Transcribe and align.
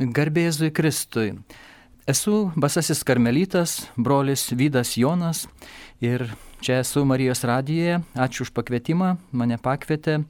Garbėzui 0.00 0.70
Kristui. 0.72 1.34
Esu 2.08 2.50
Basasis 2.56 3.02
Karmelitas, 3.04 3.82
brolis 4.00 4.46
Vydas 4.56 4.94
Jonas 4.96 5.42
ir 6.00 6.24
čia 6.64 6.78
esu 6.80 7.02
Marijos 7.04 7.44
radijoje. 7.44 7.98
Ačiū 8.16 8.46
už 8.46 8.54
pakvietimą, 8.56 9.18
mane 9.36 9.58
pakvietė 9.60 10.22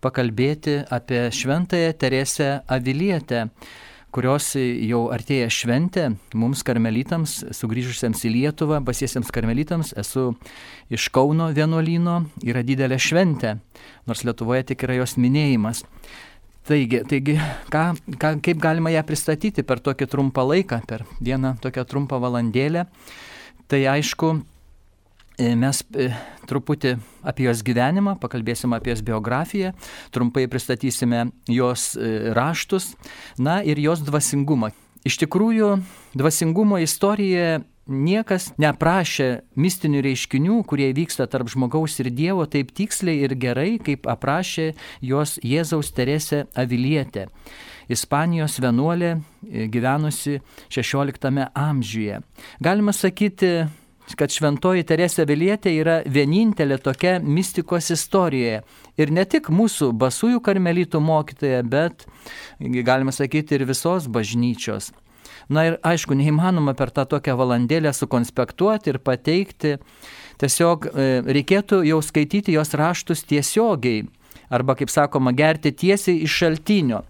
pakalbėti 0.00 0.78
apie 0.88 1.26
šventąją 1.28 1.92
Teresę 2.00 2.48
Avilietę, 2.72 3.50
kurios 4.16 4.54
jau 4.56 5.02
artėja 5.12 5.50
šventė 5.52 6.06
mums 6.32 6.64
karmelitams, 6.64 7.42
sugrįžusiems 7.52 8.24
į 8.24 8.32
Lietuvą, 8.32 8.80
basiesiems 8.80 9.28
karmelitams. 9.28 9.92
Esu 9.92 10.30
iš 10.88 11.10
Kauno 11.12 11.50
vienuolyno, 11.52 12.22
yra 12.48 12.64
didelė 12.64 12.96
šventė, 12.96 13.58
nors 14.08 14.24
Lietuvoje 14.24 14.70
tik 14.72 14.88
yra 14.88 15.02
jos 15.02 15.18
minėjimas. 15.20 15.84
Taigi, 16.68 17.00
taigi 17.08 17.38
ką, 17.72 17.82
ką, 18.20 18.34
kaip 18.44 18.58
galima 18.60 18.90
ją 18.92 19.00
pristatyti 19.08 19.64
per 19.64 19.80
tokį 19.80 20.08
trumpą 20.12 20.44
laiką, 20.50 20.82
per 20.84 21.06
vieną 21.24 21.54
tokią 21.64 21.86
trumpą 21.88 22.18
valandėlę. 22.20 22.82
Tai 23.72 23.80
aišku, 23.94 24.34
e, 25.40 25.54
mes 25.56 25.80
e, 25.96 26.10
truputį 26.50 26.98
apie 27.24 27.46
jos 27.46 27.62
gyvenimą, 27.64 28.18
pakalbėsim 28.20 28.76
apie 28.76 28.92
jos 28.92 29.00
biografiją, 29.06 29.72
trumpai 30.12 30.44
pristatysime 30.52 31.30
jos 31.48 31.94
e, 31.96 32.34
raštus, 32.36 32.90
na 33.40 33.62
ir 33.64 33.80
jos 33.80 34.04
dvasingumą. 34.04 34.68
Iš 35.08 35.16
tikrųjų, 35.24 35.72
dvasingumo 36.20 36.82
istorija 36.84 37.62
niekas 37.88 38.52
neprašė 38.60 39.28
mistinių 39.58 40.02
reiškinių, 40.04 40.60
kurie 40.68 40.90
vyksta 40.96 41.26
tarp 41.30 41.50
žmogaus 41.50 41.98
ir 42.02 42.12
Dievo 42.14 42.44
taip 42.46 42.70
tiksliai 42.76 43.24
ir 43.24 43.34
gerai, 43.40 43.78
kaip 43.82 44.06
aprašė 44.08 44.74
jos 45.00 45.38
Jėzaus 45.42 45.90
Teresė 45.96 46.44
Avilietė. 46.54 47.28
Ispanijos 47.88 48.58
vienuolė 48.60 49.14
e, 49.16 49.66
gyvenusi 49.72 50.38
XVI 50.68 51.48
amžiuje. 51.56 52.20
Galima 52.60 52.92
sakyti, 52.92 53.64
kad 54.16 54.32
šventoji 54.32 54.84
Teresė 54.88 55.24
Vilietė 55.28 55.72
yra 55.80 55.98
vienintelė 56.04 56.78
tokia 56.84 57.16
mistikos 57.24 57.90
istorijoje. 57.92 58.62
Ir 59.00 59.12
ne 59.12 59.24
tik 59.24 59.50
mūsų 59.52 59.90
basųjų 59.96 60.40
karmelitų 60.44 61.00
mokytoja, 61.00 61.62
bet, 61.64 62.06
galima 62.60 63.12
sakyti, 63.12 63.56
ir 63.58 63.68
visos 63.68 64.08
bažnyčios. 64.08 64.92
Na 65.48 65.64
ir 65.64 65.78
aišku, 65.86 66.12
neįmanoma 66.16 66.74
per 66.76 66.92
tą 66.92 67.06
tokią 67.08 67.34
valandėlę 67.40 67.92
sukonspektuoti 67.96 68.92
ir 68.92 69.00
pateikti. 69.00 69.78
Tiesiog 70.38 70.86
e, 70.90 71.08
reikėtų 71.24 71.80
jau 71.88 72.02
skaityti 72.04 72.52
jos 72.52 72.74
raštus 72.76 73.24
tiesiogiai. 73.28 74.04
Arba, 74.52 74.76
kaip 74.78 74.88
sakoma, 74.92 75.34
gerti 75.36 75.74
tiesiai 75.76 76.22
iš 76.24 76.36
šaltinio. 76.40 77.02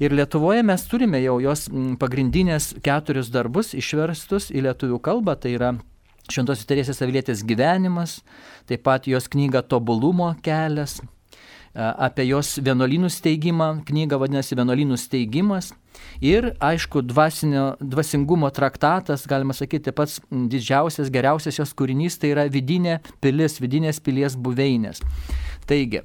Ir 0.00 0.14
Lietuvoje 0.16 0.62
mes 0.64 0.84
turime 0.88 1.20
jau 1.20 1.36
jos 1.44 1.66
pagrindinės 2.00 2.70
keturis 2.84 3.28
darbus 3.32 3.74
išverstus 3.76 4.48
į 4.52 4.64
lietuvių 4.68 5.00
kalbą. 5.04 5.36
Tai 5.40 5.52
yra 5.52 5.74
Šventosios 6.32 6.68
Teresės 6.68 7.02
Avilietės 7.04 7.44
gyvenimas, 7.46 8.20
taip 8.68 8.82
pat 8.88 9.08
jos 9.08 9.28
knyga 9.30 9.60
Tobulumo 9.62 10.32
kelias, 10.42 10.98
apie 11.76 12.26
jos 12.26 12.56
vienuolynų 12.64 13.12
steigimą, 13.12 13.68
knyga 13.86 14.18
vadinasi 14.18 14.56
Vienuolynų 14.58 14.98
steigimas 14.98 15.70
ir, 16.24 16.52
aišku, 16.62 17.02
dvasinio, 17.06 17.76
dvasingumo 17.80 18.50
traktatas, 18.54 19.26
galima 19.28 19.56
sakyti, 19.56 19.94
pats 19.96 20.18
didžiausias, 20.30 21.12
geriausias 21.12 21.60
jos 21.60 21.74
kūrinys, 21.76 22.18
tai 22.20 22.34
yra 22.34 22.46
vidinė 22.52 23.00
pilis, 23.24 23.60
vidinės 23.62 24.02
pilies 24.02 24.38
buveinės. 24.38 25.02
Taigi, 25.68 26.04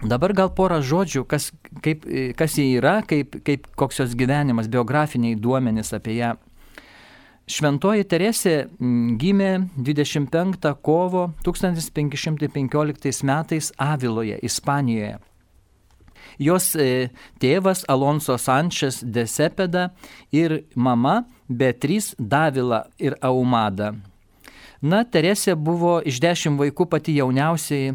Dabar 0.00 0.32
gal 0.32 0.48
porą 0.56 0.78
žodžių, 0.80 1.26
kas, 1.28 1.50
kaip, 1.84 2.06
kas 2.32 2.54
jie 2.56 2.78
yra, 2.78 3.02
kaip, 3.04 3.34
kaip, 3.44 3.66
koks 3.76 3.98
jos 4.00 4.14
gyvenimas, 4.16 4.70
biografiniai 4.72 5.36
duomenys 5.36 5.92
apie 5.92 6.14
ją 6.16 6.30
Šventoji 7.50 8.04
Teresė 8.06 8.54
mm, 8.68 9.16
gimė 9.18 9.50
25 9.74 10.70
kovo 10.86 11.24
1515 11.42 13.24
metais 13.26 13.72
Aviloje, 13.80 14.38
Ispanijoje. 14.46 15.16
Jos 16.40 16.72
e, 16.74 17.10
tėvas 17.40 17.84
Alonso 17.88 18.38
Sančes 18.40 19.02
de 19.04 19.26
Sepeda 19.28 19.90
ir 20.32 20.62
mama 20.74 21.26
Beatriz 21.48 22.14
Davila 22.18 22.86
ir 22.98 23.18
Aumada. 23.20 23.92
Na, 24.80 25.02
Teresė 25.04 25.52
buvo 25.60 25.98
iš 26.00 26.22
dešimt 26.24 26.56
vaikų 26.56 26.86
pati 26.88 27.18
jauniausiai 27.18 27.90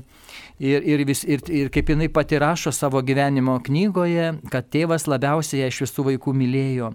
ir, 0.59 0.83
ir, 0.85 1.01
vis, 1.09 1.23
ir, 1.25 1.41
ir 1.49 1.71
kaip 1.73 1.89
jinai 1.89 2.11
pati 2.13 2.37
rašo 2.37 2.69
savo 2.69 3.01
gyvenimo 3.01 3.57
knygoje, 3.65 4.35
kad 4.53 4.69
tėvas 4.69 5.07
labiausiai 5.09 5.63
ją 5.63 5.71
iš 5.71 5.81
visų 5.87 6.05
vaikų 6.11 6.35
mylėjo. 6.37 6.91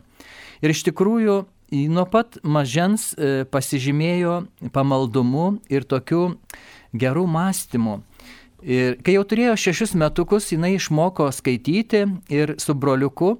Ir 0.62 0.70
iš 0.70 0.84
tikrųjų 0.86 1.40
nuo 1.90 2.04
pat 2.10 2.38
mažens 2.42 3.10
e, 3.14 3.42
pasižymėjo 3.50 4.44
pamaldumu 4.70 5.56
ir 5.66 5.82
tokiu 5.82 6.36
gerų 6.94 7.26
mąstymu. 7.30 8.00
Ir 8.60 8.98
kai 9.00 9.14
jau 9.14 9.22
turėjo 9.24 9.54
šešis 9.56 9.94
metukus, 9.96 10.50
jinai 10.52 10.74
išmoko 10.76 11.30
skaityti 11.32 12.02
ir 12.32 12.52
su 12.60 12.74
broliuku 12.76 13.30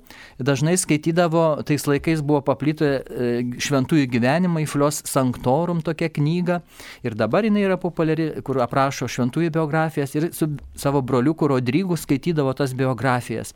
dažnai 0.41 0.79
skaitydavo, 0.81 1.61
tais 1.69 1.85
laikais 1.85 2.23
buvo 2.25 2.41
paplito 2.45 2.89
e, 2.89 3.31
šventųjų 3.61 4.09
gyvenimai, 4.15 4.65
Flios 4.71 5.03
Sanctorum 5.09 5.83
tokia 5.85 6.09
knyga. 6.09 6.61
Ir 7.05 7.19
dabar 7.21 7.45
jinai 7.45 7.67
yra 7.67 7.77
populiari, 7.81 8.31
kur 8.47 8.63
aprašo 8.65 9.11
šventųjų 9.13 9.53
biografijas 9.59 10.17
ir 10.17 10.31
su 10.37 10.49
savo 10.79 11.05
broliuku 11.05 11.51
Rodrygu 11.53 12.01
skaitydavo 12.01 12.57
tas 12.57 12.73
biografijas. 12.77 13.53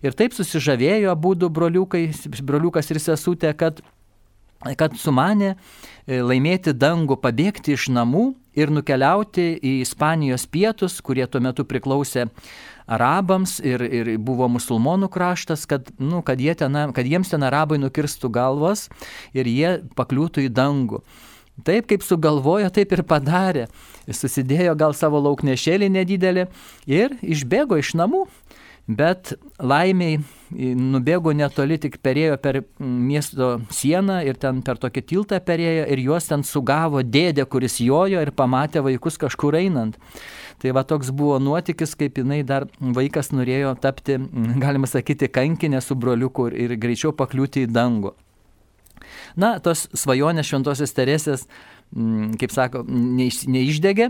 Ir 0.00 0.16
taip 0.16 0.32
susižavėjo 0.32 1.12
abu 1.12 1.34
du 1.36 1.52
broliukai, 1.52 2.06
broliukas 2.40 2.88
ir 2.88 3.02
sesutė, 3.04 3.52
kad 3.52 3.84
kad 4.78 4.94
sumanė 4.94 5.56
e, 6.06 6.20
laimėti 6.22 6.70
dangų, 6.70 7.16
pabėgti 7.18 7.74
iš 7.74 7.88
namų 7.90 8.28
ir 8.58 8.72
nukeliauti 8.72 9.54
į 9.58 9.78
Ispanijos 9.82 10.46
pietus, 10.50 11.00
kurie 11.04 11.26
tuo 11.30 11.40
metu 11.44 11.64
priklausė 11.68 12.28
arabams 12.92 13.58
ir, 13.64 13.82
ir 13.82 14.12
buvo 14.20 14.48
musulmonų 14.52 15.08
kraštas, 15.12 15.66
kad, 15.70 15.92
nu, 16.02 16.22
kad, 16.26 16.40
ten, 16.58 16.78
kad 16.92 17.08
jiems 17.08 17.32
ten 17.32 17.46
arabai 17.46 17.78
nukirstų 17.80 18.32
galvas 18.32 18.88
ir 19.32 19.48
jie 19.48 19.76
pakliūtų 19.96 20.48
į 20.48 20.52
dangų. 20.52 21.02
Taip 21.66 21.86
kaip 21.90 22.02
sugalvojo, 22.02 22.70
taip 22.72 22.94
ir 22.96 23.02
padarė. 23.04 23.66
Susidėjo 24.08 24.72
gal 24.74 24.96
savo 24.96 25.20
lauknešėlį 25.22 25.90
nedidelį 25.92 26.46
ir 26.90 27.18
išbėgo 27.22 27.76
iš 27.78 27.92
namų 28.00 28.24
bet 28.86 29.34
laimiai 29.62 30.18
nubėgo 30.76 31.32
netoli, 31.36 31.78
tik 31.80 31.98
perėjo 32.02 32.36
per 32.42 32.60
miesto 32.78 33.54
sieną 33.72 34.20
ir 34.26 34.38
ten 34.40 34.60
per 34.66 34.80
tokį 34.82 35.04
tiltą 35.08 35.38
perėjo 35.44 35.86
ir 35.94 36.02
juos 36.02 36.28
ten 36.28 36.42
sugavo 36.44 37.02
dėdė, 37.02 37.46
kuris 37.46 37.78
jojo 37.80 38.20
ir 38.22 38.32
pamatė 38.36 38.82
vaikus 38.84 39.18
kažkur 39.22 39.56
einant. 39.60 39.98
Tai 40.62 40.74
va 40.76 40.84
toks 40.86 41.10
buvo 41.10 41.38
nuotykis, 41.42 41.94
kaip 41.98 42.20
jinai 42.20 42.42
dar 42.46 42.68
vaikas 42.78 43.32
norėjo 43.32 43.74
tapti, 43.82 44.18
galima 44.62 44.90
sakyti, 44.90 45.30
kankinė 45.32 45.80
su 45.82 45.96
broliuku 45.98 46.50
ir 46.52 46.76
greičiau 46.78 47.14
pakliūti 47.16 47.66
į 47.66 47.72
dangų. 47.72 48.14
Na, 49.36 49.56
tos 49.64 49.88
svajonės 49.96 50.46
šventosios 50.48 50.92
Teresės 50.94 51.46
kaip 52.40 52.52
sako, 52.52 52.82
neiš, 52.88 53.42
neišdegė. 53.50 54.08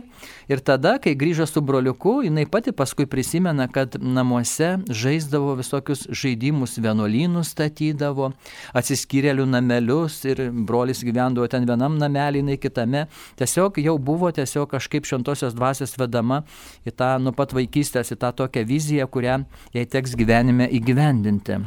Ir 0.53 0.63
tada, 0.65 0.95
kai 1.03 1.15
grįžo 1.19 1.47
su 1.51 1.63
broliuku, 1.65 2.21
jinai 2.29 2.45
pati 2.51 2.75
paskui 2.77 3.09
prisimena, 3.11 3.67
kad 3.73 3.97
namuose 3.99 4.77
žaisdavo 4.87 5.57
visokius 5.59 6.07
žaidimus, 6.09 6.77
vienuolynus 6.83 7.53
statydavo, 7.57 8.33
atsiskyrėlių 8.79 9.49
namelius 9.51 10.21
ir 10.29 10.45
brolis 10.53 11.03
gyvendavo 11.07 11.49
ten 11.51 11.67
vienam 11.69 11.99
namelį, 12.01 12.45
jinai 12.45 12.59
kitame. 12.63 13.07
Tiesiog 13.41 13.83
jau 13.83 13.99
buvo 13.99 14.31
tiesiog 14.35 14.71
kažkaip 14.77 15.09
šventosios 15.09 15.57
dvasios 15.59 15.97
vedama 15.99 16.43
į 16.87 16.95
tą 16.95 17.17
nuo 17.23 17.35
pat 17.37 17.55
vaikystės, 17.57 18.15
į 18.15 18.21
tą 18.23 18.33
tokią 18.45 18.67
viziją, 18.69 19.11
kurią 19.11 19.43
jai 19.75 19.87
teks 19.91 20.15
gyvenime 20.19 20.71
įgyvendinti. 20.71 21.63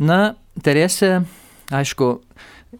Na, 0.00 0.20
Teresė, 0.64 1.20
aišku, 1.72 2.06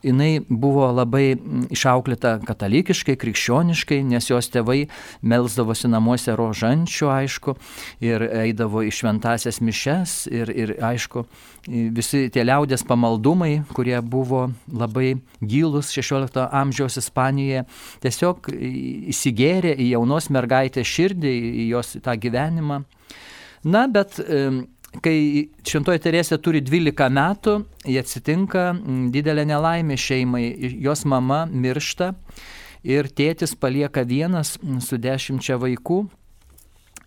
jinai 0.02 0.40
buvo 0.48 0.86
labai 0.94 1.34
mm, 1.34 1.66
išauklėta 1.74 2.36
katalikiškai, 2.46 3.16
krikščioniškai, 3.20 4.00
nes 4.06 4.30
jos 4.30 4.50
tėvai 4.52 4.84
melzdavosi 5.26 5.90
namuose 5.90 6.34
rožančių, 6.38 7.10
aišku, 7.14 7.56
ir 8.04 8.24
eidavo 8.44 8.84
į 8.86 8.92
šventasias 8.94 9.60
mišes 9.64 10.16
ir, 10.30 10.52
ir 10.54 10.74
aišku, 10.90 11.24
visi 11.96 12.26
tie 12.32 12.44
liaudės 12.46 12.86
pamaldumai, 12.88 13.60
kurie 13.74 13.98
buvo 14.00 14.48
labai 14.70 15.16
gilus 15.40 15.92
16 15.96 16.46
amžiaus 16.62 17.00
Ispanijoje, 17.00 17.66
tiesiog 18.04 18.50
įsigėrė 19.12 19.74
į 19.74 19.92
jaunos 19.94 20.30
mergaitės 20.32 20.88
širdį, 20.88 21.34
į 21.64 21.70
jos 21.74 21.96
tą 22.04 22.16
gyvenimą. 22.20 22.84
Na, 23.60 23.84
bet 23.92 24.16
kai 24.98 25.48
Šventoji 25.66 26.02
Teresė 26.02 26.38
turi 26.42 26.62
12 26.64 27.10
metų, 27.14 27.56
jie 27.86 28.00
atsitinka 28.02 28.64
didelė 29.14 29.46
nelaimė 29.48 29.98
šeimai, 30.00 30.44
jos 30.82 31.04
mama 31.06 31.44
miršta 31.46 32.14
ir 32.82 33.10
tėtis 33.12 33.54
palieka 33.54 34.02
vienas 34.02 34.56
su 34.82 34.98
dešimčia 34.98 35.60
vaikų. 35.60 36.02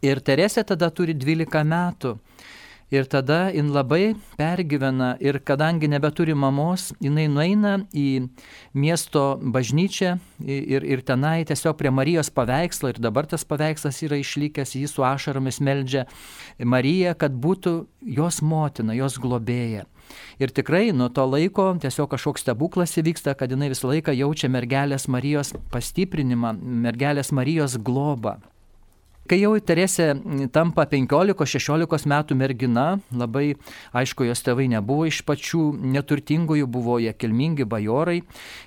Ir 0.04 0.20
Teresė 0.24 0.64
tada 0.68 0.90
turi 0.92 1.16
12 1.16 1.64
metų. 1.68 2.18
Ir 2.92 3.08
tada 3.10 3.48
jin 3.54 3.72
labai 3.74 4.14
pergyvena 4.38 5.14
ir 5.24 5.40
kadangi 5.40 5.88
nebeturi 5.90 6.36
mamos, 6.38 6.92
jinai 7.02 7.26
nueina 7.32 7.78
į 7.96 8.28
miesto 8.78 9.40
bažnyčią 9.40 10.18
ir, 10.46 10.84
ir 10.84 11.02
tenai 11.06 11.46
tiesiog 11.50 11.78
prie 11.80 11.90
Marijos 11.90 12.30
paveikslo, 12.30 12.92
ir 12.94 13.02
dabar 13.02 13.26
tas 13.30 13.48
paveikslas 13.48 14.04
yra 14.06 14.20
išlikęs, 14.22 14.76
jis 14.78 14.94
su 14.94 15.06
ašaromis 15.08 15.62
meldžia 15.64 16.06
Mariją, 16.60 17.16
kad 17.18 17.34
būtų 17.34 17.76
jos 18.20 18.44
motina, 18.46 18.94
jos 18.94 19.18
globėja. 19.18 19.88
Ir 20.38 20.52
tikrai 20.54 20.92
nuo 20.94 21.10
to 21.10 21.26
laiko 21.26 21.72
tiesiog 21.82 22.12
kažkoks 22.14 22.44
stebuklas 22.46 22.98
įvyksta, 23.00 23.34
kad 23.40 23.54
jinai 23.54 23.72
visą 23.74 23.90
laiką 23.90 24.14
jaučia 24.18 24.52
mergelės 24.54 25.08
Marijos 25.08 25.54
pastiprinimą, 25.74 26.54
mergelės 26.62 27.32
Marijos 27.34 27.80
globą. 27.82 28.38
Kai 29.24 29.38
jau 29.40 29.54
Teresė 29.64 30.10
tampa 30.52 30.84
15-16 30.92 32.10
metų 32.12 32.36
mergina, 32.36 32.88
labai 33.16 33.54
aišku, 33.96 34.26
jos 34.28 34.44
tėvai 34.44 34.66
nebuvo 34.74 35.06
iš 35.08 35.22
pačių 35.24 35.70
neturtingųjų, 35.94 36.68
buvo 36.68 36.98
jie 37.00 37.14
kilmingi 37.16 37.64
bajorai 37.64 38.18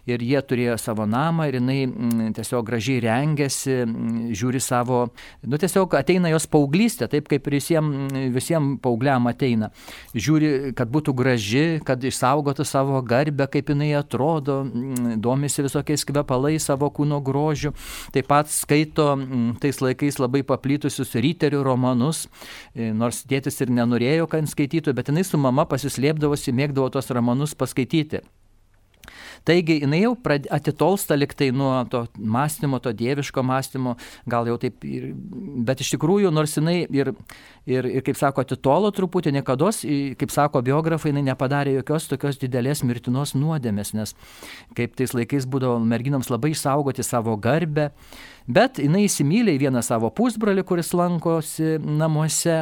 ir 0.09 0.25
jie 0.25 0.41
turėjo 0.41 0.79
savo 0.81 1.05
namą 1.05 1.51
ir 1.51 1.59
jinai 1.59 1.83
mm, 1.85 2.31
tiesiog 2.39 2.65
gražiai 2.71 3.03
rengėsi, 3.05 3.83
mm, 3.85 4.31
žiūri 4.33 4.63
savo, 4.65 5.03
nu 5.45 5.61
tiesiog 5.61 5.99
ateina 6.01 6.33
jos 6.33 6.49
paauglystė, 6.49 7.11
taip 7.13 7.29
kaip 7.29 7.51
ir 7.51 7.59
visiems 7.59 8.17
visiem 8.33 8.73
paaugliam 8.81 9.29
ateina. 9.29 9.71
Žiūri, 10.17 10.73
kad 10.77 10.89
būtų 10.93 11.15
graži, 11.17 11.65
kad 11.85 12.01
išsaugotų 12.01 12.65
savo 12.65 13.03
garbę, 13.05 13.49
kaip 13.53 13.75
jinai 13.75 13.91
atrodo, 13.99 14.63
mm, 14.65 15.19
domisi 15.21 15.65
visokiais 15.67 16.07
kvepalais 16.09 16.65
savo 16.65 16.89
kūno 16.89 17.21
grožiu, 17.21 17.75
taip 18.17 18.33
pat 18.33 18.49
skaito 18.53 19.13
tais 19.61 19.85
laikais 19.85 20.21
labai 20.23 20.46
paplitusius 20.49 21.15
ryterių 21.19 21.63
romanus, 21.67 22.27
e, 22.75 22.93
nors 22.95 23.25
tėtis 23.29 23.61
ir 23.65 23.75
nenorėjo, 23.75 24.31
kad 24.31 24.49
skaitytų, 24.51 24.97
bet 24.97 25.13
jinai 25.13 25.27
su 25.27 25.41
mama 25.41 25.67
pasislėpdavosi, 25.69 26.55
mėgdavo 26.57 26.91
tos 26.95 27.13
romanus 27.15 27.57
paskaityti. 27.59 28.25
Taigi 29.47 29.77
jinai 29.79 30.01
jau 30.01 30.15
atitolsta 30.51 31.15
liktai 31.15 31.53
nuo 31.55 31.71
to 31.91 32.03
mąstymo, 32.19 32.81
to 32.83 32.91
dieviško 32.97 33.45
mąstymo, 33.47 33.95
gal 34.27 34.49
jau 34.51 34.57
taip, 34.59 34.83
ir, 34.83 35.13
bet 35.69 35.83
iš 35.85 35.93
tikrųjų, 35.95 36.33
nors 36.35 36.57
jinai 36.59 36.81
ir, 36.91 37.13
ir, 37.71 37.87
ir 37.87 38.05
kaip 38.07 38.19
sako, 38.19 38.43
atitolo 38.43 38.91
truputį, 38.95 39.37
niekada, 39.37 39.71
kaip 40.19 40.35
sako 40.35 40.65
biografai, 40.67 41.13
jinai 41.13 41.29
nepadarė 41.29 41.77
jokios 41.79 42.09
tokios 42.11 42.41
didelės 42.43 42.83
mirtinos 42.87 43.37
nuodėmės, 43.39 43.95
nes 43.95 44.17
kaip 44.79 44.99
tais 44.99 45.15
laikais 45.15 45.47
būdavo 45.47 45.79
merginams 45.79 46.33
labai 46.33 46.51
išsaugoti 46.57 47.07
savo 47.07 47.39
garbę, 47.39 47.93
Bet 48.47 48.79
jinai 48.79 49.07
įsimylė 49.09 49.57
vieną 49.59 49.83
savo 49.83 50.13
pusbrolį, 50.15 50.63
kuris 50.67 50.93
lankosi 50.95 51.77
namuose, 51.83 52.61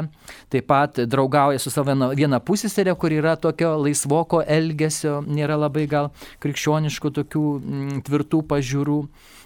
taip 0.53 0.69
pat 0.71 1.03
draugauja 1.13 1.61
su 1.61 1.73
savo 1.73 1.93
viena 2.17 2.41
pusėserė, 2.41 2.95
kur 2.97 3.13
yra 3.13 3.35
tokio 3.37 3.75
laisvoko 3.83 4.41
elgesio, 4.41 5.21
nėra 5.29 5.59
labai 5.61 5.85
gal 5.91 6.11
krikščioniškų 6.41 7.13
tokių 7.21 7.45
m, 7.59 7.61
mm, 7.61 8.03
tvirtų 8.09 8.41
pažiūrų. 8.49 8.99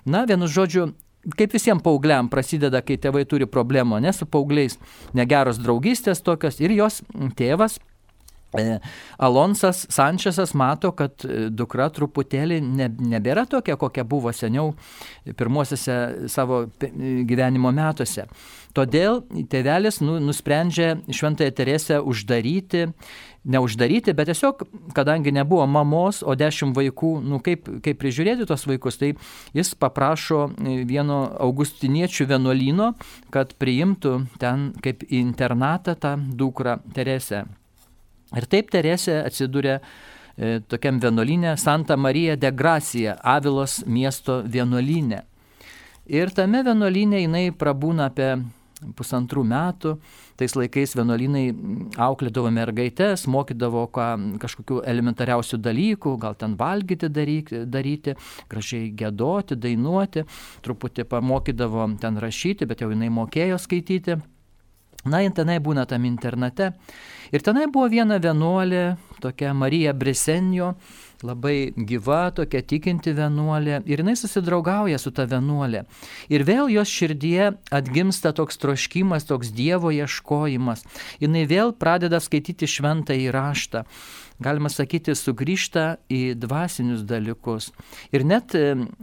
Na, 0.06 0.22
vienu 0.30 0.46
žodžiu, 0.46 0.92
kaip 1.34 1.58
visiems 1.58 1.82
paaugliam 1.82 2.30
prasideda, 2.30 2.84
kai 2.86 3.00
tėvai 3.02 3.24
turi 3.26 3.50
problemų, 3.50 3.98
ne 4.06 4.14
su 4.14 4.28
paaugliais, 4.30 4.78
negeros 5.18 5.58
draugystės 5.58 6.22
tokios 6.22 6.62
ir 6.62 6.76
jos 6.78 7.02
tėvas 7.38 7.80
Alonsas 9.18 9.86
Sančesas 9.92 10.54
mato, 10.54 10.92
kad 10.96 11.24
e, 11.24 11.48
dukra 11.52 11.90
truputėlį 11.92 12.60
ne, 12.64 12.88
nebėra 12.88 13.44
tokia, 13.50 13.76
kokia 13.76 14.04
buvo 14.08 14.32
seniau 14.32 14.72
pirmosiose 15.36 16.28
savo 16.32 16.64
gyvenimo 16.80 17.72
metuose. 17.74 18.24
Todėl 18.76 19.22
tėvelis 19.50 20.00
nu, 20.04 20.18
nusprendžia 20.22 20.94
Šventąją 21.12 21.52
Teresę 21.56 22.00
uždaryti, 22.00 22.86
neuždaryti, 23.48 24.12
bet 24.16 24.28
tiesiog, 24.30 24.64
kadangi 24.96 25.32
nebuvo 25.34 25.66
mamos, 25.66 26.20
o 26.22 26.36
dešimt 26.38 26.76
vaikų, 26.76 27.12
nu 27.24 27.40
kaip, 27.44 27.68
kaip 27.84 28.00
prižiūrėti 28.00 28.48
tos 28.48 28.66
vaikus, 28.68 29.00
tai 29.00 29.14
jis 29.56 29.74
paprašo 29.78 30.50
vieno 30.88 31.20
augustiniečių 31.48 32.28
vienuolino, 32.32 32.92
kad 33.34 33.56
priimtų 33.60 34.18
ten 34.40 34.70
kaip 34.84 35.06
internatą 35.08 35.96
tą 35.98 36.16
dukrą 36.16 36.78
Teresę. 36.94 37.46
Ir 38.36 38.44
taip 38.50 38.68
Teresė 38.72 39.22
atsidūrė 39.24 39.78
e, 39.78 40.58
tokiam 40.68 41.00
vienuolinė 41.00 41.56
Santa 41.60 41.96
Marija 41.96 42.36
de 42.36 42.52
Gracia, 42.52 43.16
Avilos 43.22 43.80
miesto 43.86 44.42
vienuolinė. 44.44 45.22
Ir 46.08 46.32
tame 46.36 46.62
vienuolinė 46.64 47.22
jinai 47.24 47.48
prabūna 47.56 48.08
apie 48.12 48.30
pusantrų 48.96 49.42
metų. 49.48 49.94
Tais 50.38 50.54
laikais 50.54 50.94
vienuolinai 50.94 51.44
auklėdavo 51.98 52.50
mergaitės, 52.54 53.26
mokydavo 53.30 53.86
ką, 53.94 54.06
kažkokių 54.42 54.82
elementariausių 54.92 55.58
dalykų, 55.64 56.14
gal 56.22 56.36
ten 56.38 56.54
valgyti 56.58 57.10
daryti, 57.10 57.64
daryti, 57.66 58.14
gražiai 58.50 58.92
gėdoti, 58.94 59.58
dainuoti, 59.58 60.24
truputį 60.64 61.08
pamokydavo 61.10 61.88
ten 62.00 62.20
rašyti, 62.22 62.68
bet 62.70 62.84
jau 62.84 62.92
jinai 62.92 63.10
mokėjo 63.12 63.58
skaityti. 63.62 64.20
Na, 65.08 65.22
jin 65.24 65.34
tenai 65.36 65.58
būna 65.64 65.86
tam 65.88 66.06
internate. 66.08 66.72
Ir 67.32 67.44
tenai 67.44 67.66
buvo 67.68 67.88
viena 67.92 68.16
vienuolė, 68.22 68.96
tokia 69.20 69.52
Marija 69.56 69.92
Bresenio, 69.92 70.74
labai 71.26 71.72
gyva, 71.76 72.28
tokia 72.32 72.62
tikinti 72.62 73.12
vienuolė. 73.16 73.82
Ir 73.90 74.00
jinai 74.02 74.14
susidraugauja 74.16 75.00
su 75.02 75.12
ta 75.12 75.26
vienuolė. 75.28 75.84
Ir 76.32 76.46
vėl 76.48 76.70
jos 76.72 76.88
širdie 76.88 77.50
atgimsta 77.74 78.32
toks 78.32 78.60
troškimas, 78.62 79.28
toks 79.28 79.52
Dievo 79.52 79.92
ieškojimas. 79.92 80.86
Jinai 81.20 81.44
vėl 81.50 81.74
pradeda 81.76 82.22
skaityti 82.22 82.70
šventą 82.70 83.18
įraštą 83.28 83.84
galima 84.42 84.70
sakyti, 84.70 85.14
sugrįžta 85.18 85.98
į 86.12 86.36
dvasinius 86.38 87.02
dalykus. 87.06 87.72
Ir 88.14 88.24
net, 88.26 88.54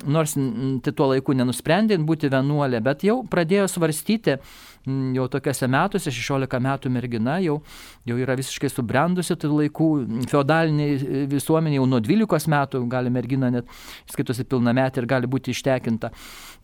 nors 0.08 0.36
tai 0.36 0.94
tuo 0.96 1.10
laiku 1.12 1.36
nenusprendė 1.36 2.00
būti 2.08 2.32
vienuolė, 2.32 2.82
bet 2.84 3.04
jau 3.08 3.22
pradėjo 3.28 3.68
svarstyti, 3.72 4.40
jau 4.86 5.28
tokiuose 5.32 5.70
metuose, 5.72 6.14
16 6.14 6.60
metų 6.62 6.92
mergina, 6.94 7.38
jau, 7.44 7.60
jau 8.06 8.18
yra 8.22 8.36
visiškai 8.38 8.70
subrendusi 8.72 9.38
tų 9.42 9.52
laikų, 9.54 9.90
feodaliniai 10.32 10.96
e, 10.96 11.24
visuomeniai 11.32 11.80
jau 11.80 11.88
nuo 11.90 12.02
12 12.04 12.52
metų 12.56 12.84
gali 12.92 13.14
mergina 13.14 13.52
net 13.54 13.70
skaitosi 14.12 14.48
pilnametį 14.50 15.02
ir 15.02 15.10
gali 15.10 15.30
būti 15.30 15.56
ištekinta. 15.56 16.12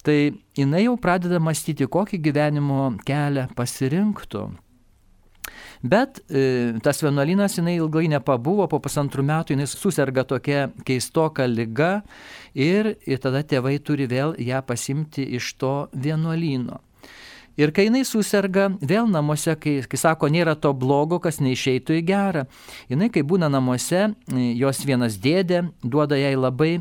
Tai 0.05 0.17
jinai 0.57 0.85
jau 0.85 0.97
pradeda 1.01 1.41
mąstyti, 1.41 1.89
kokį 1.89 2.21
gyvenimo 2.29 2.91
kelią 3.07 3.49
pasirinktų. 3.57 4.49
Bet 5.81 6.19
e, 6.29 6.77
tas 6.85 7.01
vienuolynas 7.01 7.57
jinai 7.57 7.79
ilgai 7.79 8.05
nepabuvo, 8.11 8.67
po 8.69 8.77
pusantrų 8.83 9.25
metų 9.25 9.55
jinai 9.55 9.65
susirga 9.69 10.23
tokia 10.29 10.67
keistoka 10.85 11.47
lyga 11.49 12.03
ir, 12.53 12.93
ir 13.09 13.21
tada 13.23 13.41
tėvai 13.41 13.79
turi 13.81 14.05
vėl 14.09 14.35
ją 14.37 14.61
pasimti 14.65 15.25
iš 15.39 15.55
to 15.57 15.75
vienuolyno. 15.97 16.77
Ir 17.59 17.73
kai 17.75 17.89
jinai 17.89 18.05
susirga, 18.07 18.69
vėl 18.79 19.09
namuose, 19.11 19.57
kai, 19.59 19.73
kai 19.89 19.99
sako, 19.99 20.29
nėra 20.31 20.53
to 20.55 20.71
blogo, 20.77 21.19
kas 21.19 21.41
neišeitų 21.43 21.97
į 21.99 22.03
gerą. 22.07 22.45
Jinai, 22.91 23.09
kai 23.11 23.25
būna 23.27 23.49
namuose, 23.51 24.13
jos 24.55 24.79
vienas 24.87 25.17
dėdė 25.21 25.65
duoda 25.83 26.15
jai 26.15 26.31
labai 26.39 26.71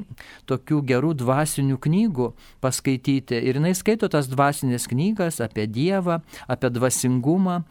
tokių 0.51 0.79
gerų 0.87 1.17
dvasinių 1.25 1.81
knygų 1.83 2.31
paskaityti. 2.63 3.41
Ir 3.43 3.59
jinai 3.59 3.75
skaito 3.79 4.09
tas 4.13 4.31
dvasinės 4.31 4.87
knygas 4.93 5.43
apie 5.43 5.67
Dievą, 5.67 6.21
apie 6.47 6.71
dvasingumą 6.71 7.65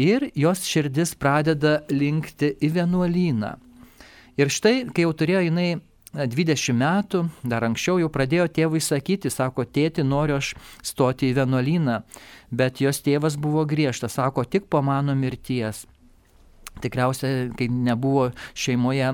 ir 0.00 0.30
jos 0.34 0.64
širdis 0.64 1.12
pradeda 1.20 1.82
linkti 1.92 2.54
į 2.56 2.72
vienuolyną. 2.78 3.56
Ir 4.40 4.48
štai, 4.48 4.86
kai 4.94 5.04
jau 5.04 5.12
turėjo 5.12 5.44
jinai 5.50 5.74
20 6.10 6.74
metų, 6.74 7.22
dar 7.46 7.62
anksčiau 7.62 8.00
jau 8.02 8.08
pradėjo 8.10 8.48
tėvui 8.50 8.80
sakyti, 8.82 9.30
sako, 9.30 9.62
tėti, 9.64 10.02
noriu 10.02 10.40
aš 10.40 10.54
stoti 10.82 11.30
į 11.30 11.36
vienuolyną, 11.38 12.00
bet 12.50 12.82
jos 12.82 12.98
tėvas 13.06 13.38
buvo 13.38 13.62
griežtas, 13.68 14.18
sako, 14.18 14.44
tik 14.44 14.66
po 14.66 14.82
mano 14.82 15.14
mirties. 15.14 15.86
Tikriausiai, 16.80 17.50
kai 17.58 17.66
nebuvo 17.70 18.30
šeimoje 18.58 19.10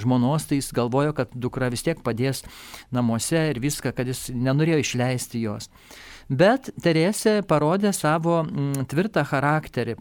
žmonos, 0.00 0.46
tai 0.48 0.58
jis 0.60 0.70
galvojo, 0.74 1.12
kad 1.14 1.34
dukra 1.34 1.68
vis 1.70 1.82
tiek 1.84 2.00
padės 2.02 2.42
namuose 2.94 3.50
ir 3.50 3.60
viską, 3.62 3.92
kad 3.94 4.08
jis 4.08 4.30
nenorėjo 4.32 4.80
išleisti 4.82 5.42
jos. 5.42 5.68
Bet 6.32 6.70
Teresė 6.80 7.42
parodė 7.44 7.92
savo 7.92 8.40
mm, 8.44 8.86
tvirtą 8.88 9.26
charakterį. 9.28 9.98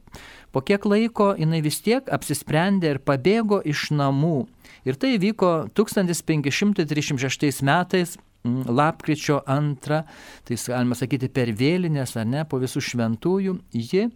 Po 0.54 0.62
kiek 0.64 0.86
laiko 0.88 1.32
jinai 1.36 1.62
vis 1.66 1.82
tiek 1.84 2.08
apsisprendė 2.08 2.96
ir 2.96 3.02
pabėgo 3.04 3.60
iš 3.66 3.90
namų. 3.92 4.46
Ir 4.88 4.98
tai 4.98 5.16
vyko 5.22 5.70
1536 5.78 7.62
metais 7.66 8.18
lapkričio 8.66 9.42
antrą, 9.46 10.02
tai 10.46 10.58
galima 10.58 10.98
sakyti 10.98 11.30
per 11.30 11.54
vėlinės 11.54 12.16
ar 12.18 12.26
ne, 12.26 12.46
po 12.50 12.58
visų 12.62 12.82
šventųjų, 12.90 13.58
ji 13.74 14.08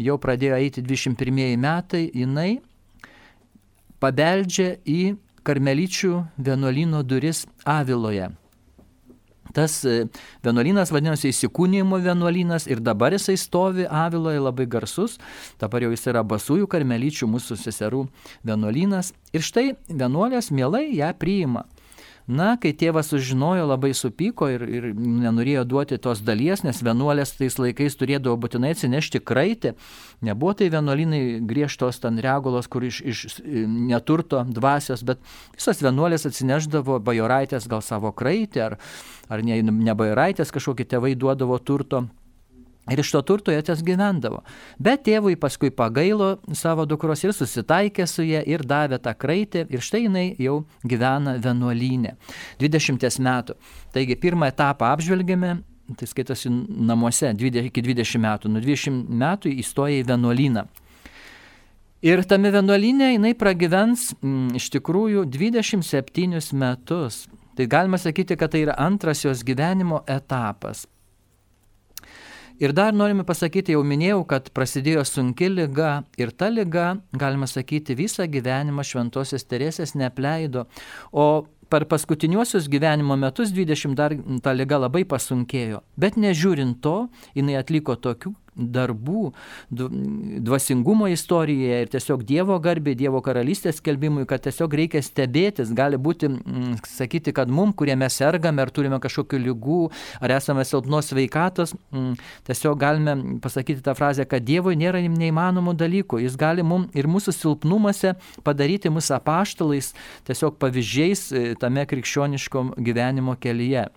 jau 0.00 0.16
pradėjo 0.18 0.56
eiti 0.56 0.84
21 0.84 1.58
metai, 1.60 2.06
jinai 2.16 2.62
pabeldžia 4.00 4.78
į 4.88 5.16
karmelyčių 5.44 6.14
vienuolino 6.38 7.02
duris 7.04 7.44
Aviloje. 7.68 8.30
Tas 9.52 9.82
e, 9.84 10.06
vienuolynas 10.44 10.92
vadinosi 10.94 11.30
įsikūnymo 11.32 12.00
vienuolynas 12.02 12.68
ir 12.70 12.80
dabar 12.84 13.12
jisai 13.16 13.36
stovi 13.40 13.86
Aviloje 13.88 14.40
labai 14.42 14.66
garsus, 14.66 15.18
dabar 15.60 15.84
jau 15.84 15.92
jis 15.92 16.08
yra 16.12 16.24
basųjų 16.24 16.68
karmelyčių 16.72 17.28
mūsų 17.34 17.58
seserų 17.60 18.06
vienuolynas 18.48 19.12
ir 19.32 19.44
štai 19.44 19.72
vienuolės 19.88 20.50
mielai 20.54 20.88
ją 20.96 21.12
priima. 21.18 21.66
Na, 22.30 22.54
kai 22.60 22.70
tėvas 22.78 23.08
sužinojo, 23.10 23.64
labai 23.66 23.90
supyko 23.98 24.46
ir, 24.52 24.62
ir 24.62 24.84
nenorėjo 24.94 25.64
duoti 25.66 25.98
tos 25.98 26.20
dalies, 26.22 26.62
nes 26.62 26.78
vienuolės 26.84 27.34
tais 27.34 27.58
laikais 27.58 27.98
turėdavo 27.98 28.36
būtinai 28.44 28.70
atsinešti 28.76 29.18
kraitį. 29.26 29.74
Nebuvo 30.22 30.54
tai 30.60 30.70
vienuolinai 30.70 31.40
griežtos 31.42 31.98
ten 32.04 32.22
regulos, 32.22 32.70
kur 32.70 32.86
iš, 32.86 33.02
iš 33.02 33.26
neturto 33.42 34.44
dvasios, 34.46 35.02
bet 35.02 35.18
visas 35.56 35.82
vienuolės 35.82 36.28
atsineždavo 36.30 37.00
bajoraitės 37.02 37.66
gal 37.66 37.82
savo 37.82 38.14
kraitį, 38.14 38.66
ar, 38.70 38.78
ar 39.26 39.42
ne, 39.42 39.58
ne 39.62 39.98
bajoraitės 39.98 40.54
kažkokį 40.54 40.90
tėvai 40.94 41.16
duodavo 41.18 41.58
turto 41.58 42.06
Ir 42.90 42.98
iš 42.98 43.12
to 43.14 43.20
turto 43.22 43.52
jie 43.54 43.62
ties 43.62 43.78
gyvendavo. 43.86 44.40
Bet 44.82 45.04
tėvui 45.06 45.36
paskui 45.38 45.70
pagailo 45.70 46.32
savo 46.58 46.82
dukros 46.88 47.22
ir 47.22 47.30
susitaikė 47.36 48.08
su 48.10 48.24
ją 48.26 48.40
ir 48.42 48.64
davė 48.66 48.98
tą 49.02 49.12
kraitį 49.14 49.68
ir 49.70 49.84
štai 49.86 50.00
jinai 50.08 50.24
jau 50.42 50.64
gyvena 50.82 51.36
vienuolynė. 51.38 52.16
20 52.58 53.20
metų. 53.22 53.54
Taigi 53.94 54.16
pirmą 54.18 54.50
etapą 54.50 54.90
apžvelgėme, 54.96 55.60
tai 55.94 56.08
skaitosi 56.10 56.50
namuose 56.50 57.30
20, 57.38 57.70
iki 57.70 57.84
20 57.86 58.22
metų. 58.26 58.50
Nuo 58.50 58.62
20 58.64 59.14
metų 59.22 59.52
įstoja 59.62 60.02
į 60.02 60.08
vienuolyną. 60.10 60.66
Ir 62.02 62.24
tame 62.26 62.50
vienuolynė 62.50 63.12
jinai 63.12 63.30
pragyvens 63.38 64.08
m, 64.16 64.26
mm, 64.26 64.56
iš 64.58 64.72
tikrųjų 64.74 65.22
27 65.30 66.42
metus. 66.58 67.28
Tai 67.54 67.66
galima 67.70 68.00
sakyti, 68.00 68.34
kad 68.34 68.50
tai 68.50 68.64
yra 68.64 68.74
antras 68.80 69.22
jos 69.22 69.44
gyvenimo 69.46 70.00
etapas. 70.10 70.88
Ir 72.62 72.70
dar 72.70 72.92
norime 72.94 73.24
pasakyti, 73.26 73.74
jau 73.74 73.80
minėjau, 73.82 74.20
kad 74.30 74.52
prasidėjo 74.54 75.02
sunki 75.08 75.48
lyga 75.50 76.04
ir 76.20 76.30
ta 76.30 76.46
lyga, 76.46 76.92
galima 77.18 77.48
sakyti, 77.50 77.96
visą 77.98 78.28
gyvenimą 78.30 78.84
šventosios 78.86 79.42
Teresės 79.50 79.96
neapleido, 79.98 80.68
o 81.10 81.48
per 81.72 81.88
paskutiniuosius 81.90 82.68
gyvenimo 82.70 83.16
metus 83.18 83.50
20 83.50 83.98
dar 83.98 84.14
ta 84.44 84.54
lyga 84.54 84.78
labai 84.78 85.02
pasunkėjo. 85.10 85.82
Bet 85.98 86.14
nežiūrint 86.14 86.78
to, 86.86 87.08
jinai 87.34 87.58
atliko 87.58 87.98
tokių 87.98 88.30
darbų, 88.56 89.32
dvasingumo 89.70 91.08
istorijoje 91.08 91.78
ir 91.84 91.90
tiesiog 91.92 92.24
Dievo 92.28 92.58
garbė, 92.62 92.94
Dievo 92.98 93.22
karalystės 93.24 93.78
skelbimui, 93.80 94.26
kad 94.28 94.44
tiesiog 94.44 94.74
reikia 94.76 95.00
stebėtis, 95.04 95.72
gali 95.76 95.96
būti, 95.96 96.28
mm, 96.28 96.82
sakyti, 96.86 97.32
kad 97.32 97.48
mum, 97.48 97.72
kurie 97.72 97.96
mes 97.96 98.12
sergame 98.12 98.62
ar 98.62 98.70
turime 98.70 99.00
kažkokių 99.00 99.40
lygų, 99.46 99.80
ar 100.20 100.36
esame 100.36 100.64
silpnos 100.68 101.08
sveikatos, 101.12 101.74
mm, 101.92 102.14
tiesiog 102.48 102.78
galime 102.78 103.40
pasakyti 103.40 103.82
tą 103.82 103.96
frazę, 103.96 104.28
kad 104.28 104.44
Dievui 104.44 104.76
nėra 104.76 105.00
neįmanomų 105.00 105.74
dalykų, 105.78 106.20
jis 106.22 106.36
gali 106.36 106.62
mum 106.62 106.88
ir 106.94 107.08
mūsų 107.08 107.32
silpnumuose 107.32 108.16
padaryti 108.44 108.92
mūsų 108.92 109.16
apaštalais, 109.16 109.94
tiesiog 110.28 110.58
pavyzdžiais 110.60 111.32
e, 111.32 111.44
tame 111.56 111.86
krikščioniškom 111.88 112.74
gyvenimo 112.76 113.36
kelyje. 113.40 113.88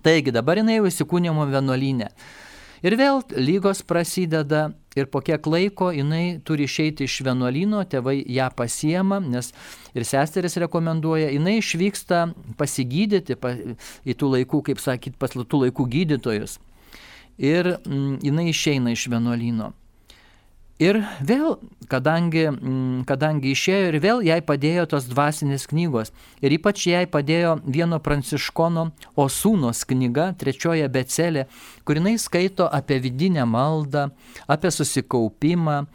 Taigi 0.00 0.32
dabar 0.32 0.56
jinai 0.56 0.78
jau 0.78 0.88
įsikūnėmo 0.88 1.44
vienuolynė. 1.50 2.08
Ir 2.82 2.96
vėl 2.98 3.20
lygos 3.38 3.84
prasideda 3.86 4.72
ir 4.98 5.06
po 5.06 5.20
kiek 5.22 5.46
laiko 5.46 5.92
jinai 5.94 6.40
turi 6.44 6.66
išeiti 6.66 7.06
iš 7.06 7.20
vienuolino, 7.26 7.84
tėvai 7.86 8.16
ją 8.26 8.48
pasiema, 8.58 9.20
nes 9.22 9.52
ir 9.94 10.06
seseris 10.08 10.58
rekomenduoja, 10.64 11.30
jinai 11.30 11.60
išvyksta 11.60 12.24
pasigydyti 12.58 13.38
pa, 13.38 13.54
į 14.02 14.16
tų 14.18 14.32
laikų, 14.36 14.64
kaip 14.70 14.82
sakyt, 14.82 15.14
pas 15.20 15.30
tų 15.30 15.62
laikų 15.66 15.86
gydytojus. 15.94 16.58
Ir 17.38 17.76
mm, 17.78 18.18
jinai 18.26 18.50
išeina 18.50 18.92
iš 18.92 19.06
vienuolino. 19.12 19.70
Ir 20.80 20.98
vėl, 21.20 21.58
kadangi, 21.86 22.46
mm, 22.48 23.04
kadangi 23.06 23.52
išėjo 23.52 23.90
ir 23.90 23.98
vėl 24.00 24.22
jai 24.24 24.40
padėjo 24.40 24.86
tos 24.88 25.04
dvasinės 25.10 25.66
knygos. 25.68 26.12
Ir 26.40 26.56
ypač 26.56 26.86
jai 26.88 27.04
padėjo 27.06 27.58
vieno 27.66 28.00
pranciškono 28.00 28.90
Osūnos 29.16 29.84
knyga, 29.84 30.32
trečioje 30.34 30.88
becelė, 30.88 31.46
kur 31.84 32.00
jinai 32.00 32.16
skaito 32.18 32.66
apie 32.66 32.98
vidinę 32.98 33.44
maldą, 33.46 34.10
apie 34.48 34.72
susikaupimą, 34.72 35.86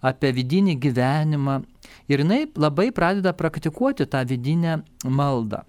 apie 0.00 0.32
vidinį 0.32 0.78
gyvenimą. 0.78 1.60
Ir 2.08 2.22
jinai 2.24 2.46
labai 2.56 2.90
pradeda 2.94 3.34
praktikuoti 3.34 4.06
tą 4.06 4.24
vidinę 4.24 4.80
maldą. 5.04 5.66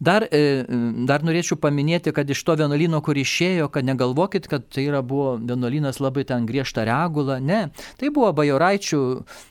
Dar, 0.00 0.24
e, 0.32 0.64
dar 1.04 1.20
norėčiau 1.20 1.58
paminėti, 1.60 2.14
kad 2.16 2.30
iš 2.32 2.40
to 2.48 2.54
vienuolino, 2.56 3.02
kur 3.04 3.18
išėjo, 3.20 3.66
kad 3.72 3.84
negalvokit, 3.84 4.46
kad 4.48 4.64
tai 4.72 4.86
yra 4.88 5.02
buvo 5.04 5.34
vienuolinas 5.36 6.00
labai 6.00 6.24
ten 6.24 6.46
griežta 6.48 6.86
regula. 6.88 7.36
Ne, 7.36 7.66
tai 8.00 8.08
buvo 8.08 8.30
bajoraičių, 8.38 9.00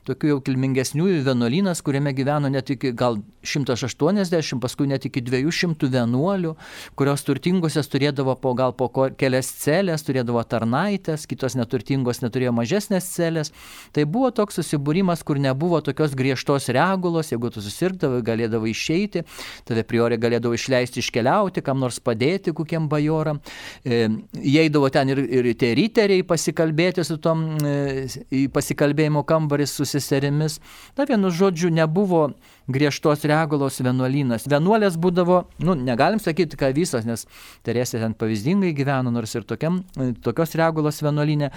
tokių 0.10 0.32
jau 0.34 0.40
kilmingesniųjų 0.48 1.22
vienuolinas, 1.28 1.84
kuriame 1.86 2.16
gyveno 2.18 2.50
net 2.50 2.74
iki 2.74 2.96
gal 2.98 3.22
180, 3.44 4.60
paskui 4.60 4.88
net 4.90 5.06
iki 5.08 5.22
200 5.24 5.90
vienuolių, 5.94 6.56
kurios 7.00 7.24
turtingosios 7.28 7.88
turėdavo 7.92 8.36
po 8.42 8.54
gal 8.58 8.74
po 8.76 8.90
kelias 8.90 9.52
celės, 9.62 10.04
turėdavo 10.08 10.44
tarnaitės, 10.44 11.26
kitos 11.30 11.56
neturtingos 11.60 12.22
neturėjo 12.24 12.54
mažesnės 12.56 13.08
celės. 13.14 13.54
Tai 13.96 14.06
buvo 14.10 14.32
toks 14.36 14.60
susibūrimas, 14.60 15.24
kur 15.24 15.40
nebuvo 15.40 15.80
tokios 15.86 16.16
griežtos 16.20 16.70
regulos, 16.76 17.32
jeigu 17.32 17.52
tu 17.54 17.64
susirgdavai, 17.64 18.22
galėdavai 18.26 18.74
išeiti, 18.74 19.24
tave 19.70 19.86
priori 19.88 20.20
galėdavo 20.20 20.58
išleisti 20.58 21.04
iškeliauti, 21.04 21.64
kam 21.66 21.80
nors 21.84 22.02
padėti 22.04 22.54
kokiem 22.56 22.90
bajoram. 22.92 23.40
E, 23.84 24.08
Įeidavo 24.40 24.90
ten 24.94 25.12
ir, 25.14 25.22
ir 25.24 25.50
tie 25.60 25.72
riteriai 25.78 26.26
pasikalbėti 26.28 27.06
su 27.08 27.20
tom, 27.22 27.46
e, 27.64 28.48
pasikalbėjimo 28.54 29.24
kambarį 29.28 29.68
su 29.70 29.88
seserimis. 29.88 30.60
Na 30.98 31.08
vienu 31.10 31.32
žodžiu, 31.34 31.72
nebuvo 31.74 32.30
griežtos 32.70 33.26
regulos 33.30 33.80
vienuolynas. 33.82 34.48
Vienuolės 34.50 34.98
būdavo, 35.02 35.44
nu, 35.66 35.76
negalim 35.76 36.22
sakyti, 36.22 36.60
kad 36.60 36.78
visas, 36.78 37.08
nes 37.08 37.26
Teresė 37.66 38.02
ten 38.04 38.16
pavyzdingai 38.18 38.72
gyveno, 38.78 39.12
nors 39.14 39.34
ir 39.36 39.48
tokiam, 39.50 39.82
tokios 40.26 40.56
regulos 40.60 41.02
vienuolynė, 41.04 41.52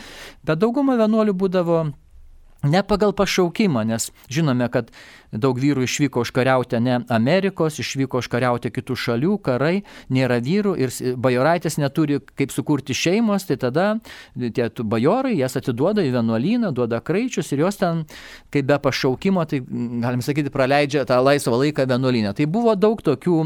bet 0.48 0.62
dauguma 0.62 0.96
vienuolių 1.00 1.36
būdavo 1.44 1.82
ne 2.62 2.82
pagal 2.82 3.12
pašaukimą, 3.12 3.84
nes 3.84 4.10
žinome, 4.30 4.68
kad 4.72 4.90
daug 5.32 5.58
vyrų 5.58 5.86
išvyko 5.86 6.22
užkariauti 6.22 6.80
ne 6.82 6.98
Amerikos, 7.12 7.78
išvyko 7.80 8.20
užkariauti 8.22 8.70
kitų 8.72 8.96
šalių, 8.98 9.36
karai, 9.42 9.82
nėra 10.12 10.38
vyrų 10.44 10.74
ir 10.80 10.92
bajoraitės 11.16 11.78
neturi 11.80 12.20
kaip 12.36 12.52
sukurti 12.52 12.94
šeimos, 12.96 13.46
tai 13.48 13.56
tada 13.60 13.86
tie 14.36 14.68
bajorai 14.78 15.34
jas 15.38 15.56
atiduoda 15.58 16.04
į 16.04 16.12
vienuolyną, 16.16 16.72
duoda 16.76 17.00
kraičius 17.00 17.52
ir 17.52 17.64
jos 17.64 17.80
ten, 17.80 18.04
kaip 18.52 18.68
be 18.68 18.78
pašaukimo, 18.82 19.44
tai 19.48 19.62
galim 19.64 20.22
sakyti, 20.24 20.52
praleidžia 20.52 21.06
tą 21.08 21.22
laisvą 21.24 21.58
laiką 21.64 21.88
vienuolynę. 21.88 22.34
Tai 22.36 22.48
buvo 22.52 22.76
daug 22.76 23.00
tokių, 23.02 23.38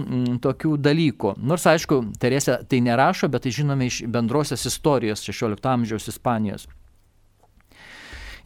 tokių 0.42 0.76
dalykų. 0.82 1.37
Nors 1.46 1.66
aišku, 1.70 2.02
Teresė 2.20 2.61
tai 2.68 2.80
nerašo, 2.85 3.30
bet 3.30 3.46
tai 3.46 3.54
žinome 3.54 3.88
iš 3.90 4.02
bendrosios 4.11 4.66
istorijos 4.68 5.23
16 5.26 5.70
amžiaus 5.70 6.11
Ispanijos. 6.11 6.66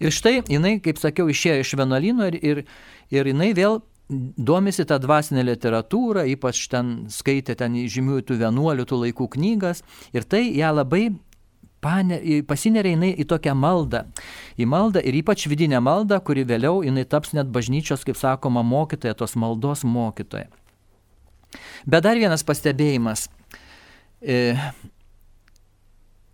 Ir 0.01 0.15
štai 0.15 0.41
jinai, 0.49 0.79
kaip 0.81 1.01
sakiau, 1.01 1.29
išėjo 1.29 1.61
iš 1.61 1.75
vienuolino 1.77 2.29
ir, 2.31 2.39
ir, 2.41 2.63
ir 3.13 3.33
jinai 3.33 3.51
vėl 3.57 3.81
domisi 4.11 4.85
tą 4.89 4.99
dvasinę 4.99 5.45
literatūrą, 5.47 6.25
ypač 6.35 6.65
ten 6.73 6.95
skaitė 7.13 7.55
ten 7.59 7.77
žymiųjų 7.79 8.27
tų 8.27 8.39
vienuolių 8.41 8.87
tų 8.89 9.05
laikų 9.05 9.29
knygas 9.37 9.85
ir 10.17 10.27
tai 10.27 10.49
ją 10.57 10.73
labai 10.75 11.11
pasineria 11.81 12.95
jinai 12.95 13.13
į 13.23 13.27
tokią 13.31 13.55
maldą. 13.57 14.05
Į 14.61 14.67
maldą 14.69 15.03
ir 15.05 15.17
ypač 15.23 15.47
vidinę 15.49 15.81
maldą, 15.81 16.21
kuri 16.21 16.45
vėliau 16.45 16.83
jinai 16.85 17.07
taps 17.09 17.33
net 17.37 17.49
bažnyčios, 17.53 18.05
kaip 18.05 18.19
sakoma, 18.21 18.65
mokytoja, 18.67 19.15
tos 19.17 19.37
maldos 19.37 19.85
mokytoja. 19.85 20.51
Bet 21.87 22.05
dar 22.05 22.21
vienas 22.21 22.45
pastebėjimas. 22.47 23.29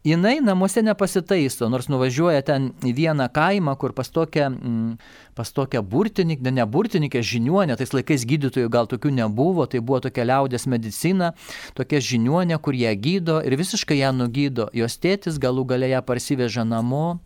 Jinai 0.06 0.36
namuose 0.38 0.84
nepasitaiso, 0.86 1.66
nors 1.66 1.88
nuvažiuoja 1.90 2.44
ten 2.46 2.68
į 2.86 2.92
vieną 2.94 3.26
kaimą, 3.34 3.72
kur 3.80 3.90
pas 3.90 4.06
tokią, 4.14 4.44
mm, 4.54 4.92
pas 5.34 5.50
tokią 5.50 5.82
burtininkę, 5.82 6.52
ne 6.54 6.66
burtininkę, 6.66 7.22
žiniuonę, 7.22 7.74
tais 7.76 7.90
laikais 7.90 8.22
gydytojų 8.22 8.70
gal 8.70 8.86
tokių 8.86 9.10
nebuvo, 9.10 9.66
tai 9.66 9.80
buvo 9.80 9.98
tokia 10.04 10.22
liaudės 10.28 10.68
medicina, 10.70 11.32
tokia 11.74 11.98
žiniuonė, 11.98 12.58
kur 12.62 12.78
ją 12.78 12.92
gydo 12.94 13.40
ir 13.42 13.56
visiškai 13.58 13.98
ją 13.98 14.12
nugydo. 14.14 14.68
Jos 14.72 14.94
tėtis 15.02 15.40
galų 15.42 15.66
galę 15.74 15.90
ją 15.90 16.02
parsiveža 16.06 16.62
namo 16.62 17.18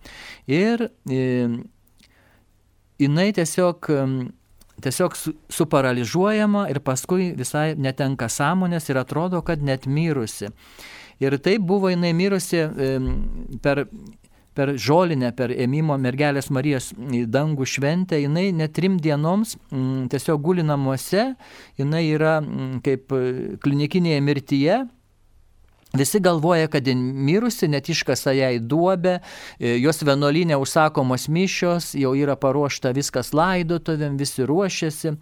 ir 0.49 0.89
e, 1.05 1.61
jinai 2.97 3.33
tiesiog 3.37 3.91
tiesiog 4.81 5.17
suparaližuojama 5.53 6.65
ir 6.73 6.81
paskui 6.81 7.35
visai 7.37 7.75
netenka 7.77 8.31
sąmonės 8.33 8.89
ir 8.89 9.03
atrodo, 9.03 9.43
kad 9.45 9.61
net 9.61 9.85
mirusi. 9.85 10.49
Ir 11.21 11.37
taip 11.45 11.65
buvo 11.69 11.91
jinai 11.93 12.15
mirusi 12.17 12.65
per 13.61 13.85
per 14.55 14.75
žolinę, 14.79 15.31
per 15.37 15.53
ėmimo 15.55 15.97
mergelės 16.01 16.51
Marijos 16.53 16.91
dangų 16.99 17.67
šventę, 17.71 18.19
jinai 18.21 18.51
net 18.57 18.75
trim 18.77 18.99
dienoms 19.03 19.57
m, 19.71 20.07
tiesiog 20.11 20.41
guli 20.43 20.65
namuose, 20.67 21.31
jinai 21.81 22.05
yra 22.11 22.39
m, 22.43 22.81
kaip 22.85 23.15
e, 23.15 23.21
klinikinėje 23.63 24.25
mirtyje. 24.27 24.81
Visi 25.91 26.21
galvoja, 26.23 26.69
kad 26.71 26.87
jin 26.87 27.01
mirusi, 27.27 27.67
net 27.71 27.89
iškasa 27.91 28.35
jai 28.37 28.53
duobę, 28.63 29.17
e, 29.59 29.79
jos 29.83 30.03
vienuolinė 30.07 30.59
užsakomos 30.63 31.27
mišios, 31.31 31.93
jau 31.99 32.13
yra 32.19 32.37
paruošta 32.39 32.93
viskas 32.95 33.33
laidotuvėm, 33.35 34.19
visi 34.19 34.47
ruošiasi 34.47 35.17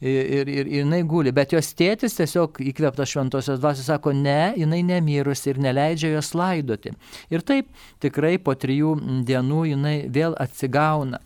ir, 0.00 0.28
ir, 0.28 0.48
ir 0.48 0.70
jinai 0.80 1.02
guli, 1.06 1.32
bet 1.34 1.52
jos 1.56 1.72
tėtis 1.78 2.16
tiesiog 2.18 2.60
įkvėptas 2.70 3.12
šventosios 3.12 3.60
dvasios 3.62 3.88
sako, 3.90 4.12
ne, 4.14 4.54
jinai 4.58 4.82
nemirusi 4.86 5.52
ir 5.52 5.62
neleidžia 5.62 6.12
jos 6.14 6.34
laidoti. 6.38 6.94
Ir 7.32 7.42
taip 7.46 7.72
tikrai 8.02 8.36
po 8.38 8.54
trijų 8.54 8.94
dienų 9.26 9.64
jinai 9.72 9.96
vėl 10.12 10.38
atsigauna. 10.38 11.20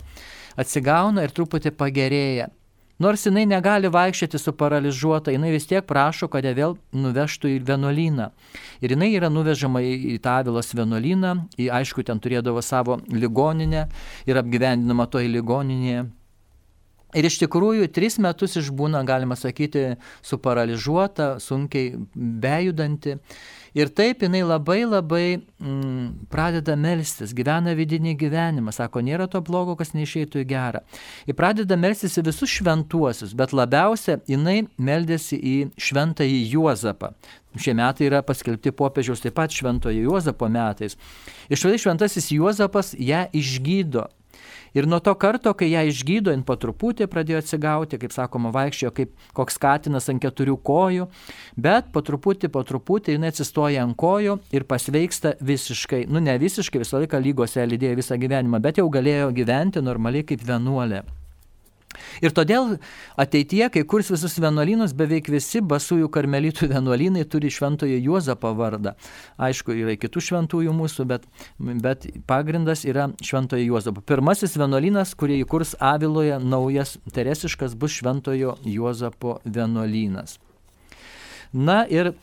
Atsigauna 0.57 1.25
ir 1.25 1.33
truputį 1.37 1.73
pagerėja. 1.77 2.51
Nors 3.03 3.25
jinai 3.27 3.43
negali 3.49 3.89
vaikščioti 3.91 4.39
su 4.39 4.53
paralyžiuota, 4.55 5.33
jinai 5.35 5.51
vis 5.51 5.65
tiek 5.67 5.83
prašo, 5.89 6.29
kad 6.31 6.45
ją 6.47 6.53
vėl 6.55 6.77
nuvežtų 6.95 7.51
į 7.51 7.57
vienuolyną. 7.67 8.29
Ir 8.85 8.95
jinai 8.95 9.09
yra 9.17 9.31
nuvežama 9.33 9.83
į 9.83 10.21
Tavilos 10.23 10.71
vienuolyną, 10.77 11.33
į 11.59 11.71
aišku, 11.81 12.05
ten 12.07 12.23
turėdavo 12.23 12.63
savo 12.63 13.01
ligoninę 13.11 13.89
ir 14.29 14.39
apgyvendinama 14.39 15.09
toje 15.11 15.33
ligoninėje. 15.33 16.05
Ir 17.13 17.29
iš 17.29 17.37
tikrųjų 17.43 17.91
tris 17.93 18.17
metus 18.23 18.57
išbūna, 18.57 19.03
galima 19.05 19.37
sakyti, 19.37 19.99
suparaližuota, 20.25 21.35
sunkiai 21.45 21.99
bejudanti. 22.15 23.19
Ir 23.77 23.89
taip 23.89 24.21
jinai 24.25 24.43
labai 24.45 24.83
labai 24.85 25.27
mm, 25.41 26.29
pradeda 26.33 26.75
melstis, 26.77 27.33
gyvena 27.37 27.73
vidinį 27.77 28.13
gyvenimą, 28.21 28.73
sako, 28.77 29.01
nėra 29.05 29.29
to 29.33 29.41
blogo, 29.45 29.79
kas 29.81 29.95
neišeitų 29.97 30.43
į 30.43 30.49
gerą. 30.49 30.83
Ir 31.29 31.37
pradeda 31.37 31.79
melstis 31.81 32.19
į 32.21 32.27
visus 32.29 32.53
šventuosius, 32.53 33.33
bet 33.37 33.55
labiausia 33.57 34.19
jinai 34.29 34.67
meldėsi 34.77 35.41
į 35.41 35.57
šventąjį 35.81 36.41
Juozapą. 36.53 37.15
Šie 37.61 37.73
metai 37.77 38.09
yra 38.09 38.23
paskelbti 38.25 38.73
popiežiaus 38.77 39.25
taip 39.25 39.37
pat 39.37 39.53
šventojo 39.53 40.05
Juozapo 40.05 40.49
metais. 40.53 40.97
Ir 41.49 41.61
štai 41.61 41.81
šventasis 41.81 42.29
Juozapas 42.33 42.93
ją 42.97 43.27
išgydo 43.37 44.09
Ir 44.73 44.87
nuo 44.89 45.03
to 45.05 45.13
karto, 45.21 45.53
kai 45.53 45.69
ją 45.69 45.83
išgydo, 45.91 46.33
jin 46.33 46.45
po 46.49 46.57
truputį 46.57 47.09
pradėjo 47.13 47.43
atsigauti, 47.43 47.99
kaip 48.01 48.15
sakoma, 48.15 48.53
vaikščiojo 48.55 48.93
kaip 48.97 49.15
koks 49.37 49.61
katinas 49.61 50.09
ant 50.09 50.23
keturių 50.23 50.57
kojų, 50.65 51.09
bet 51.61 51.93
po 51.93 52.01
truputį, 52.01 52.49
po 52.53 52.65
truputį 52.65 53.19
jinai 53.19 53.33
atsistoja 53.35 53.85
ant 53.85 53.99
kojų 54.01 54.39
ir 54.57 54.65
pasveiksta 54.69 55.37
visiškai, 55.45 56.07
nu 56.09 56.25
ne 56.25 56.39
visiškai, 56.41 56.81
visą 56.81 57.03
laiką 57.03 57.21
lygose 57.21 57.69
lydėjo 57.69 58.01
visą 58.01 58.21
gyvenimą, 58.21 58.63
bet 58.65 58.81
jau 58.81 58.89
galėjo 58.93 59.29
gyventi 59.37 59.85
normaliai 59.85 60.25
kaip 60.33 60.49
vienuolė. 60.49 61.05
Ir 62.25 62.35
todėl 62.35 62.77
ateityje, 63.21 63.69
kai 63.75 63.83
kurs 63.89 64.11
visus 64.13 64.37
vienuolynus, 64.41 64.95
beveik 64.97 65.31
visi 65.33 65.63
basųjų 65.65 66.09
karmelitų 66.13 66.69
vienuolynai 66.73 67.25
turi 67.29 67.51
šventojo 67.53 67.99
Juozapo 68.03 68.53
vardą. 68.59 68.95
Aišku, 69.43 69.75
yra 69.77 69.97
kitų 70.01 70.25
šventųjų 70.29 70.75
mūsų, 70.77 71.07
bet, 71.11 71.29
bet 71.59 72.07
pagrindas 72.31 72.87
yra 72.89 73.11
šventojo 73.25 73.67
Juozapo. 73.67 74.05
Pirmasis 74.07 74.57
vienuolynas, 74.61 75.17
kurį 75.19 75.43
įkurs 75.45 75.77
Aviloje 75.83 76.41
naujas 76.43 76.97
teresiškas, 77.15 77.77
bus 77.79 77.99
šventojo 78.01 78.57
Juozapo 78.69 79.41
vienuolynas. 79.45 80.39
Na 81.53 81.83
ir 81.85 82.15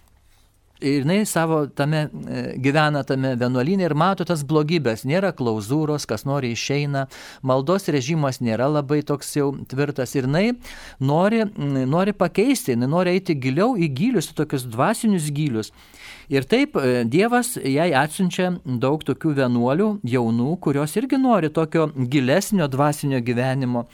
Ir 0.80 1.02
jinai 1.04 1.26
savo 1.28 1.66
tame 1.76 2.06
e, 2.08 2.42
gyvena 2.64 3.02
tame 3.04 3.34
vienuolinė 3.40 3.84
ir 3.90 3.96
mato 4.00 4.24
tas 4.24 4.46
blogybės. 4.48 5.04
Nėra 5.04 5.34
klauzūros, 5.36 6.06
kas 6.08 6.24
nori 6.24 6.54
išeina, 6.56 7.08
maldos 7.44 7.90
režimas 7.92 8.40
nėra 8.40 8.70
labai 8.72 9.02
toks 9.04 9.34
jau 9.36 9.50
tvirtas. 9.68 10.16
Ir 10.16 10.30
jinai 10.30 10.46
nori, 11.04 11.42
nori 11.84 12.16
pakeisti, 12.16 12.78
jinai 12.78 12.88
nori 12.94 13.18
eiti 13.18 13.36
giliau 13.36 13.76
į 13.76 13.90
gilius, 13.98 14.32
tokius 14.38 14.64
dvasinius 14.72 15.28
gilius. 15.36 15.74
Ir 16.32 16.48
taip 16.48 16.80
e, 16.80 17.04
Dievas 17.12 17.58
jai 17.60 17.90
atsiunčia 18.00 18.54
daug 18.64 19.04
tokių 19.04 19.36
vienuolių, 19.42 19.90
jaunų, 20.08 20.54
kurios 20.64 20.96
irgi 20.96 21.20
nori 21.20 21.52
tokio 21.52 21.90
gilesnio 21.92 22.72
dvasinio 22.72 23.20
gyvenimo 23.20 23.90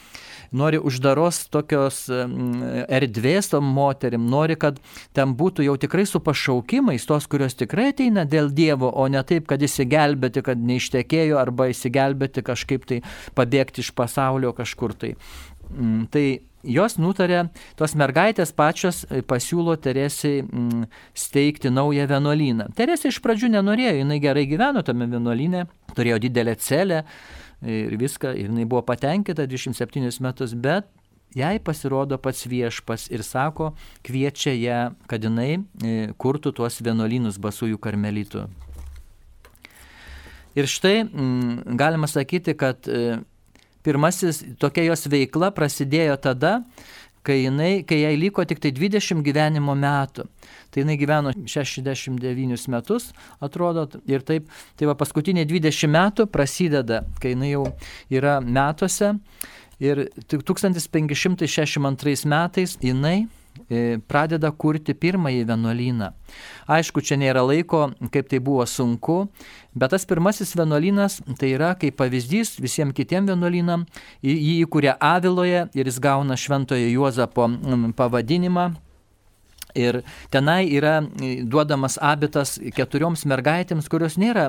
nori 0.52 0.80
uždaros 0.80 1.46
tokios 1.54 2.06
erdvės 2.10 3.52
tom 3.54 3.68
moterim, 3.76 4.28
nori, 4.30 4.58
kad 4.60 4.80
ten 5.16 5.36
būtų 5.38 5.66
jau 5.68 5.76
tikrai 5.82 6.06
su 6.10 6.22
pašaukimais, 6.24 7.06
tos, 7.08 7.28
kurios 7.32 7.58
tikrai 7.58 7.92
ateina 7.94 8.26
dėl 8.30 8.52
Dievo, 8.56 8.90
o 8.90 9.08
ne 9.12 9.24
taip, 9.24 9.48
kad 9.50 9.62
įsigelbėti, 9.62 10.44
kad 10.46 10.62
neištekėjo 10.62 11.40
arba 11.42 11.70
įsigelbėti 11.74 12.46
kažkaip 12.46 12.86
tai 12.90 13.02
pabėgti 13.38 13.86
iš 13.86 13.94
pasaulio 13.96 14.54
kažkur 14.56 14.96
tai. 14.98 15.16
Mm, 15.74 16.06
tai 16.14 16.26
jos 16.66 16.98
nutarė, 17.02 17.46
tos 17.78 17.96
mergaitės 17.98 18.52
pačios 18.56 19.04
e, 19.10 19.22
pasiūlo 19.26 19.76
Teresiai 19.82 20.44
mm, 20.44 20.86
steigti 21.18 21.72
naują 21.74 22.08
vienuolyną. 22.10 22.70
Teresė 22.78 23.12
iš 23.14 23.22
pradžių 23.24 23.52
nenorėjo, 23.58 23.96
jinai 24.02 24.20
gerai 24.24 24.46
gyveno 24.50 24.84
tame 24.86 25.08
vienuolyne, 25.12 25.66
turėjo 25.96 26.20
didelę 26.26 26.56
celę, 26.62 27.04
ir 27.66 27.98
viską, 28.00 28.36
ir 28.38 28.50
jinai 28.50 28.68
buvo 28.70 28.84
patenkinta 28.86 29.48
27 29.50 30.22
metus, 30.24 30.54
bet 30.54 30.88
jai 31.36 31.58
pasirodo 31.60 32.18
pats 32.22 32.46
viešpas 32.48 33.10
ir 33.12 33.24
sako, 33.26 33.74
kviečia 34.06 34.54
ją, 34.56 34.82
kad 35.10 35.24
jinai 35.26 35.58
e, 35.58 35.96
kurtų 36.18 36.54
tuos 36.56 36.80
vienuolynus 36.86 37.40
basųjų 37.42 37.80
karmelitų. 37.82 38.46
Ir 40.56 40.70
štai 40.72 41.02
m, 41.04 41.10
mm, 41.12 41.78
galima 41.80 42.08
sakyti, 42.08 42.56
kad 42.56 42.88
e, 42.88 43.20
pirmasis 43.84 44.44
tokia 44.62 44.88
jos 44.88 45.06
veikla 45.12 45.52
prasidėjo 45.56 46.16
tada, 46.24 46.62
kai, 47.26 47.42
jinai, 47.44 47.84
kai 47.88 48.00
jai 48.04 48.16
liko 48.20 48.46
tik 48.48 48.62
tai 48.64 48.72
20 48.76 49.24
gyvenimo 49.26 49.76
metų. 49.80 50.28
Tai 50.72 50.84
jinai 50.84 50.98
gyveno 51.00 51.34
69 51.48 52.68
metus, 52.74 53.10
atrodo, 53.44 53.88
ir 54.10 54.22
taip, 54.28 54.50
tai 54.78 54.90
va 54.90 54.96
paskutiniai 55.00 55.48
20 55.50 55.92
metų 55.96 56.28
prasideda, 56.32 57.04
kai 57.22 57.34
jinai 57.36 57.52
jau 57.54 57.66
yra 58.14 58.40
metuose. 58.44 59.16
Ir 59.84 60.08
1562 60.32 62.26
metais 62.32 62.78
jinai 62.80 63.28
pradeda 64.08 64.52
kurti 64.52 64.94
pirmąjį 64.94 65.44
vienuolyną. 65.50 66.12
Aišku, 66.72 67.02
čia 67.02 67.18
nėra 67.20 67.44
laiko, 67.46 67.88
kaip 68.14 68.30
tai 68.30 68.40
buvo 68.44 68.66
sunku, 68.70 69.18
bet 69.74 69.94
tas 69.96 70.06
pirmasis 70.06 70.56
vienuolynas 70.58 71.22
tai 71.40 71.54
yra 71.56 71.74
kaip 71.80 71.98
pavyzdys 72.00 72.56
visiems 72.62 72.96
kitiem 72.98 73.28
vienuolynam, 73.30 73.86
jį 74.26 74.62
įkūrė 74.66 74.96
Aviloje 75.00 75.68
ir 75.74 75.92
jis 75.92 76.02
gauna 76.04 76.38
šventojo 76.40 76.90
Juozapo 76.94 77.50
pavadinimą. 77.98 78.74
Ir 79.76 80.06
tenai 80.32 80.70
yra 80.72 81.02
duodamas 81.44 81.98
abitas 82.00 82.54
keturioms 82.78 83.26
mergaitėms, 83.28 83.90
kurios 83.92 84.16
nėra 84.16 84.46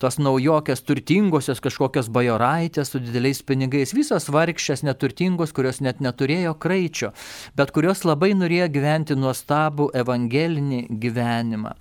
tos 0.00 0.16
naujokės 0.20 0.80
turtingosios 0.86 1.60
kažkokios 1.60 2.08
bajoraitės 2.12 2.92
su 2.92 3.00
dideliais 3.02 3.42
pinigais, 3.46 3.92
visos 3.96 4.30
vargšės 4.32 4.82
neturtingos, 4.86 5.52
kurios 5.56 5.82
net 5.84 6.00
neturėjo 6.00 6.54
kraičio, 6.60 7.12
bet 7.56 7.72
kurios 7.76 8.06
labai 8.08 8.32
norėjo 8.38 8.70
gyventi 8.72 9.16
nuostabų 9.18 9.90
evangelinį 10.00 10.86
gyvenimą. 11.02 11.74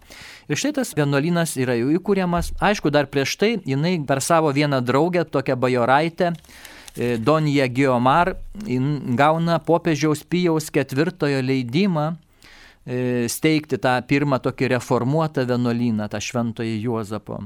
Ir 0.49 0.59
štai 0.59 0.73
tas 0.79 0.91
vienuolynas 0.97 1.55
yra 1.61 1.77
jau 1.77 1.91
įkūriamas. 1.93 2.55
Aišku, 2.59 2.91
dar 2.91 3.07
prieš 3.11 3.35
tai 3.39 3.51
jinai 3.69 3.99
per 4.07 4.19
savo 4.25 4.51
vieną 4.55 4.81
draugę, 4.83 5.23
tokią 5.23 5.55
bajoraitę, 5.61 6.33
e, 6.33 7.17
Donija 7.21 7.69
Geomar, 7.69 8.33
gauna 9.15 9.59
popiežiaus 9.63 10.25
Pijaus 10.25 10.71
ketvirtojo 10.73 11.39
leidimą 11.45 12.09
e, 12.09 13.29
steigti 13.29 13.77
tą 13.77 13.93
pirmą 14.09 14.41
tokį 14.41 14.73
reformuotą 14.75 15.45
vienuolyną, 15.47 16.09
tą 16.09 16.19
šventoją 16.19 16.81
Juozapo. 16.81 17.43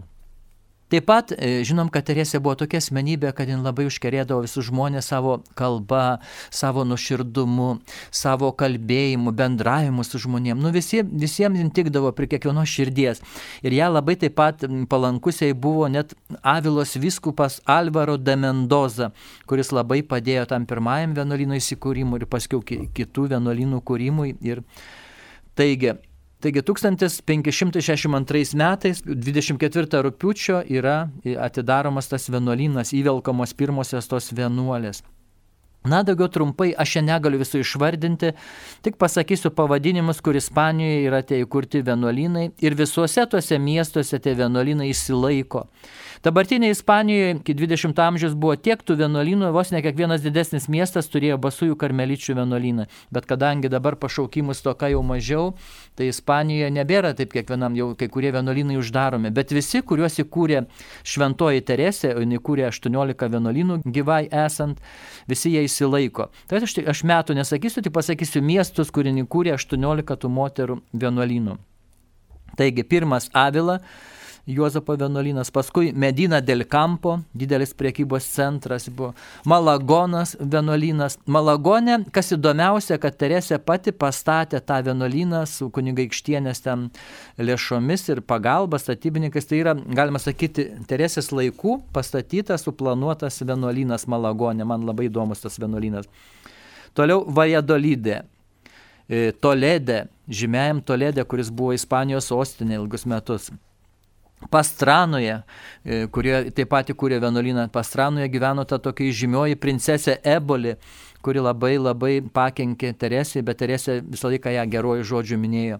Taip 0.93 1.07
pat 1.09 1.31
e, 1.33 1.63
žinom, 1.65 1.87
kad 1.89 2.05
Teresė 2.05 2.37
buvo 2.37 2.53
tokia 2.53 2.77
asmenybė, 2.77 3.31
kad 3.33 3.49
jin 3.49 3.63
labai 3.65 3.87
užkerėdavo 3.89 4.43
visus 4.43 4.67
žmonės 4.67 5.07
savo 5.09 5.39
kalba, 5.57 6.19
savo 6.53 6.83
nuširdumu, 6.85 7.79
savo 8.13 8.51
kalbėjimu, 8.53 9.33
bendravimu 9.33 10.05
su 10.05 10.21
žmonėm. 10.21 10.61
Nu, 10.61 10.69
visi, 10.75 11.01
visiems 11.01 11.57
jin 11.57 11.73
tikdavo 11.73 12.11
prie 12.13 12.29
kiekvienos 12.35 12.69
širdies. 12.69 13.23
Ir 13.65 13.73
ją 13.73 13.89
labai 13.89 14.19
taip 14.21 14.37
pat 14.37 14.67
palankusiai 14.93 15.57
buvo 15.57 15.89
net 15.89 16.13
Avilos 16.45 16.93
viskupas 17.01 17.57
Alvaro 17.65 18.19
de 18.21 18.37
Mendoza, 18.45 19.09
kuris 19.49 19.73
labai 19.73 20.03
padėjo 20.05 20.45
tam 20.53 20.69
pirmajam 20.69 21.17
vienuolino 21.17 21.57
įsikūrimui 21.57 22.21
ir 22.21 22.29
paskiau 22.29 22.61
kitų 22.61 23.31
vienuolinų 23.33 23.81
kūrimui. 23.81 24.35
Ir 24.45 24.61
taigi, 25.57 25.97
Taigi 26.43 26.59
1562 26.59 28.57
metais 28.59 28.99
24 29.07 30.01
rūpiučio 30.03 30.57
yra 30.75 30.97
atidaromas 31.39 32.11
tas 32.11 32.27
vienuolynas, 32.27 32.91
įvelkamos 32.91 33.55
pirmosios 33.55 34.11
tos 34.11 34.27
vienuolės. 34.35 34.99
Na, 35.87 36.01
daugiau 36.03 36.27
trumpai, 36.31 36.69
aš 36.79 36.97
čia 36.97 37.01
negaliu 37.03 37.41
visų 37.41 37.59
išvardinti, 37.63 38.33
tik 38.83 38.95
pasakysiu 38.99 39.51
pavadinimus, 39.55 40.21
kur 40.23 40.35
Ispanijoje 40.39 41.01
yra 41.09 41.19
tie 41.27 41.41
įkurti 41.43 41.81
vienuolynai 41.83 42.49
ir 42.63 42.75
visuose 42.79 43.25
tuose 43.31 43.59
miestuose 43.59 44.19
tie 44.23 44.35
vienuolynai 44.39 44.87
įsilaiko. 44.91 45.65
Dabartinėje 46.23 46.77
Ispanijoje 46.77 47.31
iki 47.35 47.53
20 47.59 47.97
amžiaus 47.99 48.35
buvo 48.39 48.53
tiek 48.55 48.79
tų 48.79 48.95
vienuolynų, 49.01 49.49
vos 49.51 49.73
ne 49.75 49.81
kiekvienas 49.83 50.21
didesnis 50.23 50.69
miestas 50.71 51.09
turėjo 51.11 51.35
basųjų 51.43 51.75
karmeličių 51.81 52.37
vienuolyną. 52.37 52.85
Bet 53.11 53.27
kadangi 53.27 53.67
dabar 53.67 53.97
pašaukimus 53.99 54.63
toka 54.63 54.87
jau 54.87 55.01
mažiau, 55.03 55.49
tai 55.99 56.07
Ispanijoje 56.13 56.69
nebėra 56.77 57.11
taip 57.17 57.33
kiekvienam, 57.35 57.75
jau 57.75 57.89
kai 57.99 58.07
kurie 58.07 58.31
vienuolynai 58.31 58.79
uždaromi. 58.79 59.33
Bet 59.35 59.51
visi, 59.51 59.81
kuriuos 59.83 60.15
įkūrė 60.23 60.63
Šventoji 61.03 61.65
Teresė, 61.67 62.13
o 62.15 62.23
jinai 62.23 62.39
įkūrė 62.39 62.69
18 62.69 63.29
vienuolynų 63.35 63.81
gyvai 63.83 64.21
esant, 64.45 64.79
visi 65.27 65.51
jie 65.57 65.65
įsilaiko. 65.67 66.29
Tai 66.47 66.63
aš, 66.63 66.77
aš 66.87 67.03
metų 67.03 67.35
nesakysiu, 67.41 67.83
tik 67.83 67.97
pasakysiu 67.99 68.39
miestus, 68.39 68.95
kurie 68.95 69.11
įkūrė 69.11 69.57
18 69.59 70.19
tų 70.23 70.33
moterų 70.39 70.79
vienuolynų. 70.95 71.59
Taigi, 72.55 72.87
pirmas 72.87 73.27
Avila, 73.33 73.81
Juozapo 74.47 74.97
vienuolynas, 74.99 75.51
paskui 75.51 75.93
Medina 75.95 76.41
del 76.41 76.65
Campo, 76.67 77.19
didelis 77.33 77.71
priekybos 77.73 78.25
centras 78.27 78.89
buvo, 78.89 79.13
Malagonas 79.45 80.35
vienuolynas. 80.39 81.15
Malagone, 81.25 82.01
kas 82.11 82.33
įdomiausia, 82.35 82.97
kad 82.99 83.15
Teresė 83.15 83.61
pati 83.63 83.95
pastatė 83.95 84.59
tą 84.59 84.81
vienuolyną 84.83 85.45
su 85.47 85.69
kunigaikštienės 85.71 86.63
ten 86.67 86.89
lėšomis 87.39 88.05
ir 88.11 88.23
pagalba 88.27 88.81
statybininkais. 88.83 89.47
Tai 89.47 89.63
yra, 89.63 89.77
galima 89.79 90.19
sakyti, 90.19 90.67
Teresės 90.91 91.31
laikų 91.31 91.79
pastatytas, 91.95 92.67
suplanuotas 92.67 93.39
vienuolynas 93.47 94.09
Malagone. 94.11 94.67
Man 94.67 94.83
labai 94.83 95.07
įdomus 95.07 95.47
tas 95.47 95.55
vienuolynas. 95.55 96.11
Toliau 96.91 97.23
Vajadolydė. 97.31 98.25
E, 99.07 99.29
Toledė, 99.39 100.09
žymėjam 100.27 100.83
Toledė, 100.83 101.23
kuris 101.23 101.47
buvo 101.47 101.71
Ispanijos 101.79 102.27
sostinė 102.27 102.83
ilgus 102.83 103.07
metus. 103.07 103.53
Pastranoje, 104.51 105.39
e, 105.85 106.03
kurie 106.11 106.35
taip 106.51 106.71
pat 106.73 106.91
įkūrė 106.93 107.19
vienuolyną, 107.23 107.69
Pastranoje 107.73 108.29
gyveno 108.33 108.65
ta 108.67 108.79
tokia 108.81 109.13
žymioji 109.13 109.59
princesė 109.59 110.17
Eboli, 110.23 110.75
kuri 111.23 111.43
labai 111.43 111.77
labai 111.79 112.13
pakenkė 112.35 112.93
Teresė, 112.99 113.43
bet 113.45 113.61
Teresė 113.61 114.01
visą 114.03 114.31
laiką 114.33 114.51
ją 114.57 114.65
geruoju 114.69 115.07
žodžiu 115.07 115.39
minėjo. 115.39 115.79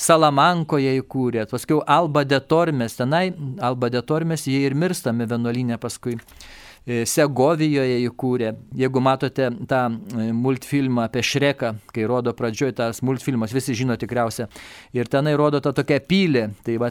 Salamankoje 0.00 0.96
įkūrė, 1.02 1.46
paskui 1.50 1.78
Alba 1.86 2.24
de 2.24 2.40
Tormes, 2.40 2.96
tenai 2.98 3.30
Alba 3.62 3.90
de 3.92 4.02
Tormes 4.02 4.48
jie 4.48 4.64
ir 4.66 4.74
mirstame 4.74 5.28
vienuolynė 5.30 5.78
paskui. 5.78 6.18
E, 6.88 7.02
Segovijoje 7.04 7.98
įkūrė. 8.06 8.54
Jeigu 8.80 9.02
matote 9.04 9.50
tą 9.68 9.80
e, 9.90 10.30
multfilmą 10.32 11.04
apie 11.04 11.22
Šreką, 11.26 11.74
kai 11.92 12.06
rodo 12.08 12.32
pradžioje 12.36 12.78
tas 12.78 13.02
multfilmas, 13.04 13.52
visi 13.52 13.76
žino 13.76 13.96
tikriausia, 14.00 14.48
ir 14.96 15.10
tenai 15.12 15.36
rodo 15.36 15.60
tą 15.60 15.74
tokią 15.76 16.00
pylį, 16.08 16.46
tai 16.64 16.78
va, 16.80 16.90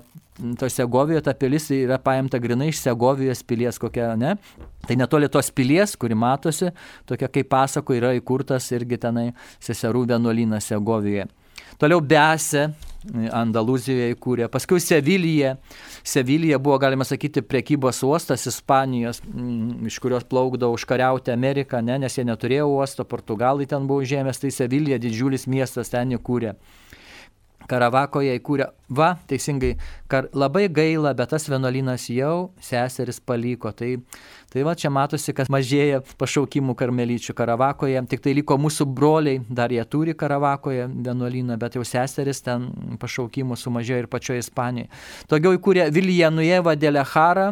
to 0.61 0.69
Segovijoje 0.69 1.25
ta 1.25 1.33
pilis 1.33 1.67
yra 1.73 1.97
paimta 2.01 2.37
grinai 2.41 2.69
iš 2.69 2.83
Segovijos 2.83 3.41
pilies 3.49 3.81
kokia, 3.81 4.13
ne? 4.19 4.35
Tai 4.85 4.99
netoli 5.01 5.29
tos 5.31 5.49
pilies, 5.51 5.97
kuri 5.99 6.15
matosi, 6.15 6.69
tokia 7.09 7.31
kaip 7.33 7.49
pasako 7.49 7.97
yra 7.97 8.13
įkurtas 8.17 8.69
irgi 8.77 9.01
tenai 9.01 9.31
seserų 9.57 10.05
vienuolynas 10.13 10.69
Segovijoje. 10.69 11.25
Toliau 11.79 12.01
Bese, 12.03 12.65
Andalūzijoje 13.07 14.09
įkūrė, 14.11 14.49
paskui 14.51 14.81
Sevilija. 14.83 15.53
Sevilija 16.03 16.57
buvo, 16.59 16.75
galima 16.81 17.05
sakyti, 17.07 17.39
prekybos 17.39 18.01
uostas 18.03 18.43
Ispanijos, 18.51 19.21
mm, 19.23 19.87
iš 19.87 20.01
kurios 20.03 20.25
plaukdavo 20.27 20.75
užkariauti 20.75 21.31
Ameriką, 21.31 21.79
ne, 21.79 21.95
nes 22.03 22.17
jie 22.17 22.25
neturėjo 22.27 22.67
uosto, 22.67 23.05
Portugalai 23.07 23.69
ten 23.71 23.87
buvo 23.87 24.03
žemės, 24.03 24.41
tai 24.43 24.51
Sevilija 24.51 24.99
didžiulis 24.99 25.47
miestas 25.47 25.95
ten 25.95 26.11
įkūrė. 26.17 26.57
Karavakoje 27.69 28.33
įkūrė, 28.39 28.65
va, 28.97 29.13
teisingai, 29.29 29.75
kar, 30.11 30.27
labai 30.33 30.65
gaila, 30.73 31.13
bet 31.15 31.31
tas 31.31 31.45
vienuolynas 31.47 32.09
jau 32.11 32.49
seseris 32.65 33.21
paliko. 33.21 33.71
Tai, 33.71 33.93
tai 34.53 34.63
va, 34.65 34.73
čia 34.77 34.89
matosi, 34.93 35.33
kad 35.35 35.49
mažėja 35.51 36.01
pašaukimų 36.19 36.75
karmelyčių 36.79 37.35
Karavakoje, 37.37 38.01
tik 38.09 38.23
tai 38.25 38.33
liko 38.37 38.57
mūsų 38.61 38.87
broliai, 38.97 39.41
dar 39.45 39.73
jie 39.73 39.83
turi 39.85 40.15
Karavakoje 40.17 40.87
vienuolyną, 40.89 41.57
bet 41.61 41.77
jau 41.77 41.85
seseris 41.85 42.41
ten 42.45 42.69
pašaukimų 43.01 43.57
sumažėjo 43.59 44.05
ir 44.05 44.09
pačioje 44.11 44.45
Ispanijoje. 44.45 44.89
Togiau 45.29 45.53
įkūrė 45.57 45.89
Viljanueva 45.93 46.75
Delehara, 46.79 47.51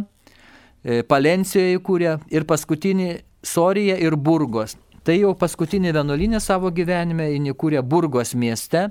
e, 0.84 1.04
Palencijoje 1.04 1.78
įkūrė 1.78 2.18
ir 2.34 2.50
paskutinį 2.50 3.14
Sorija 3.46 3.96
ir 4.02 4.18
Burgos. 4.18 4.76
Tai 5.08 5.16
jau 5.16 5.32
paskutinį 5.40 5.94
vienuolinį 5.96 6.42
savo 6.44 6.74
gyvenime 6.74 7.30
įkūrė 7.38 7.86
Burgos 7.86 8.34
mieste 8.36 8.90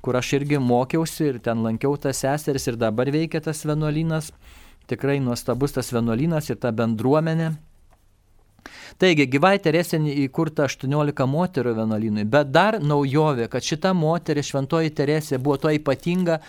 kur 0.00 0.16
aš 0.16 0.32
irgi 0.38 0.58
mokiausi 0.58 1.26
ir 1.28 1.38
ten 1.44 1.62
lankiau 1.64 1.96
tas 2.00 2.22
seseris 2.24 2.66
ir 2.70 2.78
dabar 2.80 3.10
veikia 3.12 3.40
tas 3.44 3.64
vienuolynas. 3.66 4.32
Tikrai 4.90 5.20
nuostabus 5.22 5.76
tas 5.76 5.92
vienuolynas 5.94 6.50
ir 6.50 6.58
ta 6.58 6.72
bendruomenė. 6.74 7.52
Taigi, 9.00 9.24
gyvai 9.30 9.54
Teresė 9.62 10.00
įkurta 10.26 10.66
18 10.68 11.26
moterų 11.30 11.72
vienuolynui, 11.78 12.26
bet 12.28 12.50
dar 12.52 12.76
naujovė, 12.82 13.46
kad 13.52 13.64
šita 13.64 13.94
moteris, 13.96 14.50
šventoji 14.50 14.92
Teresė, 14.92 15.38
buvo 15.38 15.56
to 15.62 15.72
ypatinga. 15.72 16.40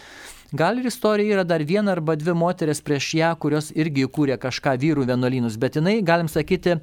Gal 0.51 0.81
ir 0.81 0.89
istorija 0.89 1.37
yra 1.37 1.45
dar 1.47 1.63
viena 1.63 1.93
arba 1.95 2.17
dvi 2.19 2.33
moteris 2.35 2.83
prieš 2.83 3.13
ją, 3.21 3.31
kurios 3.39 3.69
irgi 3.71 4.03
įkūrė 4.07 4.35
kažką 4.41 4.75
vyrų 4.81 5.05
vienuolynus, 5.13 5.55
bet 5.61 5.79
jinai, 5.79 6.01
galim 6.03 6.27
sakyti, 6.27 6.81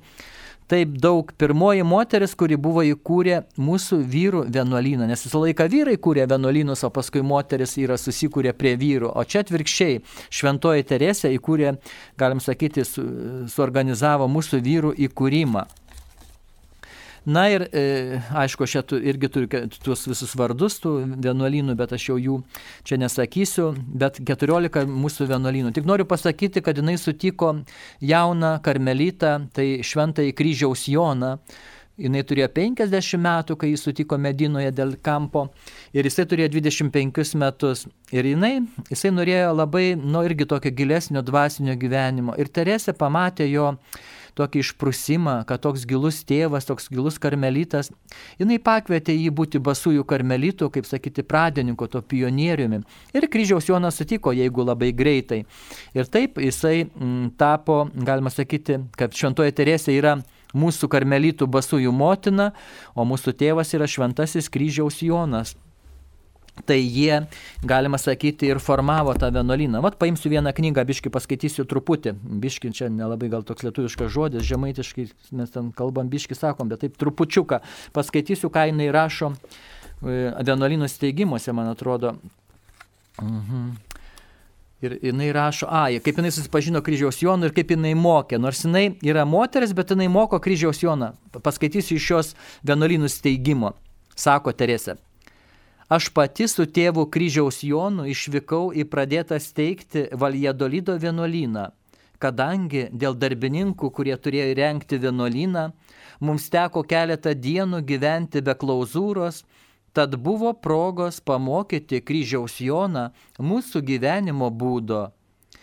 taip 0.68 0.94
daug 1.00 1.32
pirmoji 1.40 1.84
moteris, 1.86 2.34
kuri 2.38 2.58
buvo 2.60 2.84
įkūrė 2.84 3.40
mūsų 3.60 3.98
vyrų 4.12 4.44
vienuolyną, 4.52 5.08
nes 5.08 5.24
visą 5.24 5.40
laiką 5.42 5.68
vyrai 5.72 5.96
kūrė 5.96 6.28
vienuolynus, 6.28 6.84
o 6.84 6.92
paskui 6.94 7.24
moteris 7.24 7.76
yra 7.80 7.96
susikūrė 8.00 8.52
prie 8.58 8.74
vyrų. 8.80 9.10
O 9.16 9.24
čia 9.24 9.42
atvirkščiai 9.44 10.02
šventoji 10.28 10.86
Teresė 10.88 11.32
įkūrė, 11.38 11.74
galim 12.20 12.42
sakyti, 12.44 12.84
su, 12.84 13.04
suorganizavo 13.52 14.28
mūsų 14.30 14.62
vyrų 14.64 14.94
įkūrimą. 15.08 15.66
Na 17.26 17.46
ir 17.50 17.66
e, 17.72 18.20
aišku, 18.36 18.66
aš 18.66 18.76
čia 18.76 18.98
irgi 19.10 19.30
turiu 19.32 19.62
tuos 19.82 20.04
visus 20.08 20.34
vardus 20.38 20.78
tų 20.82 20.92
vienuolynų, 21.18 21.74
bet 21.78 21.94
aš 21.96 22.10
jau 22.10 22.18
jų 22.20 22.36
čia 22.88 22.98
nesakysiu, 23.00 23.72
bet 24.02 24.20
14 24.28 24.86
mūsų 24.88 25.28
vienuolynų. 25.32 25.72
Tik 25.76 25.88
noriu 25.88 26.06
pasakyti, 26.08 26.62
kad 26.64 26.78
jinai 26.78 26.98
sutiko 27.00 27.54
jauną 28.04 28.58
karmelitą, 28.64 29.34
tai 29.54 29.80
šventąjį 29.84 30.36
kryžiaus 30.38 30.86
Joną. 30.88 31.38
Jis 31.98 32.26
turėjo 32.30 32.46
50 32.54 33.18
metų, 33.18 33.56
kai 33.58 33.72
jis 33.72 33.82
sutiko 33.82 34.14
Medinoje 34.22 34.70
dėl 34.70 34.92
kampo 35.02 35.48
ir 35.90 36.06
jisai 36.06 36.28
turėjo 36.30 36.52
25 36.54 37.34
metus. 37.42 37.88
Ir 38.14 38.28
jinai, 38.30 38.60
jisai 38.86 39.10
norėjo 39.10 39.50
labai, 39.58 39.96
nu 39.98 40.22
irgi 40.22 40.46
tokio 40.46 40.70
gilesnio 40.78 41.24
dvasinio 41.26 41.74
gyvenimo. 41.74 42.36
Ir 42.38 42.52
Teresė 42.54 42.94
pamatė 42.94 43.48
jo 43.50 43.72
tokį 44.38 44.62
išprusimą, 44.62 45.34
kad 45.48 45.62
toks 45.64 45.84
gilus 45.88 46.22
tėvas, 46.28 46.66
toks 46.68 46.88
gilus 46.92 47.18
karmelitas, 47.22 47.90
jinai 48.40 48.60
pakvietė 48.62 49.16
jį 49.16 49.32
būti 49.34 49.60
basųjų 49.62 50.06
karmelitų, 50.08 50.70
kaip 50.74 50.88
sakyti, 50.88 51.26
pradininku, 51.26 51.88
to 51.90 52.02
pionieriumi. 52.02 52.82
Ir 53.16 53.28
kryžiaus 53.30 53.68
Jonas 53.68 54.00
sutiko, 54.00 54.32
jeigu 54.36 54.66
labai 54.66 54.92
greitai. 54.96 55.44
Ir 55.96 56.10
taip 56.10 56.40
jisai 56.42 56.86
m, 56.86 56.90
mm, 56.90 57.30
tapo, 57.40 57.84
galima 57.94 58.32
sakyti, 58.32 58.80
kad 58.98 59.14
šventoji 59.14 59.56
Teresė 59.58 59.94
yra 59.98 60.18
mūsų 60.56 60.88
karmelitų 60.90 61.48
basųjų 61.50 61.92
motina, 61.92 62.52
o 62.96 63.04
mūsų 63.08 63.36
tėvas 63.38 63.74
yra 63.76 63.88
šventasis 63.90 64.48
kryžiaus 64.52 65.02
Jonas 65.04 65.56
tai 66.66 66.78
jie, 66.82 67.20
galima 67.66 67.98
sakyti, 67.98 68.48
ir 68.50 68.60
formavo 68.62 69.14
tą 69.18 69.30
vienuolyną. 69.34 69.82
Vat 69.84 69.98
paimsiu 70.00 70.32
vieną 70.32 70.52
knygą, 70.56 70.84
biški 70.88 71.12
paskaitysiu 71.14 71.66
truputį. 71.68 72.14
Biški 72.42 72.72
čia 72.74 72.90
nelabai 72.92 73.30
gal 73.32 73.44
toks 73.46 73.66
lietuviškas 73.66 74.12
žodis, 74.14 74.46
žemaitiškai 74.48 75.08
mes 75.38 75.54
ten 75.54 75.72
kalbam 75.76 76.10
biški 76.12 76.38
sakom, 76.38 76.70
bet 76.70 76.84
taip 76.84 76.96
trupučiuką 77.00 77.60
paskaitysiu, 77.96 78.50
ką 78.52 78.68
jinai 78.72 78.88
rašo 78.94 79.32
e, 79.34 80.30
vienuolynų 80.44 80.88
steigimuose, 80.90 81.54
man 81.56 81.72
atrodo. 81.74 82.16
Mhm. 83.22 83.68
Ir 84.78 84.94
jinai 85.02 85.32
rašo, 85.34 85.66
a, 85.66 85.88
kaip 85.98 86.20
jinai 86.20 86.30
susipažino 86.30 86.78
kryžiaus 86.86 87.18
Jonu 87.18 87.48
ir 87.48 87.54
kaip 87.56 87.72
jinai 87.74 87.96
mokė. 87.98 88.38
Nors 88.38 88.62
jinai 88.62 88.92
yra 89.02 89.24
moteris, 89.26 89.74
bet 89.74 89.90
jinai 89.90 90.06
moko 90.06 90.38
kryžiaus 90.38 90.84
Joną. 90.84 91.16
Paskaitysiu 91.42 91.98
iš 91.98 92.06
šios 92.06 92.32
vienuolynų 92.62 93.10
steigimo. 93.10 93.74
Sako 94.14 94.54
Teresė. 94.54 94.94
Aš 95.88 96.10
pati 96.12 96.44
su 96.52 96.66
tėvu 96.68 97.06
kryžiaus 97.08 97.62
Jonu 97.64 98.04
išvykau 98.12 98.74
į 98.76 98.84
pradėtą 98.92 99.38
steigti 99.40 100.02
Valjadolido 100.12 100.98
vienuolyną, 101.00 101.70
kadangi 102.20 102.90
dėl 102.92 103.16
darbininkų, 103.16 103.88
kurie 103.96 104.12
turėjo 104.20 104.50
įrengti 104.52 104.98
vienuolyną, 105.00 105.70
mums 106.20 106.50
teko 106.52 106.84
keletą 106.84 107.32
dienų 107.32 107.80
gyventi 107.88 108.44
be 108.44 108.52
klauzūros, 108.52 109.46
tad 109.96 110.20
buvo 110.20 110.52
progos 110.52 111.22
pamokyti 111.24 112.04
kryžiaus 112.04 112.60
Joną 112.60 113.08
mūsų 113.40 113.80
gyvenimo 113.88 114.52
būdo. 114.52 115.06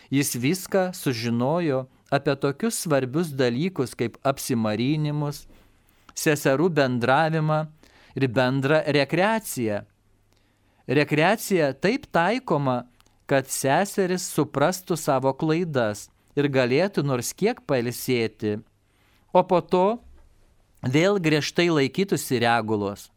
Jis 0.09 0.33
viską 0.41 0.89
sužinojo 0.97 1.85
apie 2.09 2.33
tokius 2.33 2.81
svarbius 2.81 3.29
dalykus 3.29 3.93
kaip 3.93 4.17
apsimarinimus, 4.25 5.45
seserų 6.17 6.73
bendravimą 6.81 7.65
ir 8.17 8.31
bendrą 8.33 8.81
rekreaciją. 8.89 9.85
Rekreacija 10.87 11.73
taip 11.73 12.05
taikoma, 12.13 12.83
kad 13.25 13.49
seseris 13.49 14.27
suprastų 14.29 14.97
savo 14.99 15.33
klaidas 15.33 16.09
ir 16.37 16.49
galėtų 16.51 17.01
nors 17.05 17.33
kiek 17.33 17.63
pailsėti, 17.65 18.59
o 19.33 19.41
po 19.41 19.61
to 19.65 19.85
vėl 20.85 21.17
griežtai 21.17 21.71
laikytųsi 21.73 22.39
regulos. 22.43 23.09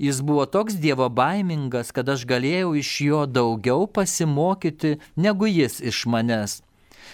Jis 0.00 0.20
buvo 0.24 0.46
toks 0.48 0.76
dievo 0.80 1.08
baimingas, 1.12 1.92
kad 1.92 2.08
aš 2.08 2.24
galėjau 2.28 2.72
iš 2.80 2.90
jo 3.04 3.20
daugiau 3.28 3.84
pasimokyti 3.88 4.98
negu 5.16 5.48
jis 5.48 5.80
iš 5.80 6.06
manęs. 6.08 6.60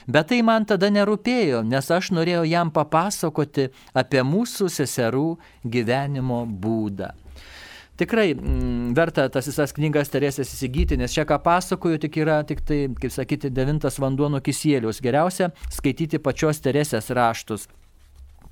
Bet 0.06 0.28
tai 0.30 0.42
man 0.46 0.66
tada 0.66 0.90
nerūpėjo, 0.94 1.62
nes 1.66 1.90
aš 1.90 2.12
norėjau 2.14 2.44
jam 2.46 2.70
papasakoti 2.70 3.70
apie 3.94 4.22
mūsų 4.22 4.68
seserų 4.70 5.28
gyvenimo 5.62 6.44
būdą. 6.46 7.10
Tikrai 7.96 8.30
m, 8.34 8.40
mm, 8.40 8.94
verta 8.96 9.24
tas 9.32 9.48
visas 9.48 9.72
knygas 9.72 10.10
Teresės 10.12 10.52
įsigyti, 10.52 10.98
nes 11.00 11.14
čia 11.16 11.24
ką 11.28 11.38
pasakoju, 11.44 12.00
tik 12.02 12.18
yra 12.20 12.42
tik 12.44 12.60
tai, 12.66 12.82
kaip 12.92 13.12
sakyti, 13.14 13.50
devintas 13.50 13.96
vanduo 14.02 14.28
nuo 14.32 14.42
kisėlius. 14.44 15.00
Geriausia 15.04 15.50
skaityti 15.72 16.20
pačios 16.20 16.60
Teresės 16.60 17.08
raštus. 17.16 17.68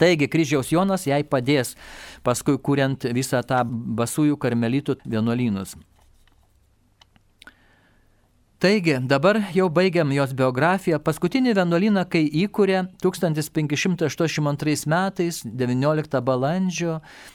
Taigi 0.00 0.26
kryžiaus 0.32 0.72
Jonas 0.72 1.04
jai 1.06 1.22
padės, 1.22 1.74
paskui 2.26 2.56
kuriant 2.58 3.04
visą 3.14 3.44
tą 3.46 3.62
basųjų 3.68 4.40
karmelitų 4.40 4.98
vienuolynus. 5.04 5.76
Taigi, 8.64 8.96
dabar 9.08 9.36
jau 9.52 9.66
baigiam 9.68 10.08
jos 10.16 10.30
biografiją. 10.32 10.96
Paskutinį 11.04 11.52
vienuolyną, 11.58 12.06
kai 12.08 12.22
įkūrė 12.24 12.78
1582 13.04 14.88
metais, 14.88 15.42
19 15.44 16.22
balandžio, 16.24 16.94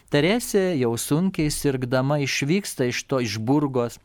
Teresė 0.10 0.64
jau 0.80 0.96
sunkiai 0.98 1.52
sirgdama 1.54 2.18
išvyksta 2.26 2.90
iš 2.90 3.04
to 3.06 3.22
iš 3.22 3.38
Burgos 3.38 4.00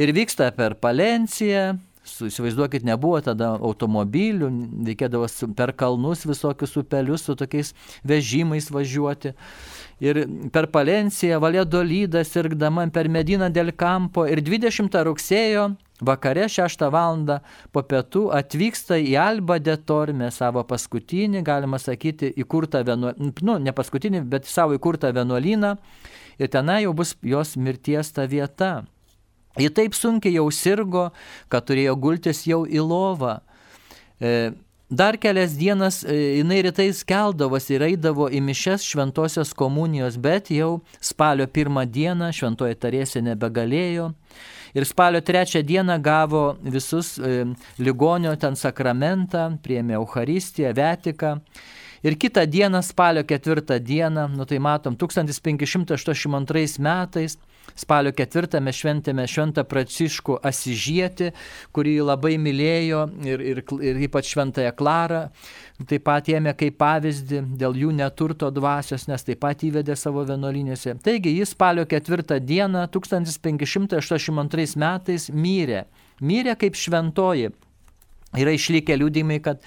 ir 0.00 0.14
vyksta 0.16 0.48
per 0.56 0.78
Palenciją. 0.80 1.74
Įsivaizduokit, 2.04 2.84
nebuvo 2.84 3.20
tada 3.24 3.54
automobilių, 3.60 4.48
reikėdavo 4.88 5.28
per 5.56 5.72
kalnus 5.76 6.24
visokius 6.28 6.76
upelius 6.80 7.28
su 7.28 7.36
tokiais 7.36 7.74
vežimais 8.08 8.72
važiuoti. 8.72 9.36
Ir 10.02 10.24
per 10.50 10.66
Palenciją, 10.74 11.38
Valėdolydą 11.42 12.24
sirgdama 12.26 12.88
per 12.90 13.08
Mediną 13.08 13.46
dėl 13.54 13.70
Kampo 13.78 14.26
ir 14.26 14.42
20 14.42 14.96
rugsėjo 15.06 15.68
Vakare 16.02 16.48
6 16.48 16.90
val. 16.90 17.40
po 17.72 17.82
pietų 17.82 18.30
atvyksta 18.34 18.98
į 18.98 19.14
Alba 19.14 19.58
de 19.58 19.76
Torme 19.76 20.30
savo 20.30 20.64
paskutinį, 20.64 21.42
galima 21.42 21.78
sakyti, 21.78 22.32
įkurtą 22.36 22.82
vienuolyną, 22.84 23.32
nu, 23.42 23.58
ne 23.58 23.72
paskutinį, 23.72 24.24
bet 24.26 24.46
savo 24.46 24.74
įkurtą 24.74 25.12
vienuolyną 25.14 25.76
ir 26.38 26.48
tenai 26.48 26.82
jau 26.82 26.92
bus 26.92 27.14
jos 27.22 27.56
mirties 27.56 28.10
ta 28.12 28.26
vieta. 28.26 28.84
Ji 29.56 29.70
taip 29.70 29.94
sunkiai 29.94 30.34
jau 30.34 30.50
sirgo, 30.50 31.12
kad 31.48 31.62
turėjo 31.62 31.94
gultis 31.94 32.42
jau 32.46 32.64
į 32.66 32.82
lovą. 32.82 33.38
E, 34.18 34.50
Dar 34.90 35.16
kelias 35.16 35.56
dienas 35.56 36.04
e, 36.04 36.14
jinai 36.38 36.60
rytais 36.62 37.00
keldavosi 37.08 37.78
ir 37.78 37.86
eidavo 37.86 38.26
į 38.28 38.42
mišes 38.44 38.84
šventosios 38.84 39.54
komunijos, 39.56 40.18
bet 40.20 40.50
jau 40.52 40.82
spalio 41.00 41.46
pirmą 41.48 41.86
dieną 41.88 42.28
šventoji 42.36 42.76
tarėsi 42.76 43.22
nebegalėjo 43.24 44.10
ir 44.74 44.84
spalio 44.84 45.22
trečią 45.24 45.62
dieną 45.64 45.96
gavo 46.02 46.56
visus 46.60 47.16
e, 47.18 47.46
ligonio 47.78 48.34
ten 48.36 48.60
sakramentą, 48.60 49.54
priėmė 49.64 49.96
Euharistiją, 49.96 50.74
Vetiką. 50.76 51.38
Ir 52.04 52.18
kitą 52.20 52.44
dieną, 52.44 52.82
spalio 52.84 53.24
ketvirtą 53.24 53.78
dieną, 53.80 54.28
nu 54.36 54.44
tai 54.44 54.58
matom, 54.60 54.96
1582 55.00 56.76
metais, 56.84 57.38
spalio 57.78 58.12
ketvirtą 58.16 58.60
mes 58.64 58.76
šventėme 58.78 59.26
Šventą 59.30 59.64
Praciškų 59.68 60.38
Asižietį, 60.46 61.30
kurį 61.74 61.94
labai 62.04 62.34
mylėjo 62.40 63.04
ir, 63.26 63.42
ir, 63.52 63.62
ir 63.88 64.02
ypač 64.06 64.30
Šventąją 64.34 64.74
Klarą, 64.78 65.22
taip 65.90 66.04
pat 66.06 66.30
ėmė 66.30 66.54
kaip 66.58 66.78
pavyzdį 66.80 67.42
dėl 67.60 67.80
jų 67.84 67.94
neturto 67.98 68.50
dvasios, 68.54 69.08
nes 69.10 69.26
taip 69.26 69.42
pat 69.42 69.64
įvedė 69.66 69.96
savo 69.98 70.24
vienuolinėse. 70.28 70.96
Taigi 71.04 71.34
jis 71.38 71.54
spalio 71.56 71.86
ketvirtą 71.90 72.38
dieną 72.40 72.86
1582 72.94 74.78
metais 74.80 75.28
mirė. 75.30 75.84
Mirė 76.22 76.54
kaip 76.58 76.78
šventoji. 76.78 77.50
Yra 78.34 78.54
išlikę 78.54 78.96
liūdimai, 78.98 79.38
kad 79.42 79.62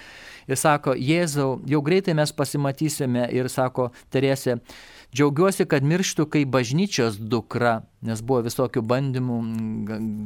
ir 0.48 0.60
sako, 0.60 0.96
Jėzau, 1.00 1.58
jau 1.68 1.82
greitai 1.84 2.16
mes 2.18 2.34
pasimatysime 2.36 3.28
ir 3.36 3.50
sako 3.52 3.90
Teresė, 4.12 4.58
Džiaugiuosi, 5.18 5.66
kad 5.66 5.84
mirštu 5.84 6.28
kaip 6.30 6.50
bažnyčios 6.54 7.16
dukra, 7.18 7.80
nes 8.06 8.20
buvo 8.22 8.44
visokių 8.46 8.84
bandymų, 8.86 9.38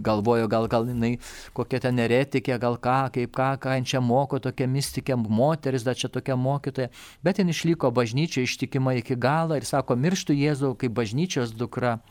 galvojo, 0.04 0.50
gal 0.52 0.68
gal 0.68 0.90
jinai 0.92 1.14
kokia 1.56 1.80
ten 1.86 1.96
neretikė, 1.96 2.58
gal 2.60 2.76
ką, 2.76 2.98
kaip 3.16 3.32
ką, 3.38 3.48
ką 3.64 3.78
čia 3.88 4.02
moko 4.04 4.42
tokia 4.44 4.68
mystikė 4.68 5.16
moteris, 5.16 5.86
dar 5.88 5.96
čia 5.96 6.12
tokia 6.12 6.36
mokytoja, 6.36 6.90
bet 7.24 7.40
jin 7.40 7.54
išliko 7.54 7.94
bažnyčia 7.96 8.44
ištikima 8.44 8.98
iki 9.00 9.16
galo 9.16 9.56
ir 9.56 9.70
sako, 9.70 9.96
mirštu 9.96 10.36
Jėzau 10.36 10.74
kaip 10.76 10.92
bažnyčios 11.00 11.56
dukra. 11.56 12.02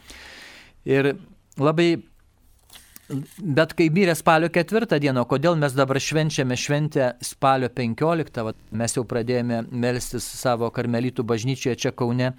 Ir 0.89 1.19
labai 1.61 1.99
Bet 3.11 3.73
kai 3.75 3.89
mirė 3.91 4.15
spalio 4.19 4.51
ketvirtą 4.53 5.01
dieną, 5.03 5.25
kodėl 5.31 5.57
mes 5.59 5.75
dabar 5.75 5.99
švenčiame 6.03 6.55
šventę 6.59 7.09
spalio 7.25 7.71
penkioliktą, 7.75 8.45
mes 8.77 8.95
jau 8.95 9.03
pradėjome 9.09 9.65
melstis 9.71 10.27
savo 10.39 10.69
karmelitų 10.75 11.25
bažnyčioje 11.27 11.77
čia 11.85 11.93
Kaune, 11.97 12.31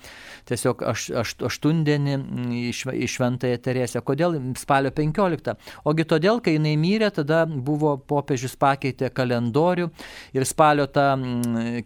tiesiog 0.47 0.83
aš, 0.93 1.07
aš, 1.23 1.35
aštundienį 1.49 2.17
į, 2.61 3.09
Šventąją 3.11 3.59
Teresę. 3.65 4.03
Kodėl 4.05 4.37
spalio 4.59 4.93
penkioliktą? 4.95 5.57
Ogi 5.87 6.07
todėl, 6.07 6.39
kai 6.43 6.55
jinai 6.55 6.77
mirė, 6.79 7.11
tada 7.19 7.43
buvo 7.49 7.97
popiežius 7.99 8.55
pakeitė 8.59 9.11
kalendorių 9.11 9.89
ir 10.37 10.47
spalio 10.47 10.87
ta 10.87 11.13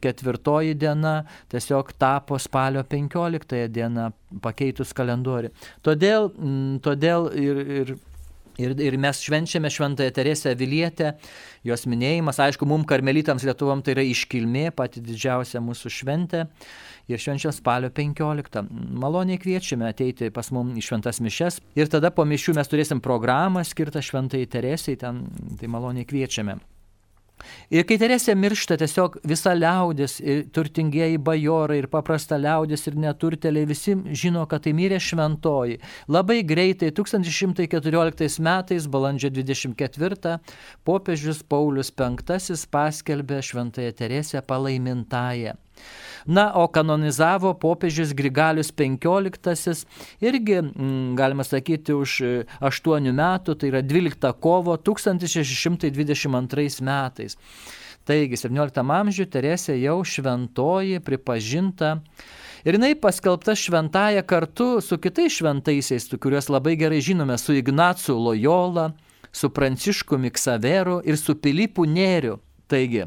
ketvirtoji 0.02 0.78
diena 0.78 1.16
tiesiog 1.54 1.96
tapo 1.98 2.38
spalio 2.42 2.86
penkioliktąją 2.86 3.70
dieną 3.74 4.10
pakeitus 4.46 4.94
kalendorių. 4.94 5.54
Todėl, 5.86 6.30
todėl 6.86 7.32
ir, 7.40 7.64
ir 7.82 7.98
Ir, 8.62 8.76
ir 8.80 8.96
mes 9.02 9.20
švenčiame 9.20 9.70
Šventąją 9.72 10.14
Teresę 10.16 10.56
Vilietę, 10.56 11.14
jos 11.68 11.86
minėjimas, 11.92 12.40
aišku, 12.40 12.68
mums 12.70 12.88
karmelitams 12.88 13.44
Lietuvom 13.48 13.84
tai 13.84 13.98
yra 13.98 14.06
iškilmė, 14.08 14.70
pati 14.76 15.04
didžiausia 15.04 15.60
mūsų 15.64 15.92
šventė. 15.92 16.46
Ir 17.12 17.22
švenčia 17.22 17.52
spalio 17.54 17.92
15. 17.94 18.64
Maloniai 18.98 19.38
kviečiame 19.42 19.92
ateiti 19.92 20.32
pas 20.34 20.50
mum 20.56 20.72
į 20.74 20.86
šventas 20.88 21.22
mišes. 21.22 21.60
Ir 21.78 21.92
tada 21.94 22.10
po 22.16 22.26
mišių 22.26 22.56
mes 22.58 22.72
turėsim 22.72 23.04
programą 23.04 23.62
skirtą 23.68 24.02
Šventai 24.02 24.48
Teresei, 24.50 24.98
ten 24.98 25.28
tai 25.60 25.70
maloniai 25.70 26.08
kviečiame. 26.10 26.58
Ir 27.74 27.84
kai 27.88 27.98
Teresė 28.00 28.36
miršta, 28.38 28.78
tiesiog 28.80 29.18
visa 29.28 29.54
liaudis, 29.58 30.18
turtingieji 30.56 31.20
bajorai, 31.22 31.82
ir 31.82 31.90
paprasta 31.92 32.38
liaudis, 32.40 32.86
ir 32.88 32.98
neturteliai 33.02 33.68
visi 33.70 33.96
žino, 34.16 34.46
kad 34.50 34.66
tai 34.66 34.76
mirė 34.78 35.02
šventoji. 35.02 35.80
Labai 36.12 36.42
greitai, 36.48 36.94
1114 36.96 38.40
metais, 38.46 38.88
balandžio 38.88 39.34
24, 39.36 40.40
popiežius 40.88 41.44
Paulius 41.44 41.92
V 41.96 42.66
paskelbė 42.72 43.42
šventąją 43.44 43.92
Teresę 44.00 44.42
palaimintąją. 44.42 45.65
Na, 46.26 46.50
o 46.58 46.68
kanonizavo 46.68 47.54
popiežius 47.54 48.14
Grigalius 48.18 48.74
XV 48.74 49.86
irgi, 50.22 50.62
mm, 50.62 51.16
galima 51.16 51.44
sakyti, 51.46 51.94
už 51.94 52.22
8 52.62 53.06
e, 53.06 53.12
metų, 53.14 53.56
tai 53.56 53.68
yra 53.70 53.82
12 53.86 54.34
kovo 54.42 54.78
1622 54.78 56.82
metais. 56.82 57.38
Taigi, 58.06 58.38
17 58.38 58.82
amžiuje 58.82 59.30
Teresė 59.34 59.78
jau 59.82 60.04
šventoji, 60.06 61.00
pripažinta. 61.02 62.02
Ir 62.66 62.78
jinai 62.78 62.96
paskelbta 62.98 63.56
šventąją 63.58 64.24
kartu 64.26 64.82
su 64.82 64.98
kitais 64.98 65.38
šventaisiais, 65.38 66.10
kuriuos 66.18 66.50
labai 66.50 66.76
gerai 66.78 67.02
žinome, 67.02 67.38
su 67.38 67.54
Ignacu 67.54 68.18
Lojola, 68.18 68.92
su 69.32 69.50
Prancišku 69.50 70.18
Miksaveru 70.18 71.02
ir 71.06 71.18
su 71.18 71.38
Pilypu 71.38 71.86
Nėriu. 71.86 72.40
Taigi, 72.70 73.06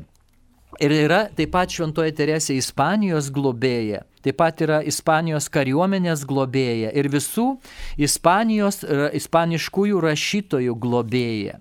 Ir 0.76 0.92
yra 0.92 1.20
taip 1.34 1.54
pat 1.54 1.72
Šventoji 1.72 2.12
Teresė 2.14 2.58
Ispanijos 2.60 3.30
globėja, 3.34 4.02
taip 4.22 4.36
pat 4.38 4.60
yra 4.62 4.82
Ispanijos 4.86 5.48
kariuomenės 5.50 6.26
globėja 6.28 6.92
ir 6.92 7.08
visų 7.10 7.46
Ispanijos, 7.96 8.84
ispaniškųjų 9.16 10.04
rašytojų 10.04 10.76
globėja. 10.78 11.56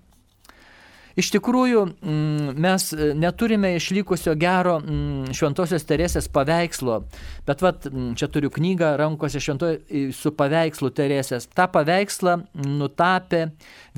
Iš 1.18 1.32
tikrųjų, 1.34 1.80
mm, 1.98 2.50
mes 2.62 2.84
neturime 3.18 3.72
išlikusio 3.74 4.36
gero 4.38 4.76
mm, 4.78 5.32
Šventosios 5.34 5.82
Teresės 5.88 6.28
paveikslo, 6.30 7.00
bet 7.48 7.64
vat, 7.64 7.88
mm, 7.90 8.12
čia 8.20 8.28
turiu 8.30 8.52
knygą 8.54 8.92
rankose 9.00 9.40
šventoje 9.42 10.12
su 10.14 10.30
paveikslu 10.38 10.92
Teresės. 10.94 11.48
Ta 11.50 11.66
paveikslą 11.74 12.36
nutapė 12.54 13.48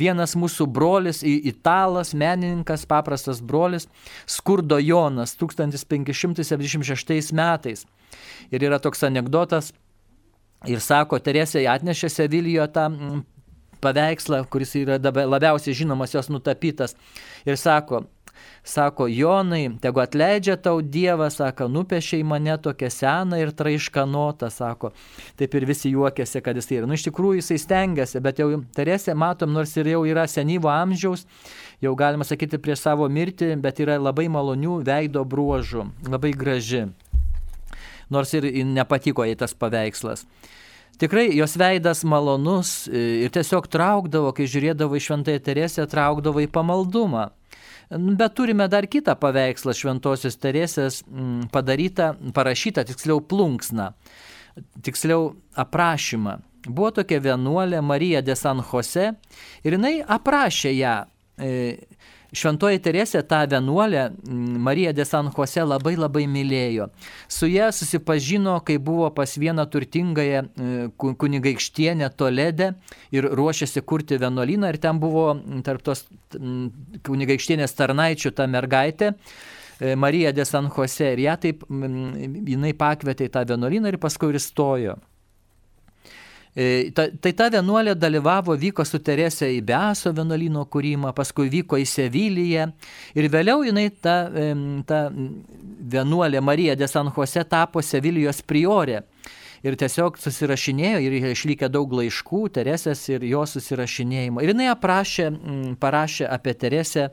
vienas 0.00 0.32
mūsų 0.32 0.64
brolis, 0.72 1.20
italas, 1.26 2.14
menininkas, 2.16 2.86
paprastas 2.88 3.44
brolis, 3.44 3.88
Skurdo 4.24 4.80
Jonas 4.80 5.36
1576 5.36 7.32
metais. 7.36 7.84
Ir 8.48 8.64
yra 8.64 8.80
toks 8.80 9.04
anegdotas, 9.04 9.74
Ir 10.68 10.76
sako, 10.84 11.16
Teresė 11.24 11.62
atnešė 11.72 12.10
Sevilijoje 12.12 12.66
tą 12.74 12.82
paveikslą, 13.82 14.44
kuris 14.52 14.76
yra 14.80 15.00
labiausiai 15.00 15.76
žinomas 15.76 16.14
jos 16.14 16.30
nutapytas. 16.32 16.96
Ir 17.48 17.56
sako, 17.60 18.04
sako, 18.64 19.06
Jonai, 19.08 19.70
tegu 19.80 20.00
atleidžia 20.02 20.56
tau 20.60 20.80
Dievas, 20.82 21.38
sako, 21.40 21.68
nupešiai 21.72 22.24
mane 22.26 22.56
tokią 22.60 22.90
seną 22.92 23.40
ir 23.40 23.52
traiškanotą, 23.56 24.50
sako. 24.52 24.92
Taip 25.40 25.56
ir 25.56 25.66
visi 25.68 25.92
juokėsi, 25.94 26.42
kad 26.44 26.58
jis 26.60 26.70
yra. 26.76 26.88
Nu, 26.88 26.98
iš 26.98 27.06
tikrųjų 27.08 27.40
jisai 27.40 27.58
stengiasi, 27.62 28.20
bet 28.24 28.42
jau 28.42 28.52
Teresė, 28.76 29.16
matom, 29.16 29.52
nors 29.56 29.74
ir 29.80 29.90
jau 29.92 30.04
yra 30.08 30.26
senyvo 30.28 30.70
amžiaus, 30.72 31.26
jau 31.80 31.94
galima 31.96 32.26
sakyti 32.28 32.60
prieš 32.60 32.84
savo 32.84 33.08
mirtį, 33.08 33.54
bet 33.62 33.80
yra 33.80 33.98
labai 34.00 34.28
malonių 34.32 34.80
veido 34.86 35.24
bruožų, 35.24 35.88
labai 36.08 36.34
graži. 36.36 36.88
Nors 38.10 38.32
ir 38.34 38.48
nepatiko 38.66 39.24
jai 39.24 39.36
tas 39.38 39.54
paveikslas. 39.54 40.26
Tikrai 40.98 41.30
jos 41.36 41.56
veidas 41.56 42.02
malonus 42.04 42.88
e, 42.88 43.24
ir 43.24 43.32
tiesiog 43.32 43.68
traukdavo, 43.72 44.32
kai 44.36 44.48
žiūrėdavo 44.50 44.98
į 44.98 45.04
Šventąją 45.06 45.42
Teresę, 45.44 45.86
traukdavo 45.88 46.42
į 46.42 46.50
pamaldumą. 46.52 47.28
Bet 47.90 48.36
turime 48.38 48.68
dar 48.70 48.86
kitą 48.86 49.16
paveikslą 49.18 49.74
Šventosios 49.74 50.36
Teresės 50.38 51.00
padarytą, 51.50 52.12
parašytą, 52.36 52.84
tiksliau 52.86 53.18
plunksną, 53.18 53.88
tiksliau 54.86 55.32
aprašymą. 55.58 56.36
Buvo 56.68 56.90
tokia 57.00 57.18
vienuolė 57.24 57.80
Marija 57.82 58.20
de 58.22 58.36
San 58.36 58.60
Jose 58.62 59.14
ir 59.64 59.76
jinai 59.78 60.00
aprašė 60.04 60.74
ją. 60.76 60.94
Šventoji 62.32 62.78
Teresė 62.82 63.22
tą 63.26 63.40
vienuolę 63.50 64.04
Mariją 64.66 64.92
de 64.94 65.04
San 65.04 65.30
Jose 65.34 65.64
labai 65.66 65.96
labai 65.98 66.26
mylėjo. 66.30 66.88
Su 67.28 67.48
ją 67.50 67.70
susipažino, 67.74 68.58
kai 68.66 68.78
buvo 68.78 69.10
pas 69.14 69.34
vieną 69.38 69.66
turtingąją 69.70 70.42
e, 70.42 70.88
kunigaikštienę 70.96 72.10
Toledę 72.16 72.72
ir 73.12 73.30
ruošėsi 73.34 73.82
kurti 73.82 74.18
vienuolyną 74.20 74.70
ir 74.70 74.78
ten 74.82 75.00
buvo 75.02 75.32
tarp 75.66 75.82
tos 75.86 76.06
kunigaikštienės 77.06 77.74
tarnaičių 77.78 78.34
ta 78.36 78.46
mergaitė. 78.46 79.14
E, 79.80 79.96
Marija 79.96 80.32
de 80.32 80.44
San 80.44 80.70
Jose 80.70 81.14
ir 81.14 81.26
ją 81.26 81.36
taip 81.40 81.66
jinai 81.66 82.74
pakvietė 82.78 83.26
į 83.26 83.34
tą 83.34 83.46
vienuolyną 83.50 83.90
ir 83.90 83.98
paskui 84.02 84.34
ir 84.34 84.42
stojo. 84.42 85.00
E, 86.60 86.90
ta, 86.92 87.06
tai 87.08 87.30
ta 87.32 87.46
vienuolė 87.48 87.94
dalyvavo, 87.96 88.52
vyko 88.60 88.84
su 88.84 88.98
Teresė 89.00 89.46
į 89.54 89.62
Beso 89.64 90.10
vienuolino 90.12 90.66
kūrimą, 90.68 91.14
paskui 91.16 91.48
vyko 91.48 91.78
į 91.80 91.86
Seviliją 91.88 92.66
ir 93.16 93.28
vėliau 93.32 93.62
jinai 93.64 93.86
ta, 94.04 94.16
ta 94.84 94.98
vienuolė 95.94 96.42
Marija 96.44 96.76
de 96.76 96.88
San 96.90 97.08
Jose 97.16 97.46
tapo 97.48 97.80
Sevilijos 97.80 98.42
priorė. 98.44 99.00
Ir 99.64 99.76
tiesiog 99.80 100.16
susirašinėjo 100.20 101.00
ir 101.04 101.16
išlikė 101.30 101.68
daug 101.72 101.92
laiškų 101.96 102.42
Teresės 102.58 103.06
ir 103.12 103.24
jos 103.28 103.56
susirašinėjimo. 103.56 104.44
Ir 104.44 104.52
jinai 104.52 104.68
aprašė, 104.74 105.30
parašė 105.80 106.28
apie 106.28 106.56
Teresę 106.60 107.10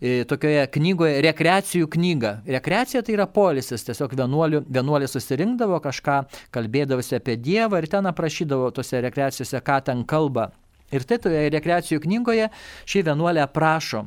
tokioje 0.00 0.66
knygoje 0.74 1.22
rekreacijų 1.24 1.88
knyga. 1.94 2.34
Rekreacija 2.46 3.02
tai 3.04 3.14
yra 3.16 3.26
polisis, 3.30 3.84
tiesiog 3.86 4.16
vienuoliai 4.16 5.10
susirinkdavo 5.10 5.80
kažką, 5.84 6.18
kalbėdavosi 6.54 7.18
apie 7.18 7.36
Dievą 7.40 7.80
ir 7.82 7.88
ten 7.92 8.10
aprašydavo 8.10 8.70
tose 8.74 9.00
rekreacijose, 9.04 9.62
ką 9.64 9.80
ten 9.88 10.04
kalba. 10.08 10.50
Ir 10.94 11.06
tai 11.08 11.18
toje 11.18 11.48
rekreacijų 11.50 12.02
knygoje 12.04 12.50
ši 12.86 13.04
vienuolė 13.08 13.44
aprašo. 13.46 14.04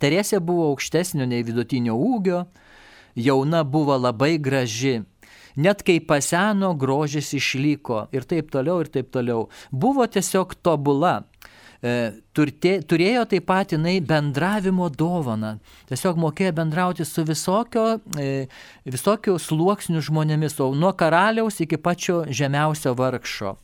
Teresė 0.00 0.38
buvo 0.40 0.70
aukštesnio 0.70 1.26
nei 1.26 1.42
vidutinio 1.46 1.96
ūgio, 1.98 2.44
jauna 3.18 3.64
buvo 3.66 3.96
labai 3.98 4.36
graži, 4.38 5.00
net 5.56 5.82
kai 5.86 5.98
paseno, 6.00 6.72
grožis 6.78 7.32
išliko 7.34 8.04
ir 8.14 8.26
taip 8.30 8.52
toliau 8.54 8.80
ir 8.84 8.90
taip 8.92 9.10
toliau. 9.10 9.48
Buvo 9.70 10.06
tiesiog 10.06 10.54
tobula. 10.62 11.24
E, 11.80 12.12
turtė, 12.36 12.74
turėjo 12.84 13.22
taip 13.30 13.46
pat 13.48 13.72
jinai 13.72 13.96
bendravimo 14.04 14.90
dovaną. 14.92 15.54
Tiesiog 15.88 16.18
mokėjo 16.20 16.52
bendrauti 16.58 17.06
su 17.08 17.24
visokio, 17.24 17.86
e, 18.20 18.48
visokio 18.84 19.38
sluoksnių 19.40 20.02
žmonėmis, 20.04 20.58
o 20.60 20.74
nuo 20.76 20.92
karaliaus 20.92 21.62
iki 21.64 21.80
pačio 21.80 22.26
žemiausio 22.28 22.92
vargšo. 22.98 23.56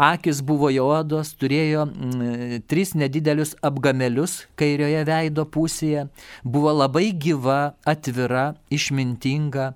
Akis 0.00 0.40
buvo 0.42 0.72
juodos, 0.72 1.34
turėjo 1.38 1.84
mm, 1.86 2.64
tris 2.66 2.96
nedidelius 2.98 3.54
apgamelius 3.62 4.48
kairioje 4.58 5.04
veido 5.06 5.44
pusėje, 5.46 6.08
buvo 6.42 6.72
labai 6.74 7.12
gyva, 7.12 7.76
atvira, 7.86 8.56
išmintinga, 8.72 9.74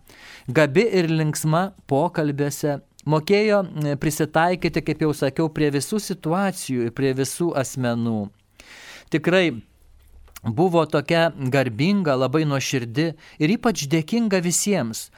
gabi 0.49 0.89
ir 0.89 1.13
linksma 1.13 1.69
pokalbėse, 1.87 2.81
mokėjo 3.07 3.63
prisitaikyti, 4.03 4.83
kaip 4.85 5.07
jau 5.07 5.13
sakiau, 5.17 5.49
prie 5.53 5.71
visų 5.75 6.01
situacijų 6.03 6.91
prie 6.97 7.15
visų 7.17 7.53
asmenų. 7.59 8.27
Tikrai 9.15 9.47
buvo 10.43 10.85
tokia 10.91 11.31
garbinga, 11.53 12.17
labai 12.19 12.45
nuoširdi 12.47 13.13
ir 13.39 13.57
ypač 13.57 13.87
dėkinga 13.91 14.43
visiems 14.45 15.09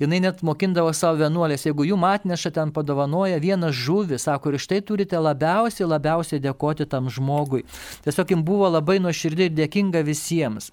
jinai 0.00 0.20
net 0.20 0.42
mokindavo 0.44 0.92
savo 0.94 1.20
vienuolės, 1.22 1.66
jeigu 1.66 1.86
jum 1.88 2.04
atneša 2.06 2.52
ten 2.58 2.72
padovanoja 2.74 3.40
vieną 3.42 3.72
žuvį, 3.74 4.18
sako, 4.20 4.52
ir 4.52 4.62
štai 4.62 4.82
turite 4.84 5.20
labiausiai, 5.20 5.88
labiausiai 5.88 6.42
dėkoti 6.44 6.88
tam 6.90 7.10
žmogui. 7.12 7.64
Tiesiog 8.04 8.34
jim 8.34 8.44
buvo 8.46 8.68
labai 8.72 8.98
nuoširdį 9.04 9.48
ir 9.48 9.56
dėkinga 9.62 10.04
visiems. 10.06 10.70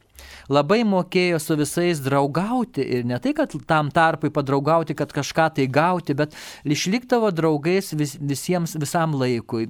Labai 0.52 0.82
mokėjo 0.88 1.40
su 1.40 1.58
visais 1.60 2.02
draugauti 2.04 2.84
ir 2.84 3.06
ne 3.08 3.20
tai, 3.24 3.36
kad 3.38 3.54
tam 3.70 3.92
tarpui 3.94 4.32
padraugauti, 4.34 4.96
kad 4.98 5.14
kažką 5.16 5.50
tai 5.60 5.68
gauti, 5.72 6.16
bet 6.18 6.36
išliktavo 6.66 7.32
draugais 7.32 7.94
vis, 7.96 8.18
visiems 8.20 8.76
visam 8.80 9.16
laikui. 9.20 9.70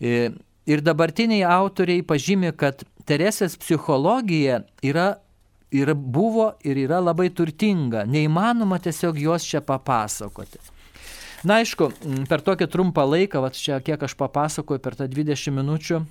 Ir 0.00 0.84
dabartiniai 0.86 1.44
autoriai 1.48 2.04
pažymi, 2.06 2.54
kad 2.56 2.84
Teresės 3.10 3.56
psichologija 3.58 4.60
yra 4.86 5.16
ir 5.74 5.94
buvo 5.94 6.52
ir 6.66 6.78
yra 6.78 7.00
labai 7.02 7.30
turtinga. 7.34 8.04
Neįmanoma 8.06 8.78
tiesiog 8.82 9.18
jos 9.18 9.46
čia 9.46 9.62
papasakoti. 9.64 10.60
Na 11.46 11.60
aišku, 11.62 11.88
per 12.28 12.42
tokį 12.44 12.68
trumpą 12.68 13.06
laiką, 13.08 13.40
va 13.40 13.48
čia 13.54 13.78
kiek 13.80 14.02
aš 14.04 14.14
papasakoju 14.20 14.82
per 14.84 14.98
tą 14.98 15.06
20 15.08 15.54
minučių, 15.56 16.02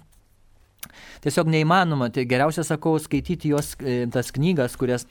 Tiesiog 1.23 1.49
neįmanoma, 1.51 2.09
tai 2.13 2.23
geriausia 2.29 2.63
sakau 2.67 2.95
skaityti 3.01 3.51
jos 3.53 3.73
e, 3.79 4.05
tas 4.13 4.31
knygas, 4.35 4.77
kurias 4.79 5.07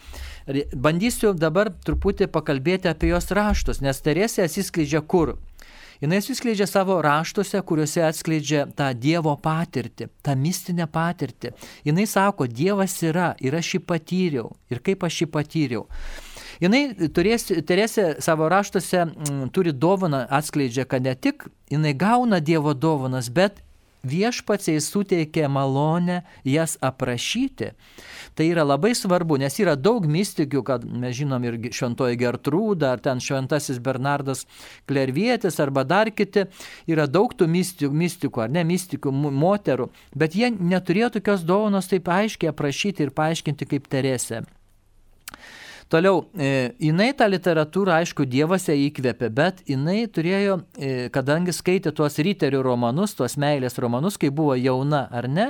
bandysiu 0.72 1.34
dabar 1.36 1.70
truputį 1.84 2.30
pakalbėti 2.32 2.88
apie 2.88 3.12
jos 3.12 3.28
raštus, 3.36 3.82
nes 3.84 4.00
Teresė 4.04 4.46
atsiskleidžia 4.46 5.04
kur? 5.04 5.36
Jis 5.98 6.12
atsiskleidžia 6.14 6.66
savo 6.70 7.00
raštuose, 7.02 7.58
kuriuose 7.66 8.04
atskleidžia 8.06 8.68
tą 8.78 8.92
Dievo 8.94 9.34
patirtį, 9.42 10.06
tą 10.22 10.36
mistinę 10.38 10.86
patirtį. 10.86 11.50
Jis 11.84 12.12
sako, 12.14 12.46
Dievas 12.46 12.94
yra 13.02 13.32
ir 13.42 13.56
aš 13.58 13.74
jį 13.74 13.80
patyriau. 13.82 14.52
Ir 14.70 14.78
kaip 14.78 15.02
aš 15.02 15.24
jį 15.24 15.30
patyriau. 15.34 15.86
Jinai 16.62 17.10
turės, 17.14 17.48
Teresė 17.66 18.16
savo 18.22 18.46
raštuose 18.50 19.00
m, 19.04 19.10
mm, 19.10 19.50
turi 19.54 19.74
dovaną, 19.74 20.24
atskleidžia, 20.30 20.86
kad 20.86 21.02
ne 21.02 21.14
tik 21.14 21.48
jinai 21.70 21.94
gauna 21.98 22.38
Dievo 22.38 22.74
dovanas, 22.74 23.30
bet 23.30 23.58
viešpačiai 24.08 24.80
suteikia 24.82 25.48
malonę 25.52 26.22
jas 26.48 26.76
aprašyti. 26.80 27.72
Tai 28.34 28.46
yra 28.46 28.64
labai 28.64 28.92
svarbu, 28.94 29.38
nes 29.42 29.56
yra 29.58 29.74
daug 29.76 30.06
mystikių, 30.06 30.62
kad 30.66 30.84
mes 30.86 31.16
žinom 31.18 31.44
ir 31.48 31.56
šventoji 31.74 32.18
Gertrūda, 32.20 32.92
ar 32.94 33.02
ten 33.02 33.22
šventasis 33.22 33.80
Bernardas 33.82 34.44
Klervietis, 34.86 35.58
arba 35.62 35.84
dar 35.84 36.12
kiti, 36.14 36.46
yra 36.86 37.08
daug 37.10 37.34
tų 37.34 37.50
mystikų, 37.50 37.94
mystikų 38.04 38.44
ar 38.46 38.54
ne 38.54 38.66
mystikų 38.68 39.14
moterų, 39.14 39.90
bet 40.14 40.38
jie 40.38 40.52
neturėjo 40.54 41.16
tokios 41.18 41.42
dovanos 41.48 41.90
taip 41.90 42.08
aiškiai 42.08 42.52
aprašyti 42.52 43.08
ir 43.08 43.16
paaiškinti 43.16 43.68
kaip 43.74 43.90
Teresė. 43.90 44.44
Toliau, 45.88 46.26
e, 46.36 46.74
jinai 46.84 47.14
tą 47.16 47.24
literatūrą, 47.32 47.94
aišku, 48.02 48.26
Dievas 48.28 48.66
ją 48.68 48.74
įkvėpė, 48.76 49.30
bet 49.32 49.62
jinai 49.64 50.02
turėjo, 50.12 50.58
e, 50.76 51.08
kadangi 51.14 51.54
skaitė 51.56 51.94
tuos 51.96 52.18
ryterių 52.20 52.60
romanus, 52.66 53.14
tuos 53.16 53.38
meilės 53.40 53.80
romanus, 53.80 54.18
kai 54.20 54.28
buvo 54.28 54.52
jauna 54.60 55.06
ar 55.08 55.30
ne, 55.32 55.46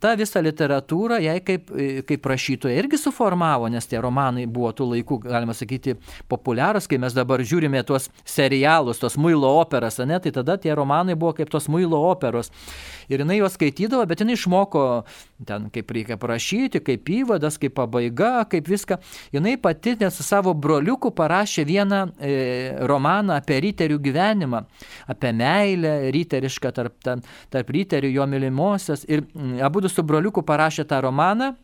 ta 0.00 0.14
visa 0.18 0.42
literatūra 0.44 1.18
jai 1.22 1.38
kaip, 1.44 1.72
kaip 2.08 2.28
rašytoja 2.30 2.78
irgi 2.78 3.00
suformavo, 3.00 3.68
nes 3.72 3.86
tie 3.88 4.00
romanai 4.02 4.46
buvo 4.46 4.70
tų 4.76 4.90
laikų, 4.92 5.20
galima 5.26 5.56
sakyti, 5.56 5.96
populiarūs, 6.30 6.88
kai 6.90 7.00
mes 7.02 7.16
dabar 7.16 7.42
žiūrime 7.42 7.82
tuos 7.86 8.08
serialus, 8.28 9.00
tos 9.02 9.18
muilo 9.20 9.50
operas, 9.60 9.98
ne, 10.06 10.20
tai 10.22 10.32
tada 10.34 10.58
tie 10.60 10.74
romanai 10.76 11.18
buvo 11.18 11.34
kaip 11.38 11.50
tos 11.52 11.68
muilo 11.72 12.00
operos. 12.10 12.52
Ir 13.08 13.22
jinai 13.22 13.38
juos 13.38 13.54
skaitydavo, 13.56 14.04
bet 14.08 14.20
jinai 14.20 14.36
išmoko 14.36 14.84
ten, 15.48 15.68
kaip 15.72 15.90
reikia 15.96 16.18
parašyti, 16.20 16.82
kaip 16.84 17.08
įvadas, 17.08 17.56
kaip 17.60 17.74
pabaiga, 17.78 18.44
kaip 18.50 18.68
viską. 18.68 18.98
Jinai 19.32 19.56
pati 19.60 19.94
net 20.00 20.12
su 20.14 20.26
savo 20.26 20.52
broliuku 20.54 21.10
parašė 21.16 21.64
vieną 21.68 22.02
e, 22.20 22.32
romaną 22.90 23.38
apie 23.38 23.60
ryterių 23.64 23.98
gyvenimą, 24.04 24.62
apie 25.14 25.32
meilę 25.36 25.94
ryterišką 26.14 26.72
tarp, 26.76 26.98
tarp, 27.04 27.24
tarp 27.52 27.72
ryterių 27.74 28.12
jo 28.12 28.28
mylimosios. 28.28 29.06
Ir 29.08 29.24
abu 29.64 29.80
su 29.92 30.04
broliuku 30.06 30.44
parašė 30.46 30.86
tą 30.88 31.00
romaną. 31.04 31.54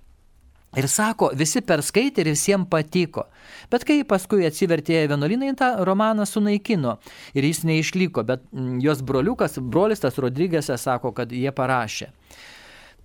Ir 0.74 0.88
sako, 0.90 1.28
visi 1.38 1.60
perskaitė 1.62 2.24
ir 2.24 2.32
visiems 2.32 2.66
patiko. 2.70 3.28
Bet 3.70 3.84
kai 3.86 4.00
paskui 4.10 4.42
atsivertė 4.48 5.04
vienuolinai, 5.10 5.52
tą 5.58 5.68
romaną 5.86 6.26
sunaikino 6.26 6.96
ir 7.38 7.46
jis 7.46 7.62
neišliko, 7.68 8.24
bet 8.26 8.42
mm, 8.50 8.80
jos 8.82 9.04
broliukas, 9.06 9.60
brolis 9.62 10.02
tas 10.02 10.18
Rodrygėse 10.18 10.74
sako, 10.80 11.12
kad 11.14 11.30
jie 11.30 11.52
parašė. 11.54 12.10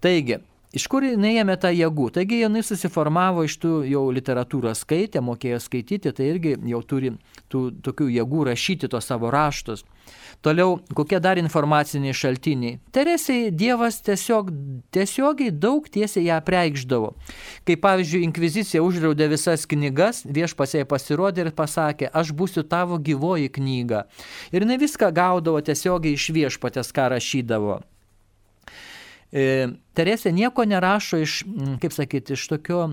Taigi, 0.02 0.40
Iš 0.70 0.84
kur 0.86 1.02
jinai 1.02 1.32
ėmė 1.42 1.56
tą 1.58 1.72
jėgų? 1.74 2.12
Taigi 2.14 2.44
jinai 2.44 2.62
susiformavo 2.62 3.42
iš 3.48 3.56
tų 3.58 3.72
jau 3.90 4.04
literatūros 4.14 4.84
skaitė, 4.84 5.24
mokėjo 5.26 5.58
skaityti, 5.64 6.12
tai 6.14 6.28
irgi 6.30 6.52
jau 6.70 6.82
turi 6.86 7.16
tų 7.50 7.62
tokių 7.88 8.12
jėgų 8.20 8.44
rašyti 8.52 8.90
tos 8.94 9.10
savo 9.10 9.32
raštus. 9.34 9.82
Toliau, 10.46 10.78
kokie 10.94 11.18
dar 11.20 11.42
informaciniai 11.42 12.14
šaltiniai? 12.14 12.78
Teresiai 12.94 13.50
Dievas 13.50 13.98
tiesiog, 14.06 14.54
tiesiogiai 14.94 15.50
daug 15.50 15.90
tiesiai 15.90 16.30
ją 16.30 16.38
preikždavo. 16.46 17.12
Kai 17.66 17.76
pavyzdžiui, 17.82 18.24
inkvizicija 18.30 18.86
uždraudė 18.86 19.28
visas 19.34 19.66
knygas, 19.70 20.22
viešpasiai 20.30 20.86
pasirodė 20.90 21.48
ir 21.48 21.56
pasakė, 21.58 22.14
aš 22.14 22.32
būsiu 22.38 22.64
tavo 22.64 23.02
gyvoji 23.02 23.50
knyga. 23.58 24.06
Ir 24.54 24.70
ne 24.70 24.78
viską 24.78 25.10
gaudavo 25.18 25.66
tiesiogiai 25.66 26.14
iš 26.14 26.30
viešpatės, 26.38 26.94
ką 26.94 27.10
rašydavo. 27.18 27.82
E, 29.32 29.70
Teresė 30.00 30.32
nieko 30.32 30.64
nerašo 30.64 31.20
iš, 31.20 31.42
kaip 31.82 31.94
sakyti, 31.94 32.38
iš 32.38 32.48
tokio 32.48 32.86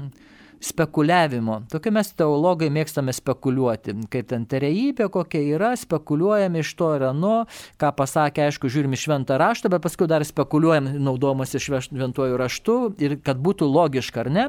spekuliavimo. 0.60 1.58
Tokie 1.70 1.90
mes 1.92 2.08
teologai 2.16 2.68
mėgstame 2.72 3.12
spekuliuoti, 3.14 3.94
kaip 4.12 4.28
ten 4.30 4.46
terejybė 4.48 5.08
kokia 5.12 5.42
yra, 5.56 5.72
spekuliuojame 5.78 6.62
iš 6.64 6.72
to 6.78 6.90
ir 6.96 7.06
ano, 7.10 7.34
ką 7.80 7.92
pasakė, 7.98 8.46
aišku, 8.48 8.70
žiūrime 8.72 8.98
šventą 8.98 9.36
raštą, 9.40 9.70
bet 9.72 9.84
paskui 9.84 10.08
dar 10.10 10.24
spekuliuojam 10.26 10.88
naudojamasi 11.06 11.60
šventuoju 11.66 12.40
raštu 12.40 12.78
ir 13.04 13.18
kad 13.24 13.40
būtų 13.42 13.68
logiška, 13.68 14.24
ar 14.24 14.32
ne. 14.32 14.46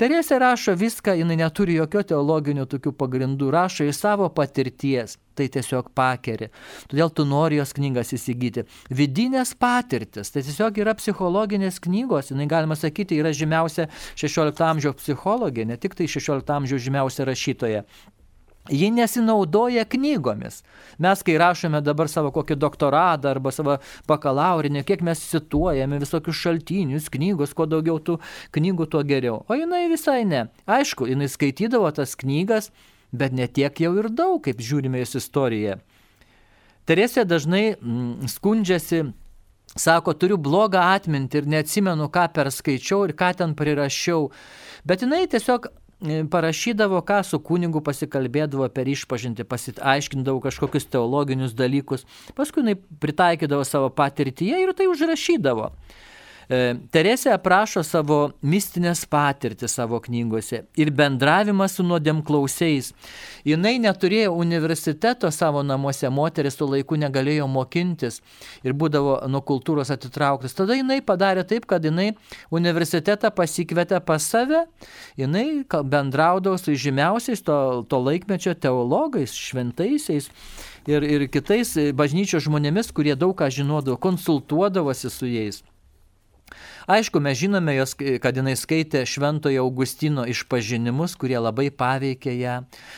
Teresė 0.00 0.38
rašo 0.42 0.76
viską, 0.78 1.18
jinai 1.18 1.40
neturi 1.42 1.80
jokio 1.80 2.04
teologinių 2.14 2.68
tokių 2.70 2.94
pagrindų, 2.96 3.50
rašo 3.54 3.90
iš 3.90 3.98
savo 4.00 4.30
patirties 4.32 5.18
tai 5.40 5.48
tiesiog 5.56 5.90
pakeri. 5.96 6.50
Todėl 6.92 7.10
tu 7.16 7.26
nori 7.28 7.60
jos 7.60 7.74
knygas 7.76 8.12
įsigyti. 8.16 8.66
Vidinės 8.92 9.54
patirtis, 9.58 10.32
tai 10.34 10.44
tiesiog 10.46 10.78
yra 10.84 10.94
psichologinės 10.98 11.80
knygos, 11.82 12.30
jinai 12.34 12.48
galima 12.50 12.78
sakyti 12.78 13.18
yra 13.20 13.32
žymiausia 13.36 13.88
16 14.20 14.64
amžiaus 14.68 15.00
psichologė, 15.00 15.66
ne 15.66 15.80
tik 15.80 15.98
tai 15.98 16.10
16 16.10 16.56
amžiaus 16.60 16.86
žymiausia 16.86 17.28
rašytoja. 17.28 17.84
Ji 18.68 18.90
nesinaudoja 18.92 19.84
knygomis. 19.88 20.60
Mes, 20.98 21.22
kai 21.24 21.38
rašome 21.40 21.80
dabar 21.80 22.10
savo 22.12 22.28
kokį 22.34 22.58
doktoratą 22.60 23.32
arba 23.32 23.50
savo 23.54 23.78
bakalaurinį, 24.10 24.84
kiek 24.86 25.00
mes 25.06 25.22
cituojame 25.32 25.98
visokius 26.02 26.38
šaltinius, 26.38 27.08
knygos, 27.10 27.56
kuo 27.56 27.66
daugiau 27.66 27.96
tų 28.04 28.18
knygų, 28.54 28.86
tuo 28.92 29.02
geriau. 29.08 29.40
O 29.48 29.56
jinai 29.56 29.86
visai 29.90 30.22
ne. 30.28 30.44
Aišku, 30.70 31.08
jinai 31.08 31.30
skaitydavo 31.32 31.88
tas 31.96 32.12
knygas, 32.20 32.68
bet 33.12 33.34
netiek 33.34 33.80
jau 33.82 33.92
ir 33.98 34.10
daug, 34.10 34.40
kaip 34.44 34.60
žiūrime 34.62 35.00
jos 35.02 35.16
istoriją. 35.20 35.78
Teresė 36.88 37.26
dažnai 37.28 37.74
mm, 37.76 38.30
skundžiasi, 38.30 39.04
sako, 39.78 40.14
turiu 40.18 40.38
blogą 40.40 40.82
atmintį 40.96 41.42
ir 41.42 41.52
neatsimenu, 41.54 42.08
ką 42.10 42.26
perskaičiau 42.34 43.04
ir 43.06 43.14
ką 43.18 43.30
ten 43.38 43.54
prirašiau, 43.58 44.30
bet 44.88 45.04
jinai 45.04 45.26
tiesiog 45.30 45.68
e, 45.68 46.22
parašydavo, 46.32 47.02
ką 47.06 47.20
su 47.26 47.38
kunigu 47.46 47.82
pasikalbėdavo 47.86 48.66
per 48.74 48.90
išpažinti, 48.90 49.46
pasiaiškindavo 49.46 50.42
kažkokius 50.46 50.88
teologinius 50.90 51.54
dalykus, 51.58 52.06
paskui 52.38 52.64
jinai 52.64 52.78
pritaikydavo 52.78 53.66
savo 53.68 53.92
patirtyje 53.94 54.64
ir 54.64 54.74
tai 54.74 54.90
užrašydavo. 54.90 55.70
E, 56.50 56.74
Teresė 56.90 57.30
aprašo 57.30 57.84
savo 57.86 58.16
mistinės 58.42 59.04
patirtis 59.06 59.76
savo 59.78 60.00
knygose 60.02 60.64
ir 60.82 60.88
bendravimą 60.98 61.68
su 61.70 61.84
nuodėmklausiais. 61.86 62.88
Jinai 63.46 63.76
neturėjo 63.78 64.32
universiteto 64.34 65.30
savo 65.30 65.62
namuose, 65.62 66.10
moteris 66.10 66.58
tuo 66.58 66.66
laiku 66.72 66.98
negalėjo 66.98 67.46
mokintis 67.46 68.18
ir 68.66 68.74
būdavo 68.74 69.20
nuo 69.30 69.44
kultūros 69.46 69.94
atitrauktas. 69.94 70.56
Tada 70.58 70.74
jinai 70.74 70.98
padarė 71.06 71.46
taip, 71.46 71.70
kad 71.70 71.86
jinai 71.86 72.10
universitetą 72.50 73.30
pasikvietė 73.30 74.02
pas 74.02 74.26
save, 74.26 74.64
jinai 75.22 75.62
bendraudavo 75.70 76.58
su 76.58 76.74
žymiausiais 76.74 77.46
to, 77.46 77.60
to 77.86 78.02
laikmečio 78.02 78.58
teologais, 78.58 79.38
šventaisiais 79.38 80.32
ir, 80.90 81.06
ir 81.06 81.28
kitais 81.30 81.76
bažnyčios 81.94 82.50
žmonėmis, 82.50 82.90
kurie 82.90 83.14
daug 83.14 83.38
ką 83.38 83.52
žinodavo, 83.54 84.00
konsultuodavosi 84.02 85.14
su 85.14 85.30
jais. 85.30 85.62
Aišku, 86.90 87.20
mes 87.22 87.38
žinome, 87.38 87.76
jos, 87.76 87.92
kad 87.94 88.34
jinai 88.34 88.56
skaitė 88.58 89.04
Šventojo 89.06 89.62
Augustino 89.62 90.24
išpažinimus, 90.26 91.12
kurie 91.20 91.36
labai 91.38 91.68
paveikė 91.70 92.32
ją. 92.34 92.56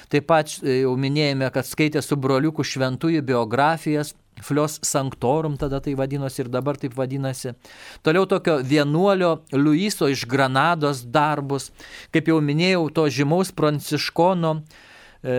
Taip 0.08 0.30
pat 0.30 0.54
e, 0.62 0.78
jau 0.86 0.94
minėjome, 0.96 1.50
kad 1.52 1.68
skaitė 1.68 2.00
su 2.00 2.16
broliuku 2.16 2.64
šventųjų 2.64 3.20
biografijas, 3.28 4.14
Flios 4.40 4.78
Sanctorum 4.82 5.58
tada 5.60 5.82
tai 5.84 5.92
vadinosi 5.94 6.40
ir 6.40 6.48
dabar 6.48 6.78
taip 6.80 6.96
vadinasi. 6.96 7.52
Toliau 8.02 8.24
tokio 8.26 8.56
vienuolio 8.64 9.42
Luiso 9.52 10.08
iš 10.08 10.24
Granados 10.24 11.04
darbus, 11.04 11.68
kaip 12.16 12.32
jau 12.32 12.40
minėjau, 12.40 12.86
to 12.96 13.04
žymaus 13.12 13.52
pranciškono 13.52 14.54
e, 14.56 15.36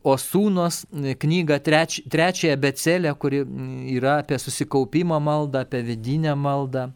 Osūnos 0.00 0.86
knygą 1.20 1.60
treč, 1.68 2.00
trečiąją 2.08 2.56
becelę, 2.64 3.14
kuri 3.20 3.44
yra 3.92 4.22
apie 4.24 4.40
susikaupimo 4.40 5.20
maldą, 5.20 5.66
apie 5.68 5.84
vidinę 5.92 6.32
maldą. 6.32 6.88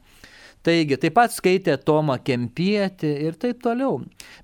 Taigi, 0.64 0.96
taip 0.96 1.12
pat 1.18 1.32
skaitė 1.34 1.74
Tomą 1.76 2.16
Kempietį 2.24 3.10
ir 3.26 3.34
taip 3.40 3.60
toliau. 3.64 3.98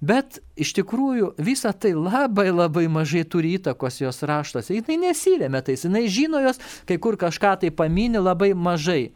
Bet 0.04 0.42
iš 0.60 0.74
tikrųjų 0.76 1.30
visa 1.40 1.72
tai 1.72 1.94
labai 1.96 2.50
labai 2.52 2.84
mažai 2.92 3.22
turi 3.24 3.54
įtakos 3.56 4.02
jos 4.02 4.20
raštuose. 4.28 4.76
Jis 4.76 4.90
nesirėmė 5.00 5.62
tais, 5.64 5.86
jinai 5.88 6.04
žino 6.12 6.42
jos, 6.44 6.60
kai 6.88 7.00
kur 7.00 7.16
kažką 7.20 7.54
tai 7.62 7.72
paminė 7.72 8.20
labai 8.20 8.52
mažai. 8.52 9.14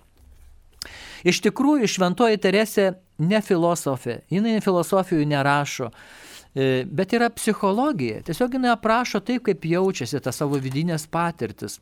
Iš 1.24 1.40
tikrųjų, 1.44 1.88
šventoji 1.88 2.40
Teresė 2.40 2.90
ne 3.20 3.40
filosofė, 3.44 4.22
jinai 4.32 4.58
filosofijų 4.64 5.24
nerašo, 5.28 5.90
e, 6.54 6.84
bet 6.84 7.12
yra 7.16 7.30
psichologija. 7.32 8.22
Tiesiog 8.24 8.56
jinai 8.58 8.72
aprašo 8.74 9.20
taip, 9.20 9.44
kaip 9.48 9.64
jaučiasi 9.68 10.20
tą 10.24 10.32
savo 10.32 10.60
vidinės 10.60 11.04
patirtis. 11.08 11.80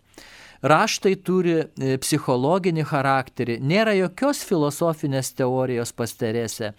Raštai 0.62 1.16
turi 1.26 1.56
e, 1.58 1.96
psichologinį 1.98 2.84
charakterį, 2.86 3.56
nėra 3.66 3.96
jokios 3.98 4.44
filosofinės 4.46 5.32
teorijos 5.34 5.90
pas 5.96 6.14
Teresę. 6.14 6.72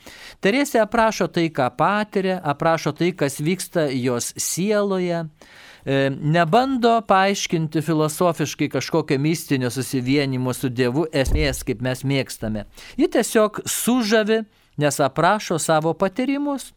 Teresė 0.44 0.80
aprašo 0.86 1.28
tai, 1.28 1.50
ką 1.52 1.68
patiria, 1.76 2.38
aprašo 2.40 2.94
tai, 2.96 3.12
kas 3.12 3.42
vyksta 3.44 3.90
jos 3.92 4.32
sieloje 4.40 5.20
e, 5.20 5.98
nebando 6.16 6.96
paaiškinti 7.10 7.84
filosofiškai 7.84 8.72
kažkokio 8.72 9.20
mistinio 9.20 9.72
susivienimo 9.74 10.56
su 10.56 10.72
Dievu 10.72 11.10
esmės, 11.12 11.66
kaip 11.68 11.84
mes 11.84 12.06
mėgstame. 12.08 12.64
Ji 12.96 13.12
tiesiog 13.18 13.66
sužavi, 13.68 14.46
nes 14.80 15.00
aprašo 15.04 15.60
savo 15.60 15.92
patyrimus. 15.94 16.72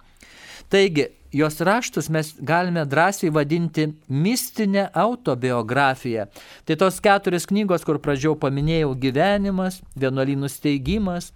Taigi, 0.69 1.07
jos 1.37 1.61
raštus 1.61 2.09
mes 2.09 2.35
galime 2.41 2.87
drąsiai 2.87 3.31
vadinti 3.31 3.87
mistinę 4.09 4.89
autobiografiją. 4.93 6.27
Tai 6.65 6.77
tos 6.77 7.01
keturios 7.01 7.47
knygos, 7.47 7.85
kur 7.85 8.01
pradžiau 8.01 8.37
paminėjau 8.41 8.95
gyvenimas, 8.97 9.83
vienuolynų 10.01 10.49
steigimas, 10.49 11.33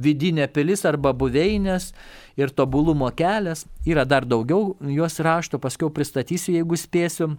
vidinė 0.00 0.48
pilis 0.48 0.86
arba 0.88 1.12
buveinės 1.12 1.92
ir 2.40 2.50
tobulumo 2.50 3.10
kelias. 3.16 3.66
Yra 3.86 4.06
dar 4.08 4.24
daugiau 4.24 4.76
juos 4.80 5.20
rašto, 5.20 5.60
paskui 5.60 5.92
pristatysiu, 5.92 6.56
jeigu 6.56 6.78
spėsiu. 6.80 7.34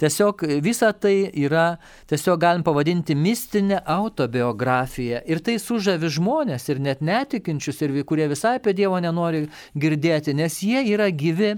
Tiesiog 0.00 0.44
visa 0.64 0.92
tai 0.92 1.30
yra, 1.38 1.78
tiesiog 2.10 2.40
galim 2.40 2.64
pavadinti 2.66 3.14
mistinę 3.14 3.82
autobiografiją. 3.84 5.22
Ir 5.28 5.42
tai 5.44 5.58
sužavi 5.62 6.10
žmonės 6.12 6.68
ir 6.72 6.82
net 6.82 7.02
netikinčius, 7.04 7.82
ir 7.82 7.96
kurie 8.08 8.28
visai 8.32 8.56
apie 8.60 8.74
Dievą 8.76 9.00
nenori 9.04 9.46
girdėti, 9.78 10.34
nes 10.34 10.60
jie 10.62 10.84
yra 10.94 11.10
gyvi. 11.10 11.56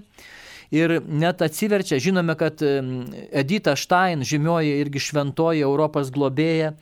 ir 0.74 1.00
net 1.06 1.42
atsiverčia, 1.42 2.00
žinome, 2.02 2.34
kad 2.34 2.62
Edita 2.62 3.76
Stein, 3.76 4.24
žymioji 4.26 4.78
irgi 4.80 5.02
šventoji 5.02 5.62
Europos 5.62 6.10
globėja, 6.10 6.72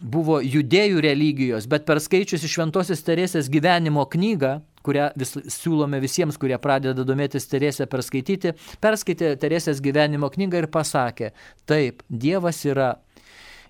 buvo 0.00 0.38
judėjų 0.40 1.02
religijos, 1.04 1.66
bet 1.68 1.84
per 1.88 2.00
skaičius 2.00 2.44
iš 2.46 2.54
Šventosios 2.56 3.02
Teresės 3.04 3.50
gyvenimo 3.52 4.06
knygą, 4.08 4.60
kurią 4.84 5.10
vis, 5.18 5.34
siūlome 5.56 6.00
visiems, 6.02 6.38
kurie 6.40 6.58
pradeda 6.62 7.06
domėtis 7.06 7.48
Teresę 7.50 7.88
perskaityti, 7.90 8.54
perskaitė 8.84 9.34
Teresės 9.40 9.82
gyvenimo 9.84 10.30
knygą 10.32 10.64
ir 10.64 10.70
pasakė, 10.72 11.32
taip, 11.68 12.04
Dievas 12.08 12.64
yra 12.68 12.94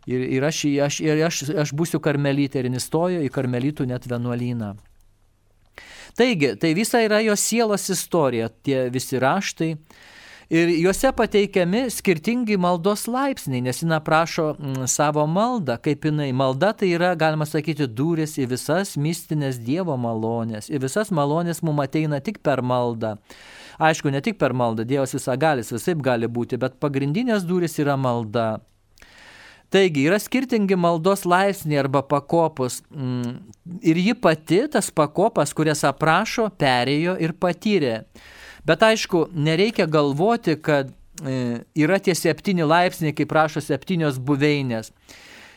Ir, 0.05 0.21
ir, 0.37 0.45
aš, 0.45 0.59
aš, 0.85 0.99
ir 1.01 1.21
aš, 1.25 1.39
aš 1.62 1.71
būsiu 1.73 1.97
karmelytė 2.05 2.61
ir 2.61 2.67
įstojo 2.77 3.23
į 3.25 3.31
karmelytų 3.33 3.87
net 3.89 4.05
vienuolyną. 4.05 4.75
Taigi, 6.15 6.53
tai 6.61 6.75
visa 6.77 7.01
yra 7.03 7.23
jos 7.25 7.41
sielos 7.41 7.89
istorija, 7.91 8.51
tie 8.62 8.91
visi 8.93 9.19
raštai. 9.19 9.71
Ir 10.55 10.68
juose 10.70 11.11
pateikiami 11.11 11.88
skirtingi 11.90 12.55
maldos 12.62 13.09
laipsniai, 13.11 13.62
nes 13.64 13.80
jinai 13.82 13.96
prašo 14.07 14.52
mm, 14.52 14.84
savo 14.92 15.24
maldą, 15.26 15.74
kaip 15.82 16.05
jinai. 16.07 16.28
Malda 16.36 16.68
tai 16.78 16.92
yra, 16.94 17.09
galima 17.18 17.46
sakyti, 17.48 17.88
durys 17.90 18.36
į 18.38 18.46
visas 18.52 18.92
mistinės 18.94 19.59
Dievo 19.64 19.96
malonės. 19.98 20.68
Ir 20.70 20.84
visas 20.84 21.11
malonės 21.11 21.59
mums 21.66 21.82
ateina 21.88 22.20
tik 22.22 22.38
per 22.46 22.62
maldą. 22.62 23.16
Aišku, 23.82 24.12
ne 24.14 24.20
tik 24.22 24.38
per 24.38 24.55
maldą, 24.55 24.86
Dievas 24.86 25.16
visagalis, 25.16 25.72
visai 25.74 25.96
gali 25.98 26.30
būti, 26.30 26.61
bet 26.62 26.78
pagrindinės 26.78 27.42
durys 27.48 27.74
yra 27.82 27.98
malda. 27.98 28.61
Taigi 29.74 30.07
yra 30.07 30.20
skirtingi 30.22 30.78
maldos 30.78 31.26
laipsniai 31.26 31.82
arba 31.82 32.05
pakopos 32.07 32.78
mm, 32.94 33.34
ir 33.90 34.05
ji 34.07 34.14
pati 34.14 34.62
tas 34.70 34.94
pakopas, 34.94 35.50
kurias 35.50 35.82
aprašo, 35.90 36.46
perėjo 36.62 37.18
ir 37.18 37.34
patyrė. 37.42 37.98
Bet 38.65 38.83
aišku, 38.83 39.29
nereikia 39.37 39.87
galvoti, 39.91 40.57
kad 40.57 40.91
e, 41.21 41.61
yra 41.77 42.01
tie 42.01 42.15
septyni 42.17 42.65
laipsniai, 42.65 43.15
kaip 43.17 43.29
prašo 43.29 43.61
septynios 43.65 44.17
buveinės 44.17 44.93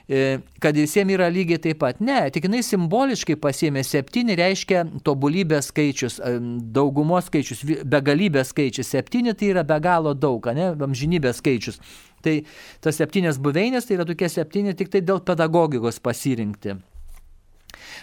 e, 0.07 0.39
kad 0.59 0.75
visiems 0.75 1.13
yra 1.15 1.29
lygiai 1.31 1.61
taip 1.61 1.79
pat. 1.83 2.01
Ne, 2.03 2.19
tik 2.33 2.47
jinai 2.47 2.63
simboliškai 2.65 3.37
pasėmė 3.43 3.83
septyni, 3.87 4.35
reiškia 4.39 4.83
tobulybės 5.07 5.71
skaičius, 5.71 6.19
e, 6.19 6.35
daugumos 6.75 7.29
skaičius, 7.31 7.63
begalybės 7.87 8.51
skaičius. 8.53 8.91
Septyni 8.95 9.35
tai 9.37 9.53
yra 9.53 9.63
be 9.67 9.79
galo 9.83 10.15
daug, 10.17 10.51
ne, 10.55 10.73
amžinybės 10.87 11.41
skaičius. 11.43 11.81
Tai 12.25 12.39
tas 12.83 12.97
septynės 12.97 13.39
buveinės 13.39 13.87
tai 13.87 13.99
yra 13.99 14.07
tokie 14.09 14.29
septyni 14.31 14.75
tik 14.75 14.91
tai 14.93 15.03
dėl 15.05 15.21
pedagogikos 15.23 16.01
pasirinkti. 16.03 16.79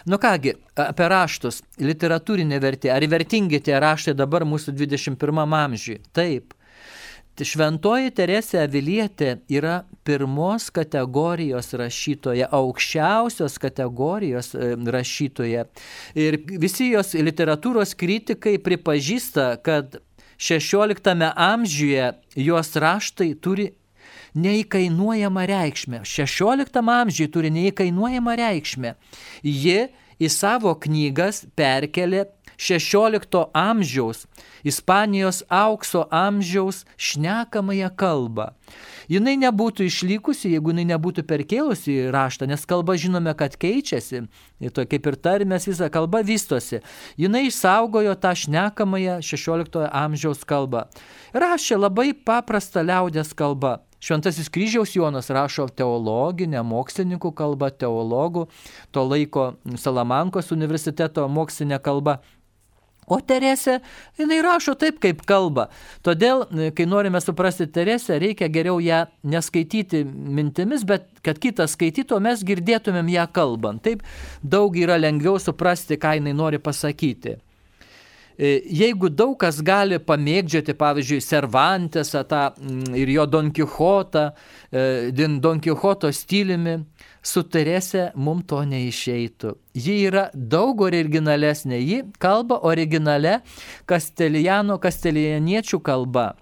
Nu 0.06 0.18
kągi, 0.20 0.54
apie 0.80 1.08
raštus, 1.08 1.62
literatūrinė 1.80 2.60
vertė, 2.62 2.92
ar 2.94 3.06
vertingi 3.10 3.62
tie 3.64 3.78
raštai 3.80 4.16
dabar 4.18 4.44
mūsų 4.48 4.76
21 4.76 5.56
amžiui? 5.60 6.00
Taip. 6.12 6.54
Šventoji 7.34 8.12
Teresė 8.14 8.60
Avilietė 8.62 9.40
yra 9.50 9.80
pirmos 10.06 10.68
kategorijos 10.70 11.72
rašytoja, 11.74 12.46
aukščiausios 12.54 13.56
kategorijos 13.58 14.52
e, 14.54 14.68
rašytoja. 14.78 15.64
Ir 16.14 16.38
visi 16.62 16.92
jos 16.92 17.10
literatūros 17.18 17.96
kritikai 17.98 18.54
pripažįsta, 18.62 19.48
kad 19.66 19.98
16 20.38 21.10
amžiuje 21.34 22.12
jos 22.38 22.70
raštai 22.78 23.32
turi 23.34 23.72
neįkainuojamą 24.34 25.46
reikšmę. 25.50 26.02
16 26.04 26.80
amžiui 26.82 27.28
turi 27.30 27.50
neįkainuojamą 27.54 28.36
reikšmę. 28.40 28.94
Ji 29.42 29.88
į 30.18 30.30
savo 30.30 30.74
knygas 30.78 31.44
perkelė 31.58 32.26
16 32.56 33.50
amžiaus, 33.52 34.26
Ispanijos 34.64 35.42
aukso 35.48 36.06
amžiaus 36.10 36.84
šnekamąją 36.96 37.90
kalbą. 37.98 38.52
Jinai 39.10 39.34
nebūtų 39.36 39.84
išlikusi, 39.90 40.54
jeigu 40.54 40.72
jinai 40.72 40.86
nebūtų 40.94 41.26
perkėlusi 41.28 41.92
į 41.92 42.12
raštą, 42.14 42.48
nes 42.48 42.64
kalba 42.64 42.96
žinome, 42.96 43.34
kad 43.36 43.58
keičiasi, 43.60 44.22
ir 44.64 44.72
to 44.72 44.86
kaip 44.88 45.10
ir 45.10 45.18
tarmės 45.20 45.68
visa 45.68 45.90
kalba 45.92 46.22
vystosi. 46.24 46.80
Jinai 47.20 47.44
išsaugojo 47.50 48.14
tą 48.16 48.32
šnekamąją 48.32 49.18
16 49.20 49.90
amžiaus 49.90 50.46
kalbą. 50.48 50.86
Rašė 51.36 51.82
labai 51.82 52.14
paprastą 52.14 52.86
liaudės 52.86 53.34
kalbą. 53.36 53.82
Šventasis 54.04 54.50
kryžiaus 54.52 54.92
Jonas 54.92 55.30
rašo 55.32 55.64
teologinę, 55.72 56.60
mokslininkų 56.60 57.30
kalbą, 57.32 57.70
teologų, 57.72 58.46
to 58.92 59.04
laiko 59.08 59.54
Salamankos 59.80 60.52
universiteto 60.52 61.24
mokslinę 61.32 61.80
kalbą. 61.80 62.18
O 63.04 63.18
Teresė, 63.20 63.78
jinai 64.16 64.38
rašo 64.44 64.74
taip, 64.80 64.98
kaip 65.00 65.22
kalba. 65.28 65.66
Todėl, 66.04 66.44
kai 66.76 66.86
norime 66.88 67.20
suprasti 67.20 67.66
Teresę, 67.68 68.16
reikia 68.20 68.48
geriau 68.52 68.78
ją 68.80 69.04
neskaityti 69.28 70.04
mintimis, 70.08 70.86
bet 70.88 71.08
kad 71.24 71.40
kitas 71.40 71.76
skaitytų, 71.76 72.20
mes 72.24 72.44
girdėtumėm 72.44 73.12
ją 73.12 73.26
kalbant. 73.32 73.84
Taip 73.84 74.04
daug 74.40 74.76
yra 74.80 74.96
lengviau 75.00 75.40
suprasti, 75.40 76.00
ką 76.00 76.16
jinai 76.18 76.36
nori 76.36 76.60
pasakyti. 76.60 77.38
E, 78.38 78.62
jeigu 78.66 79.08
daug 79.10 79.36
kas 79.38 79.60
gali 79.62 80.00
pamėgdžioti, 80.02 80.74
pavyzdžiui, 80.78 81.22
Cervantesą 81.22 82.24
tą 82.26 82.48
mm, 82.50 82.94
ir 82.98 83.12
jo 83.14 83.26
Don 83.30 83.52
Quixotą, 83.54 84.30
e, 84.74 85.12
Don 85.14 85.60
Quixoto 85.62 86.10
stiliumi, 86.10 86.80
su 87.24 87.44
Terese 87.46 88.10
mums 88.14 88.44
to 88.50 88.60
neišeitų. 88.68 89.54
Ji 89.78 89.98
yra 90.10 90.28
daug 90.34 90.82
originalesnė, 90.84 91.78
ji 91.80 92.00
kalba 92.20 92.58
originale 92.66 93.38
kastelijano, 93.88 94.80
kastelijaniečių 94.82 95.80
kalba. 95.82 96.32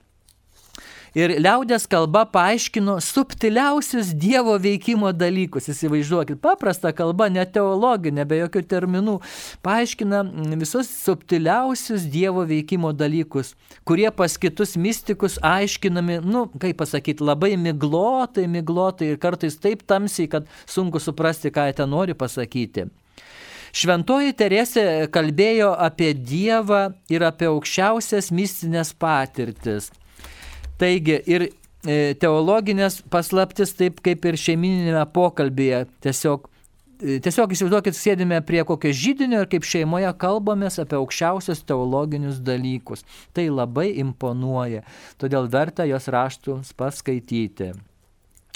Ir 1.13 1.35
liaudės 1.45 1.85
kalba 1.93 2.23
paaiškino 2.33 2.95
subtiliausius 3.05 4.15
Dievo 4.17 4.55
veikimo 4.57 5.11
dalykus. 5.13 5.67
Įsivaizduokit, 5.69 6.39
paprasta 6.41 6.89
kalba, 6.97 7.27
ne 7.29 7.45
teologinė, 7.45 8.25
be 8.29 8.39
jokių 8.39 8.63
terminų, 8.71 9.19
paaiškina 9.67 10.23
visus 10.57 10.89
subtiliausius 11.03 12.09
Dievo 12.09 12.47
veikimo 12.49 12.95
dalykus, 12.97 13.53
kurie 13.85 14.09
pas 14.17 14.39
kitus 14.41 14.73
mystikus 14.81 15.37
aiškinami, 15.45 16.23
nu, 16.25 16.47
kaip 16.57 16.81
pasakyti, 16.81 17.21
labai 17.29 17.59
miglotai, 17.61 18.49
miglotai 18.49 19.13
ir 19.13 19.21
kartais 19.21 19.61
taip 19.61 19.85
tamsiai, 19.85 20.33
kad 20.33 20.49
sunku 20.65 20.97
suprasti, 20.97 21.53
ką 21.53 21.69
jie 21.69 21.81
ten 21.83 21.93
nori 21.93 22.17
pasakyti. 22.17 22.89
Šventoji 23.73 24.33
Teresė 24.37 24.83
kalbėjo 25.13 25.75
apie 25.77 26.15
Dievą 26.17 26.91
ir 27.13 27.25
apie 27.25 27.53
aukščiausias 27.53 28.33
mistinės 28.33 28.97
patirtis. 28.97 29.93
Taigi 30.83 31.19
ir 31.31 31.45
e, 31.47 32.15
teologinės 32.19 33.03
paslaptis, 33.13 33.75
taip 33.79 34.01
kaip 34.03 34.25
ir 34.27 34.39
šeimininėme 34.41 35.05
pokalbėje, 35.15 35.85
tiesiog 36.03 36.49
e, 36.49 37.21
Tiesiog 37.23 37.55
įsivaizduokit, 37.55 37.97
sėdime 37.99 38.41
prie 38.47 38.65
kokio 38.67 38.91
žydinio 38.95 39.45
ir 39.45 39.49
kaip 39.51 39.67
šeimoje 39.67 40.11
kalbamės 40.23 40.81
apie 40.83 40.99
aukščiausius 40.99 41.65
teologinius 41.67 42.43
dalykus. 42.43 43.07
Tai 43.35 43.49
labai 43.51 43.89
imponuoja, 44.03 44.85
todėl 45.23 45.49
verta 45.51 45.87
jos 45.87 46.11
raštus 46.11 46.75
paskaityti. 46.79 47.73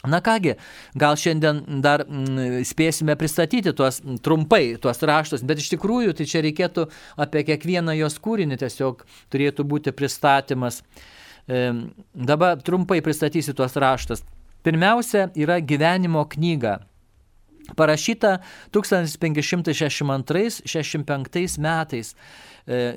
Na 0.06 0.20
kągi, 0.22 0.54
gal 0.94 1.16
šiandien 1.18 1.80
dar 1.82 2.04
mm, 2.06 2.62
spėsime 2.68 3.16
pristatyti 3.18 3.72
tuos 3.74 3.98
trumpai, 4.22 4.76
tuos 4.82 5.02
raštus, 5.02 5.42
bet 5.46 5.62
iš 5.62 5.72
tikrųjų 5.74 6.14
tai 6.18 6.26
čia 6.30 6.42
reikėtų 6.46 6.86
apie 7.22 7.42
kiekvieną 7.48 7.96
jos 7.98 8.18
kūrinį 8.22 8.60
tiesiog 8.62 9.02
turėtų 9.34 9.66
būti 9.66 9.94
pristatymas. 9.96 10.82
Dabar 11.46 12.58
trumpai 12.62 13.02
pristatysiu 13.02 13.54
tuos 13.54 13.76
raštus. 13.78 14.22
Pirmiausia 14.66 15.30
yra 15.38 15.60
gyvenimo 15.62 16.26
knyga. 16.28 16.80
Parašyta 17.76 18.40
1562-65 18.74 21.58
metais. 21.62 22.14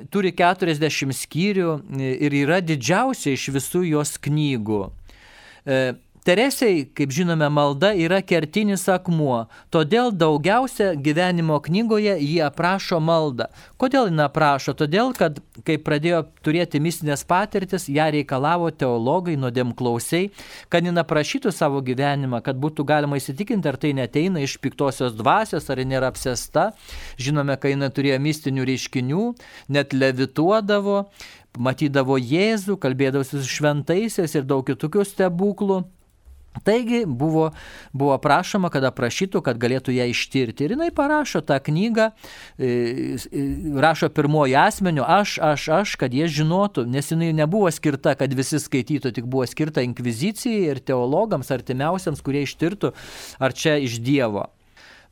Turi 0.10 0.32
40 0.34 1.14
skyrių 1.14 1.80
ir 2.26 2.34
yra 2.44 2.62
didžiausia 2.62 3.32
iš 3.38 3.50
visų 3.54 3.84
jos 3.90 4.18
knygų. 4.22 4.92
Teresei, 6.28 6.84
kaip 6.96 7.14
žinome, 7.16 7.48
malda 7.50 7.94
yra 7.96 8.20
kertinis 8.26 8.84
akmuo, 8.92 9.46
todėl 9.72 10.12
daugiausia 10.12 10.92
gyvenimo 11.00 11.60
knygoje 11.64 12.18
jį 12.20 12.42
aprašo 12.44 13.00
maldą. 13.00 13.48
Kodėl 13.80 14.10
jį 14.12 14.20
aprašo? 14.26 14.76
Todėl, 14.78 15.14
kad 15.16 15.40
kai 15.68 15.78
pradėjo 15.80 16.26
turėti 16.44 16.82
mistinės 16.84 17.24
patirtis, 17.28 17.88
ją 17.88 18.10
reikalavo 18.14 18.68
teologai, 18.76 19.38
nuodėmklausiai, 19.40 20.32
kad 20.68 20.84
jį 20.84 20.94
aprašytų 21.00 21.54
savo 21.56 21.80
gyvenimą, 21.88 22.42
kad 22.44 22.60
būtų 22.60 22.84
galima 22.90 23.20
įsitikinti, 23.20 23.72
ar 23.72 23.80
tai 23.80 23.94
neteina 23.96 24.44
iš 24.44 24.58
piktosios 24.60 25.16
dvasios, 25.16 25.70
ar 25.72 25.80
nėra 25.88 26.12
apsesta. 26.12 26.74
Žinome, 27.20 27.56
kai 27.62 27.78
jis 27.78 27.96
turėjo 27.96 28.20
mistinių 28.22 28.68
reiškinių, 28.68 29.24
net 29.72 29.96
levituodavo, 29.96 31.06
matydavo 31.58 32.20
Jėzų, 32.20 32.76
kalbėdavosi 32.82 33.40
su 33.40 33.48
šventaisiais 33.56 34.36
ir 34.36 34.46
daug 34.50 34.68
kitokių 34.68 35.08
stebuklų. 35.08 35.80
Taigi 36.64 37.04
buvo, 37.06 37.50
buvo 37.94 38.18
prašoma, 38.22 38.72
kad 38.74 38.84
aprašytų, 38.90 39.42
kad 39.46 39.60
galėtų 39.62 39.94
ją 39.96 40.10
ištirti. 40.12 40.66
Ir 40.66 40.76
jinai 40.76 40.90
parašo 40.96 41.42
tą 41.46 41.60
knygą, 41.64 42.10
e, 42.58 42.70
e, 43.16 43.46
rašo 43.80 44.12
pirmoji 44.14 44.58
asmeniu, 44.60 45.06
aš, 45.08 45.38
aš, 45.44 45.70
aš, 45.80 45.96
kad 46.02 46.14
jie 46.14 46.28
žinotų, 46.40 46.86
nes 46.90 47.12
jinai 47.14 47.32
nebuvo 47.38 47.72
skirta, 47.74 48.16
kad 48.20 48.34
visi 48.36 48.60
skaitytų, 48.62 49.14
tik 49.16 49.30
buvo 49.30 49.48
skirta 49.50 49.84
inkvizicijai 49.86 50.70
ir 50.74 50.84
teologams 50.84 51.52
artimiausiams, 51.56 52.24
kurie 52.26 52.44
ištirtų, 52.48 52.94
ar 53.40 53.56
čia 53.56 53.80
iš 53.80 54.00
Dievo. 54.04 54.50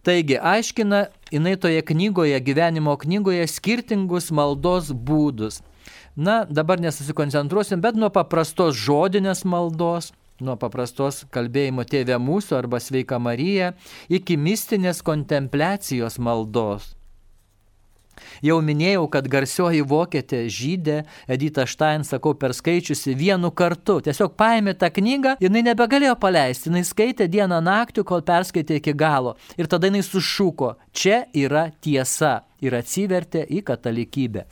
Taigi, 0.07 0.37
aiškina 0.39 1.07
jinai 1.33 1.57
toje 1.59 1.81
knygoje, 1.83 2.37
gyvenimo 2.39 2.93
knygoje, 2.99 3.47
skirtingus 3.51 4.29
maldos 4.31 4.93
būdus. 4.93 5.59
Na, 6.15 6.45
dabar 6.49 6.79
nesusikoncentruosim, 6.81 7.81
bet 7.83 7.97
nuo 7.99 8.07
paprastos 8.13 8.77
žodinės 8.79 9.43
maldos 9.45 10.13
nuo 10.41 10.57
paprastos 10.59 11.23
kalbėjimo 11.33 11.85
Tėvė 11.87 12.19
mūsų 12.21 12.57
arba 12.59 12.81
Sveika 12.83 13.19
Marija 13.21 13.73
iki 14.09 14.37
mistinės 14.37 15.03
kontempliacijos 15.05 16.19
maldos. 16.21 16.93
Jau 18.41 18.57
minėjau, 18.65 19.05
kad 19.13 19.27
garsioji 19.29 19.83
vokietė 19.85 20.43
žydė 20.49 20.97
Edita 21.29 21.67
Štain, 21.69 22.05
sakau, 22.07 22.33
perskaičiusi 22.37 23.15
vienu 23.17 23.51
kartu. 23.53 23.99
Tiesiog 24.05 24.35
paėmė 24.39 24.73
tą 24.79 24.89
knygą, 24.93 25.35
jinai 25.43 25.63
nebegalėjo 25.69 26.15
paleisti, 26.21 26.71
jinai 26.71 26.83
skaitė 26.87 27.29
dieną 27.31 27.61
naktį, 27.65 28.05
kol 28.07 28.25
perskaitė 28.25 28.81
iki 28.81 28.95
galo. 28.97 29.35
Ir 29.57 29.69
tada 29.69 29.89
jinai 29.91 30.03
sušuko, 30.05 30.75
čia 30.93 31.25
yra 31.37 31.67
tiesa 31.81 32.39
ir 32.63 32.77
atsivertė 32.77 33.45
į 33.53 33.63
katalikybę. 33.67 34.47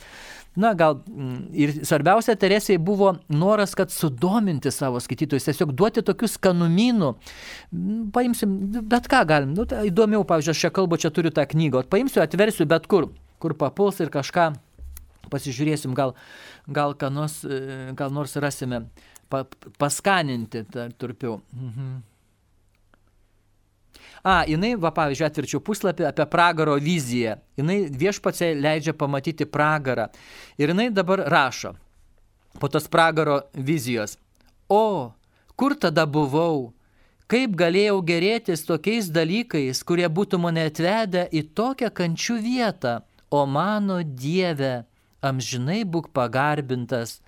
Na, 0.56 0.72
gal 0.78 1.01
mm, 1.03 1.39
ir 1.51 1.74
svarbiausia 1.84 2.36
Teresijai 2.39 2.80
buvo 2.80 3.12
noras, 3.28 3.74
kad 3.76 3.91
sudominti 3.91 4.72
savo 4.72 5.01
skaitytojus, 5.03 5.49
tiesiog 5.49 5.74
duoti 5.76 6.03
tokius 6.06 6.38
kanumynų. 6.41 7.12
Mm, 7.76 8.06
paimsim, 8.16 8.56
bet 8.88 9.10
ką 9.12 9.26
galim. 9.28 9.51
Nu, 9.58 9.68
tai 9.70 9.88
įdomiau, 9.89 10.24
pavyzdžiui, 10.28 10.56
aš 10.56 10.64
čia 10.68 10.72
kalbu, 10.76 10.99
čia 11.01 11.12
turiu 11.16 11.34
tą 11.36 11.43
knygą, 11.51 11.84
paimsiu, 11.91 12.24
atversiu 12.24 12.68
bet 12.72 12.88
kur, 12.91 13.10
kur 13.43 13.58
papuls 13.60 13.99
ir 13.99 14.14
kažką 14.14 14.53
pasižiūrėsim, 15.32 15.95
gal, 15.97 16.16
gal, 16.70 16.95
nors, 17.12 17.41
e, 17.43 17.91
gal 17.97 18.14
nors 18.14 18.36
rasime 18.39 18.86
pa, 19.30 19.43
paskaninti, 19.82 20.66
turpiau. 20.99 21.41
Mhm. 21.51 21.95
A, 24.26 24.39
jinai, 24.49 24.73
va 24.82 24.89
pavyzdžiui, 24.89 25.28
atvirčiau 25.28 25.61
puslapį 25.61 26.07
apie 26.09 26.26
pragaro 26.26 26.80
viziją. 26.82 27.36
Jinai 27.59 27.84
viešpačiai 27.93 28.55
leidžia 28.57 28.95
pamatyti 28.97 29.45
pragarą. 29.45 30.07
Ir 30.57 30.73
jinai 30.73 30.88
dabar 30.89 31.21
rašo 31.30 31.76
po 32.57 32.71
tos 32.73 32.88
pragaro 32.89 33.43
vizijos. 33.53 34.17
O, 34.65 35.13
kur 35.53 35.78
tada 35.78 36.07
buvau? 36.09 36.73
Kaip 37.30 37.53
galėjau 37.57 38.01
gerėtis 38.05 38.65
tokiais 38.65 39.11
dalykais, 39.13 39.84
kurie 39.86 40.09
būtų 40.09 40.41
mane 40.41 40.65
atvedę 40.69 41.28
į 41.30 41.45
tokią 41.57 41.93
kančių 41.93 42.41
vietą? 42.41 42.99
O 43.30 43.45
mano 43.45 44.01
Dieve, 44.01 44.86
amžinai 45.21 45.84
būk 45.86 46.09
pagarbintas. 46.13 47.19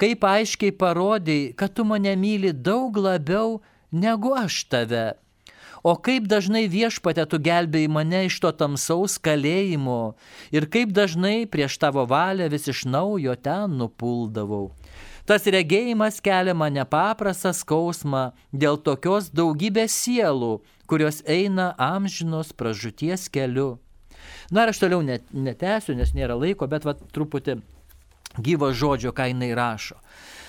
Kaip 0.00 0.24
aiškiai 0.24 0.72
parodėjai, 0.72 1.54
kad 1.56 1.76
tu 1.76 1.84
mane 1.84 2.12
myli 2.16 2.52
daug 2.52 2.96
labiau 2.96 3.58
negu 3.92 4.32
aš 4.36 4.64
tave. 4.72 5.06
O 5.82 5.94
kaip 5.94 6.26
dažnai 6.30 6.66
viešpatė 6.70 7.26
tu 7.30 7.38
gelbėjai 7.42 7.90
mane 7.92 8.24
iš 8.26 8.38
to 8.42 8.50
tamsaus 8.52 9.18
kalėjimo 9.22 10.14
ir 10.54 10.66
kaip 10.70 10.94
dažnai 10.94 11.46
prieš 11.50 11.78
tavo 11.78 12.06
valią 12.08 12.48
vis 12.50 12.68
iš 12.72 12.84
naujo 12.88 13.36
ten 13.36 13.78
nupuldavau. 13.78 14.72
Tas 15.28 15.44
regėjimas 15.44 16.22
kelia 16.24 16.54
man 16.56 16.72
nepaprastą 16.72 17.52
skausmą 17.52 18.30
dėl 18.52 18.78
tokios 18.80 19.28
daugybės 19.28 19.92
sielų, 19.92 20.62
kurios 20.88 21.20
eina 21.28 21.74
amžinos 21.76 22.54
pražuties 22.56 23.28
keliu. 23.28 23.76
Na 24.50 24.64
ir 24.64 24.72
aš 24.72 24.80
toliau 24.80 25.02
net, 25.04 25.26
netęsiu, 25.32 25.92
nes 25.98 26.14
nėra 26.16 26.32
laiko, 26.32 26.64
bet 26.66 26.86
va 26.88 26.96
truputį 26.96 27.58
gyvo 28.40 28.72
žodžio, 28.72 29.12
ką 29.12 29.28
jinai 29.28 29.52
rašo. 29.56 29.98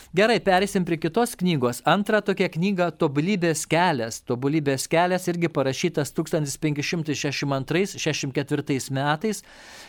Gerai, 0.10 0.40
perėsim 0.42 0.82
prie 0.88 0.96
kitos 0.98 1.36
knygos. 1.38 1.84
Antra 1.86 2.18
tokia 2.26 2.48
knyga- 2.50 2.88
Tobulybės 3.02 3.68
kelias. 3.70 4.18
Tobulybės 4.26 4.90
kelias 4.90 5.30
irgi 5.30 5.46
parašytas 5.54 6.10
1562-64 6.18 8.90
metais, 8.90 9.44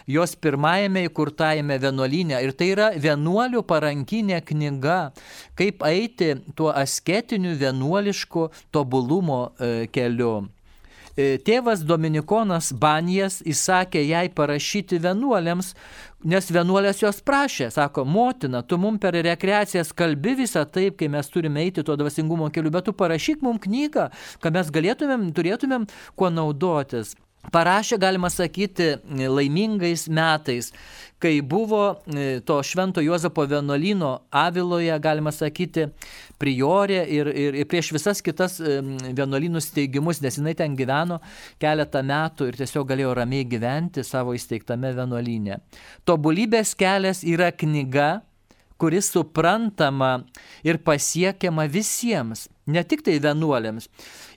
jos 0.06 0.36
pirmajame 0.36 1.08
įkurtajame 1.08 1.80
vienuolyne. 1.80 2.36
Ir 2.44 2.52
tai 2.52 2.68
yra 2.74 2.92
vienuolių 2.92 3.62
parankinė 3.64 4.44
knyga, 4.44 5.12
kaip 5.56 5.80
eiti 5.88 6.36
tuo 6.54 6.68
asketiniu 6.68 7.56
vienuolišku 7.56 8.50
tobulumo 8.70 9.52
e, 9.56 9.88
keliu. 9.88 10.52
E, 11.16 11.38
tėvas 11.42 11.82
Dominikonas 11.86 12.70
Banijas 12.72 13.40
įsakė 13.46 14.02
jai 14.06 14.28
parašyti 14.34 15.00
vienuoliams, 15.02 15.72
nes 16.30 16.50
vienuolės 16.52 17.02
jos 17.02 17.22
prašė, 17.26 17.70
sako, 17.74 18.04
motina, 18.04 18.62
tu 18.62 18.78
mum 18.78 18.98
per 19.00 19.16
rekreacijas 19.16 19.94
kalbi 19.96 20.36
visą 20.42 20.66
taip, 20.68 20.98
kai 21.00 21.08
mes 21.12 21.32
turime 21.32 21.64
eiti 21.64 21.84
tuo 21.86 21.96
dvasingumo 21.98 22.50
keliu, 22.54 22.70
bet 22.74 22.86
tu 22.86 22.94
parašyk 22.94 23.42
mum 23.42 23.58
knygą, 23.58 24.10
kad 24.40 24.54
mes 24.54 24.70
galėtumėm, 24.70 25.30
turėtumėm 25.34 25.88
kuo 26.14 26.30
naudotis. 26.30 27.16
Parašė, 27.50 27.96
galima 27.96 28.28
sakyti, 28.28 28.98
laimingais 29.08 30.04
metais, 30.12 30.74
kai 31.20 31.40
buvo 31.44 31.82
e, 32.08 32.40
to 32.46 32.62
Švento 32.64 33.02
Juozapo 33.04 33.44
vienuolino 33.48 34.12
Aviloje, 34.30 34.96
galima 35.02 35.32
sakyti, 35.32 35.86
priorė 36.40 37.02
ir, 37.12 37.28
ir, 37.28 37.58
ir 37.60 37.68
prieš 37.68 37.92
visas 37.92 38.22
kitas 38.24 38.56
e, 38.60 38.78
vienuolinus 39.12 39.68
steigimus, 39.70 40.22
nes 40.24 40.40
jinai 40.40 40.56
ten 40.56 40.76
gyveno 40.78 41.20
keletą 41.60 42.02
metų 42.06 42.48
ir 42.50 42.58
tiesiog 42.62 42.88
galėjo 42.88 43.12
ramiai 43.20 43.44
gyventi 43.48 44.04
savo 44.06 44.34
įsteigtame 44.36 44.94
vienuolyne. 44.96 45.60
Tobulybės 46.08 46.72
kelias 46.80 47.20
yra 47.28 47.52
knyga, 47.52 48.10
kuris 48.80 49.10
suprantama 49.12 50.24
ir 50.64 50.80
pasiekiama 50.80 51.66
visiems, 51.68 52.46
ne 52.66 52.82
tik 52.84 53.04
tai 53.04 53.18
vienuolėms. 53.20 53.90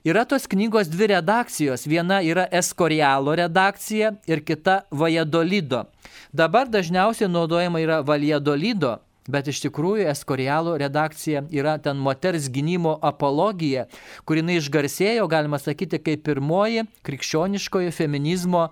Yra 0.04 0.26
tos 0.28 0.44
knygos 0.50 0.90
dvi 0.92 1.08
redakcijos. 1.14 1.86
Viena 1.88 2.20
yra 2.20 2.44
Eskorialo 2.52 3.32
redakcija 3.40 4.12
ir 4.28 4.44
kita 4.44 4.82
Vajadolido. 4.92 5.86
Dabar 6.32 6.68
dažniausiai 6.68 7.30
naudojama 7.32 7.80
yra 7.80 8.02
Vajadolido, 8.04 8.98
Bet 9.24 9.46
iš 9.48 9.62
tikrųjų 9.64 10.04
Eskorialo 10.10 10.74
redakcija 10.76 11.46
yra 11.48 11.78
ten 11.80 11.96
moters 11.96 12.50
gynimo 12.52 12.92
apologija, 13.00 13.86
kuri 14.28 14.42
išgarsėjo, 14.58 15.24
galima 15.32 15.56
sakyti, 15.56 15.96
kaip 15.96 16.26
pirmoji 16.26 16.84
krikščioniškojo 17.08 17.92
feminizmo, 17.96 18.66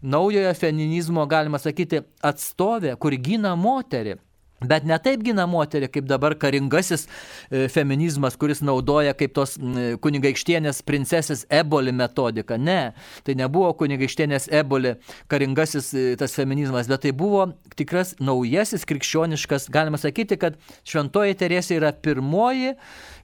naujojo 0.00 0.54
feminizmo, 0.56 1.26
galima 1.28 1.60
sakyti, 1.60 2.00
atstovė, 2.24 2.96
kuri 2.96 3.20
gina 3.20 3.52
moterį. 3.56 4.16
Bet 4.58 4.82
ne 4.82 4.96
taip 4.98 5.22
gina 5.22 5.44
moterį, 5.46 5.86
kaip 5.94 6.06
dabar 6.10 6.34
karingasis 6.38 7.04
e, 7.06 7.68
feminizmas, 7.70 8.34
kuris 8.40 8.58
naudoja 8.66 9.12
kaip 9.14 9.36
tos 9.36 9.54
kunigaikštienės 10.02 10.80
princesės 10.88 11.44
eboli 11.46 11.94
metodiką. 11.94 12.58
Ne, 12.58 12.80
tai 13.22 13.36
nebuvo 13.38 13.70
kunigaikštienės 13.78 14.48
eboli 14.58 14.96
karingasis 15.30 15.92
e, 15.94 16.06
tas 16.18 16.34
feminizmas, 16.34 16.90
bet 16.90 17.06
tai 17.06 17.14
buvo 17.14 17.52
tikras 17.78 18.16
naujasis 18.18 18.82
krikščioniškas, 18.90 19.68
galima 19.70 20.00
sakyti, 20.00 20.40
kad 20.42 20.58
šventoji 20.82 21.38
Teresė 21.38 21.78
yra 21.78 21.92
pirmoji 21.94 22.74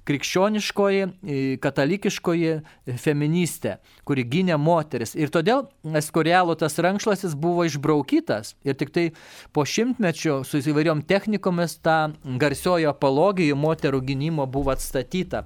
krikščioniškoji, 0.08 1.04
e, 1.04 1.36
katalikiškoji 1.62 2.52
feministė, 3.00 3.78
kuri 4.04 4.24
gynė 4.28 4.58
moteris. 4.60 5.14
Ir 5.16 5.32
todėl 5.32 5.66
Eskorialo 5.84 6.56
tas 6.60 6.76
rankšlasis 6.78 7.36
buvo 7.40 7.64
išbraukytas 7.68 8.54
ir 8.64 8.76
tik 8.80 8.92
tai 8.94 9.06
po 9.52 9.64
šimtmečio 9.64 10.42
su 10.44 10.60
įvairiom 10.60 11.04
technikomis 11.08 11.78
ta 11.80 12.12
garsiojo 12.24 12.92
apologijų 12.92 13.56
moterų 13.56 14.02
gynimo 14.04 14.46
buvo 14.46 14.74
atstatyta. 14.74 15.44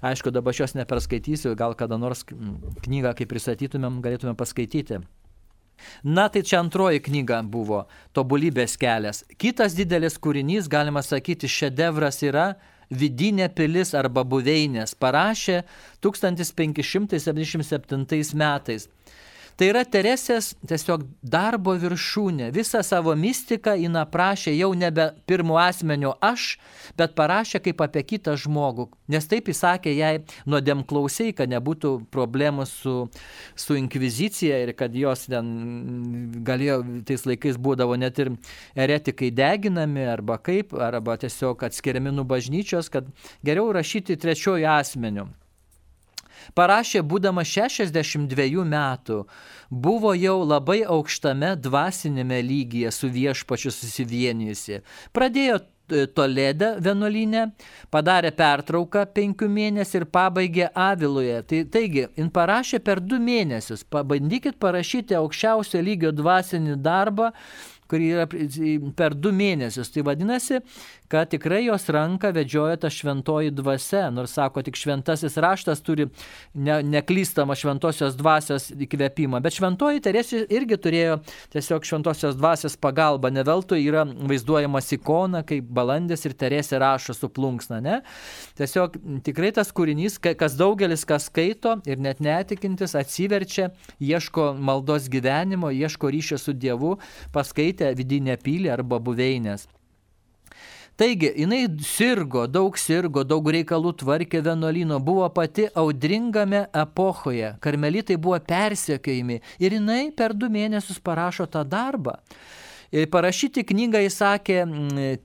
Aišku, 0.00 0.30
dabar 0.30 0.54
šios 0.54 0.76
neperskaitysiu, 0.78 1.56
gal 1.58 1.74
kada 1.74 1.98
nors 1.98 2.22
knygą, 2.24 3.16
kai 3.18 3.26
pristatytumėm, 3.26 3.98
galėtumėm 4.04 4.36
paskaityti. 4.38 5.02
Na 6.02 6.28
tai 6.28 6.42
čia 6.42 6.58
antroji 6.62 7.02
knyga 7.02 7.42
buvo 7.46 7.84
Tobulybės 8.16 8.76
kelias. 8.80 9.22
Kitas 9.38 9.76
didelis 9.78 10.18
kūrinys, 10.18 10.70
galima 10.70 11.02
sakyti, 11.06 11.50
šedevras 11.50 12.22
yra 12.26 12.48
vidinė 12.90 13.48
pilis 13.54 13.94
arba 13.94 14.24
buveinės 14.24 14.94
parašė 14.94 15.62
1577 16.04 18.34
metais. 18.34 18.88
Tai 19.58 19.66
yra 19.72 19.80
Teresės 19.82 20.52
tiesiog 20.70 21.02
darbo 21.26 21.72
viršūnė. 21.82 22.52
Visą 22.54 22.78
savo 22.86 23.10
mistiką 23.18 23.72
jin 23.74 23.96
aprašė 23.98 24.52
jau 24.54 24.68
nebe 24.78 25.08
pirmo 25.26 25.56
asmenio 25.58 26.12
aš, 26.22 26.52
bet 26.94 27.16
parašė 27.18 27.58
kaip 27.64 27.82
apie 27.82 28.04
kitą 28.06 28.36
žmogų. 28.38 28.86
Nes 29.10 29.26
taip 29.26 29.50
įsakė 29.50 29.96
jai 29.96 30.12
nuodėm 30.46 30.84
klausiai, 30.86 31.34
kad 31.34 31.50
nebūtų 31.50 31.90
problemų 32.14 32.68
su, 32.70 32.94
su 33.58 33.78
inkvizicija 33.80 34.62
ir 34.62 34.72
kad 34.78 34.94
jos 34.94 35.26
ten 35.26 35.50
galėjo, 36.46 36.78
tais 37.10 37.26
laikais 37.26 37.58
būdavo 37.58 37.98
net 37.98 38.22
ir 38.22 38.30
eretikai 38.78 39.32
deginami 39.34 40.06
arba 40.06 40.38
kaip, 40.38 40.70
arba 40.78 41.18
tiesiog 41.18 41.66
atskiriami 41.66 42.14
nuo 42.14 42.28
bažnyčios, 42.30 42.94
kad 42.94 43.10
geriau 43.42 43.74
rašyti 43.74 44.20
trečiojo 44.22 44.70
asmeniu. 44.78 45.26
Parašė 46.56 47.02
būdama 47.06 47.44
62 47.46 48.64
metų, 48.64 49.22
buvo 49.70 50.14
jau 50.16 50.38
labai 50.44 50.82
aukštame 50.84 51.54
dvasinėme 51.60 52.40
lygyje 52.44 52.92
su 52.94 53.10
viešpačiu 53.12 53.72
susivienijusi. 53.74 54.82
Pradėjo 55.16 55.60
e, 55.60 56.06
Toledę 56.12 56.74
vienuolinę, 56.84 57.46
padarė 57.92 58.32
pertrauką 58.36 59.06
penkių 59.16 59.48
mėnesių 59.52 60.02
ir 60.02 60.06
pabaigė 60.12 60.68
Aviloje. 60.74 61.40
Tai, 61.48 61.64
taigi, 61.72 62.06
jin 62.16 62.28
parašė 62.34 62.82
per 62.84 63.00
du 63.00 63.20
mėnesius. 63.22 63.86
Pabandykit 63.88 64.60
parašyti 64.60 65.16
aukščiausio 65.18 65.82
lygio 65.84 66.12
dvasinį 66.12 66.76
darbą 66.84 67.32
kuri 67.88 68.10
yra 68.12 68.26
per 68.96 69.16
du 69.16 69.32
mėnesius. 69.34 69.90
Tai 69.92 70.04
vadinasi, 70.10 70.60
kad 71.08 71.30
tikrai 71.32 71.64
jos 71.64 71.88
ranką 71.88 72.30
vedžioja 72.36 72.76
ta 72.76 72.90
šventoji 72.92 73.50
dvasia, 73.56 74.08
nors 74.12 74.34
sako, 74.36 74.62
tik 74.62 74.76
šventasis 74.76 75.38
raštas 75.40 75.80
turi 75.84 76.08
ne, 76.54 76.80
neklystamą 76.84 77.56
šventosios 77.56 78.16
dvasios 78.18 78.68
įkvėpimą. 78.76 79.40
Bet 79.44 79.56
šventoji 79.56 80.02
Teresė 80.04 80.42
irgi 80.52 80.76
turėjo 80.84 81.18
tiesiog 81.54 81.86
šventosios 81.88 82.36
dvasios 82.38 82.76
pagalbą. 82.80 83.32
Ne 83.32 83.44
veltui 83.46 83.80
yra 83.86 84.04
vaizduojamas 84.04 84.92
ikona, 84.98 85.42
kaip 85.48 85.70
balandis 85.80 86.26
ir 86.28 86.36
Teresė 86.38 86.82
rašo 86.82 87.16
su 87.16 87.32
plunksna. 87.32 87.80
Ne? 87.84 88.00
Tiesiog 88.60 89.00
tikrai 89.26 89.52
tas 89.56 89.72
kūrinys, 89.72 90.20
kas 90.20 90.58
daugelis 90.60 91.06
kas 91.08 91.30
skaito 91.32 91.78
ir 91.88 92.00
net 92.02 92.20
netikintis 92.24 92.96
atsiverčia, 92.98 93.70
ieško 94.00 94.52
maldos 94.58 95.08
gyvenimo, 95.08 95.72
ieško 95.72 96.12
ryšio 96.12 96.38
su 96.38 96.52
Dievu, 96.52 96.96
paskaitę 97.32 97.94
vidinę 97.96 98.36
pylį 98.44 98.72
arba 98.76 99.00
buveinės. 99.00 99.68
Taigi, 100.98 101.28
jinai 101.38 101.60
sirgo, 101.86 102.48
daug 102.50 102.74
sirgo, 102.80 103.22
daug 103.22 103.46
reikalų 103.54 103.92
tvarkė 104.00 104.40
vienuolino, 104.42 104.96
buvo 104.98 105.28
pati 105.30 105.68
audringame 105.78 106.64
epochoje, 106.74 107.52
karmelitai 107.62 108.16
buvo 108.18 108.40
persiekėjami 108.42 109.36
ir 109.62 109.76
jinai 109.76 110.08
per 110.10 110.34
du 110.34 110.48
mėnesius 110.50 110.98
parašo 110.98 111.46
tą 111.46 111.62
darbą. 111.62 112.16
Ir 112.90 113.06
parašyti 113.12 113.62
knygą 113.68 114.00
įsakė 114.08 114.58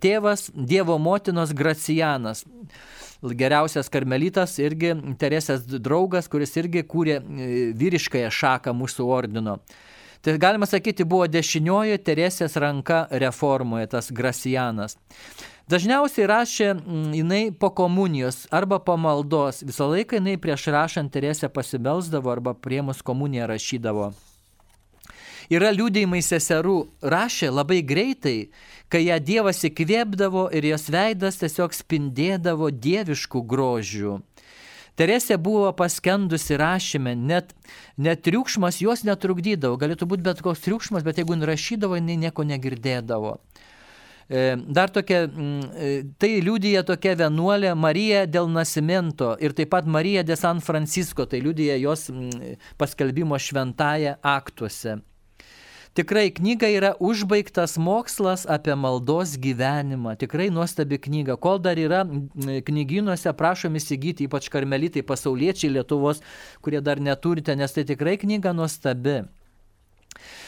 tėvas 0.04 0.50
Dievo 0.54 1.00
motinos 1.00 1.56
Gracianas 1.58 2.44
geriausias 3.24 3.90
karmelitas, 3.90 4.58
irgi 4.60 4.92
Teresės 5.20 5.64
draugas, 5.80 6.28
kuris 6.30 6.54
irgi 6.60 6.84
kūrė 6.84 7.18
vyriškąją 7.80 8.30
šaką 8.30 8.74
mūsų 8.76 9.08
ordino. 9.08 9.58
Tai 10.24 10.38
galima 10.40 10.68
sakyti, 10.68 11.08
buvo 11.08 11.26
dešinioji 11.28 12.00
Teresės 12.04 12.60
ranka 12.60 13.06
reformoje, 13.12 13.90
tas 13.96 14.12
Gracianas. 14.12 14.98
Dažniausiai 15.74 16.28
rašė 16.30 16.66
mm, 16.76 17.14
jinai 17.18 17.44
po 17.58 17.72
komunijos 17.74 18.44
arba 18.54 18.78
po 18.78 18.94
maldos. 19.00 19.64
Visą 19.66 19.88
laiką 19.90 20.20
jinai 20.20 20.36
prieš 20.38 20.68
rašant 20.76 21.10
Teresę 21.10 21.50
pasibelsdavo 21.50 22.30
arba 22.30 22.54
priemus 22.54 23.02
komuniją 23.02 23.48
rašydavo. 23.50 24.12
Yra 25.50 25.72
liūdėjimai 25.74 26.22
seserų, 26.22 26.76
rašė 27.02 27.50
labai 27.50 27.80
greitai, 27.82 28.52
kai 28.86 29.02
ją 29.08 29.18
Dievas 29.24 29.64
įkvėpdavo 29.66 30.46
ir 30.54 30.70
jos 30.70 30.86
veidas 30.94 31.42
tiesiog 31.42 31.74
spindėdavo 31.74 32.70
dieviškų 32.70 33.42
grožių. 33.56 34.20
Teresė 35.00 35.40
buvo 35.42 35.74
paskendusi 35.74 36.60
rašyme, 36.62 37.16
net, 37.18 37.56
net 37.98 38.22
triukšmas 38.22 38.78
jos 38.84 39.08
netrukdydavo, 39.10 39.82
galėtų 39.82 40.12
būti 40.12 40.30
bet 40.30 40.46
koks 40.46 40.68
triukšmas, 40.68 41.08
bet 41.08 41.18
jeigu 41.18 41.40
rašydavo, 41.50 41.98
jinai 41.98 42.20
nieko 42.28 42.46
negirdėdavo. 42.46 43.40
E, 44.34 44.56
dar 44.68 44.90
tokia, 44.90 45.28
mm, 45.28 45.60
e, 45.78 45.90
tai 46.18 46.40
liūdija 46.42 46.82
tokia 46.88 47.12
vienuolė 47.20 47.76
Marija 47.78 48.24
dėl 48.26 48.48
Nasimento 48.50 49.36
ir 49.38 49.54
taip 49.54 49.70
pat 49.76 49.86
Marija 49.86 50.24
de 50.26 50.34
San 50.40 50.58
Francisco, 50.58 51.28
tai 51.30 51.44
liūdija 51.46 51.76
jos 51.78 52.08
mm, 52.10 52.56
paskelbimo 52.82 53.38
šventąją 53.38 54.16
aktuose. 54.26 54.96
Tikrai 55.94 56.32
knyga 56.34 56.72
yra 56.74 56.92
užbaigtas 56.98 57.78
mokslas 57.78 58.48
apie 58.50 58.74
maldos 58.74 59.36
gyvenimą. 59.38 60.16
Tikrai 60.18 60.50
nuostabi 60.50 60.98
knyga. 60.98 61.38
Kol 61.38 61.62
dar 61.62 61.78
yra 61.78 62.02
mm, 62.02 62.64
knyginuose, 62.66 63.36
prašom 63.38 63.78
įsigyti, 63.78 64.26
ypač 64.26 64.50
karmelitai 64.50 65.06
pasauliečiai 65.06 65.76
Lietuvos, 65.78 66.26
kurie 66.66 66.82
dar 66.82 66.98
neturite, 66.98 67.54
nes 67.54 67.78
tai 67.78 67.86
tikrai 67.86 68.18
knyga 68.26 68.58
nuostabi. 68.58 69.20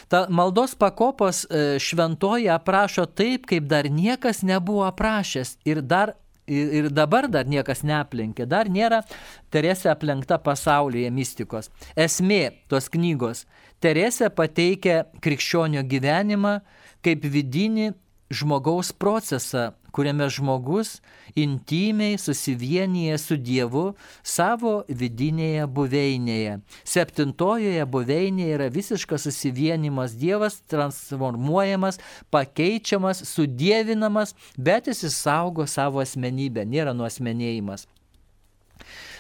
Ta 0.10 0.26
maldos 0.30 0.76
pakopos 0.76 1.46
e, 1.46 1.80
šventoji 1.82 2.50
aprašo 2.54 3.06
taip, 3.06 3.48
kaip 3.50 3.66
dar 3.72 3.90
niekas 3.90 4.44
nebuvo 4.46 4.86
aprašęs 4.88 5.58
ir 5.66 5.82
dar 5.82 6.16
ir 6.48 6.90
dabar 6.94 7.28
dar 7.32 7.48
niekas 7.50 7.82
neaplenkė, 7.82 8.46
dar 8.46 8.70
nėra 8.70 9.02
Teresė 9.50 9.90
aplenkta 9.90 10.38
pasaulyje 10.38 11.10
mystikos. 11.10 11.72
Esmė 11.98 12.52
tos 12.70 12.90
knygos. 12.94 13.46
Teresė 13.82 14.30
pateikia 14.30 15.06
krikščionio 15.26 15.82
gyvenimą 15.90 16.60
kaip 17.06 17.26
vidinį 17.26 17.94
žmogaus 18.34 18.92
procesą, 18.94 19.72
kuriame 19.96 20.28
žmogus 20.30 21.00
intimiai 21.40 22.18
susivienyje 22.20 23.18
su 23.22 23.38
Dievu 23.40 23.86
savo 24.24 24.74
vidinėje 24.90 25.66
buveinėje. 25.78 26.58
Septintojoje 26.84 27.86
buveinėje 27.96 28.58
yra 28.58 28.70
visiškas 28.76 29.28
susivienimas 29.30 30.18
Dievas, 30.20 30.60
transformuojamas, 30.72 32.02
pakeičiamas, 32.36 33.24
sudėvinamas, 33.32 34.36
bet 34.58 34.92
jis 34.92 35.06
įsaugo 35.12 35.68
savo 35.70 36.04
asmenybę, 36.04 36.68
nėra 36.68 36.96
nuosmenėjimas. 36.98 37.88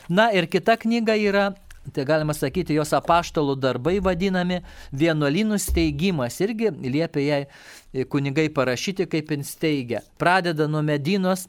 Na 0.09 0.29
ir 0.35 0.45
kita 0.51 0.75
knyga 0.77 1.15
yra 1.17 1.45
tai 1.93 2.05
galima 2.05 2.33
sakyti, 2.33 2.75
jos 2.77 2.93
apaštalų 2.97 3.57
darbai 3.59 3.97
vadinami 4.03 4.61
vienuolynų 4.95 5.59
steigimas. 5.61 6.39
Irgi 6.41 6.71
liepia 6.71 7.25
jai 7.25 7.41
e, 7.45 8.05
kunigai 8.05 8.47
parašyti, 8.53 9.07
kaip 9.09 9.33
jin 9.33 9.45
steigia. 9.45 10.01
Pradeda 10.21 10.69
nuo 10.71 10.81
Medinos 10.85 11.47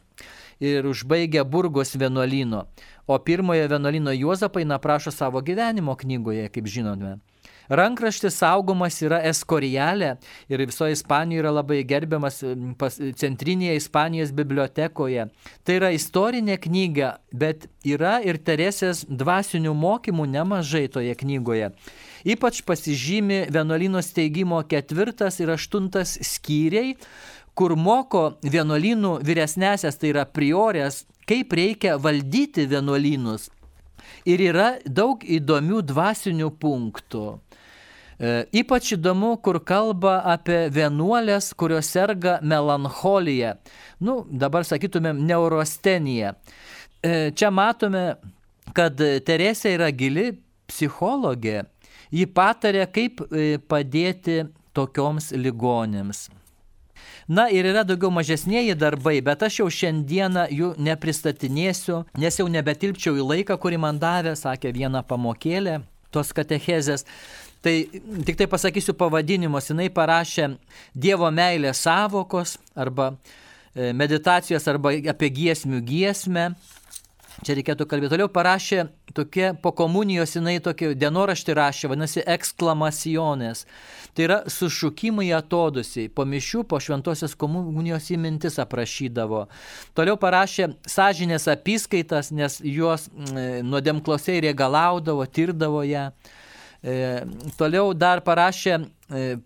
ir 0.61 0.87
užbaigia 0.89 1.45
Burgos 1.45 1.95
vienuolyno. 1.97 2.67
O 3.07 3.19
pirmojo 3.19 3.69
vienuolyno 3.71 4.13
Juozapai 4.17 4.65
naprašo 4.65 5.11
savo 5.15 5.41
gyvenimo 5.41 5.97
knygoje, 5.97 6.49
kaip 6.51 6.67
žinome. 6.67 7.17
Rankraštis 7.69 8.37
saugomas 8.39 9.01
yra 9.03 9.19
Eskorijalė 9.27 10.15
ir 10.53 10.63
visoje 10.69 10.95
Ispanijoje 10.95 11.43
yra 11.43 11.53
labai 11.57 11.81
gerbiamas 11.89 12.41
pas, 12.79 12.99
centrinėje 13.19 13.77
Ispanijos 13.81 14.33
bibliotekoje. 14.37 15.29
Tai 15.67 15.79
yra 15.81 15.91
istorinė 15.95 16.61
knyga, 16.63 17.17
bet 17.35 17.67
yra 17.87 18.21
ir 18.23 18.39
Teresės 18.39 19.05
dvasinių 19.09 19.75
mokymų 19.75 20.29
nemažai 20.37 20.87
toje 20.93 21.17
knygoje. 21.19 21.73
Ypač 22.27 22.63
pasižymi 22.67 23.47
vienuolino 23.55 24.03
steigimo 24.03 24.63
ketvirtas 24.67 25.41
ir 25.43 25.53
aštuntas 25.55 26.17
skyriai, 26.27 26.97
kur 27.57 27.75
moko 27.79 28.37
vienuolynų 28.45 29.17
vyresnėsias, 29.27 29.97
tai 29.99 30.13
yra 30.13 30.27
priorės, 30.29 31.05
kaip 31.27 31.55
reikia 31.57 31.97
valdyti 31.99 32.67
vienuolynus. 32.71 33.49
Ir 34.27 34.43
yra 34.43 34.69
daug 34.87 35.23
įdomių 35.23 35.83
dvasinių 35.87 36.51
punktų. 36.61 37.27
E, 38.17 38.31
ypač 38.63 38.95
įdomu, 38.97 39.35
kur 39.45 39.59
kalba 39.61 40.19
apie 40.33 40.67
vienuolės, 40.73 41.53
kurios 41.55 41.91
serga 41.93 42.39
melancholija. 42.43 43.57
Nu, 44.01 44.23
dabar 44.31 44.65
sakytumėm 44.65 45.21
neurostenija. 45.29 46.33
E, 47.05 47.31
čia 47.37 47.53
matome, 47.53 48.17
kad 48.77 48.99
Teresė 48.99 49.77
yra 49.77 49.91
gili 49.93 50.31
psichologė. 50.67 51.67
Ji 52.15 52.27
patarė, 52.33 52.87
kaip 52.91 53.23
e, 53.31 53.61
padėti 53.61 54.47
tokioms 54.77 55.31
ligonėms. 55.37 56.27
Na 57.27 57.49
ir 57.51 57.67
yra 57.67 57.83
daugiau 57.83 58.13
mažesnėji 58.15 58.77
darbai, 58.79 59.17
bet 59.25 59.41
aš 59.43 59.59
jau 59.59 59.67
šiandieną 59.67 60.45
jų 60.55 60.69
nepristatinėsiu, 60.79 62.05
nes 62.23 62.39
jau 62.39 62.47
nebetilpčiau 62.47 63.19
į 63.19 63.25
laiką, 63.33 63.57
kurį 63.59 63.81
man 63.83 63.99
davė, 63.99 64.37
sakė 64.39 64.71
viena 64.77 65.03
pamokėlė 65.03 65.81
tos 66.15 66.31
katechezės. 66.37 67.03
Tai 67.67 67.75
tik 68.29 68.39
tai 68.39 68.47
pasakysiu 68.47 68.95
pavadinimus. 68.95 69.73
Jinai 69.73 69.89
parašė 69.91 70.53
Dievo 70.95 71.33
meilės 71.35 71.83
savokos 71.83 72.61
arba 72.79 73.11
e, 73.11 73.91
meditacijos 73.91 74.69
arba 74.71 74.95
apie 74.95 75.33
giesmių 75.35 75.83
giesmę. 75.83 76.53
Čia 77.45 77.57
reikėtų 77.59 77.85
kalbėti. 77.89 78.15
Toliau 78.15 78.31
parašė 78.33 78.87
tokie 79.17 79.51
po 79.61 79.73
komunijos, 79.77 80.33
jinai 80.39 80.57
tokį 80.65 80.95
dienoraštį 80.97 81.57
rašė, 81.59 81.91
vadinasi, 81.93 82.23
eksklamacionės. 82.33 83.67
Tai 84.17 84.25
yra 84.25 84.39
sušūkimai 84.49 85.29
atodusiai. 85.37 86.09
Po 86.09 86.25
mišių, 86.25 86.65
po 86.71 86.81
šventosios 86.81 87.37
komunijos 87.37 88.09
įmintis 88.15 88.57
aprašydavo. 88.63 89.45
Toliau 89.99 90.17
parašė 90.21 90.71
sąžinės 90.89 91.49
apskaitas, 91.53 92.33
nes 92.33 92.57
juos 92.65 93.11
nuodėmklosiai 93.13 94.41
regalaudavo, 94.49 95.29
tirdavo 95.29 95.85
ją. 95.85 96.09
E, 96.87 97.25
toliau 97.59 97.93
dar 97.97 98.21
parašė, 98.25 98.77
e, 98.79 98.96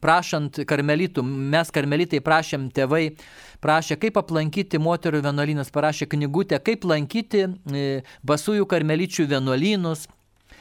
prašant 0.00 0.62
karmelitų, 0.68 1.24
mes 1.24 1.70
karmelitai 1.74 2.22
prašėm 2.24 2.70
tėvai, 2.74 3.16
prašė, 3.60 3.98
kaip 4.00 4.16
aplankyti 4.20 4.80
moterų 4.80 5.22
vienuolynus, 5.26 5.72
parašė 5.74 6.08
knygutę, 6.14 6.60
kaip 6.64 6.86
lankyti 6.88 7.44
e, 7.44 7.86
basųjų 8.24 8.66
karmeličių 8.70 9.28
vienuolynus. 9.30 10.08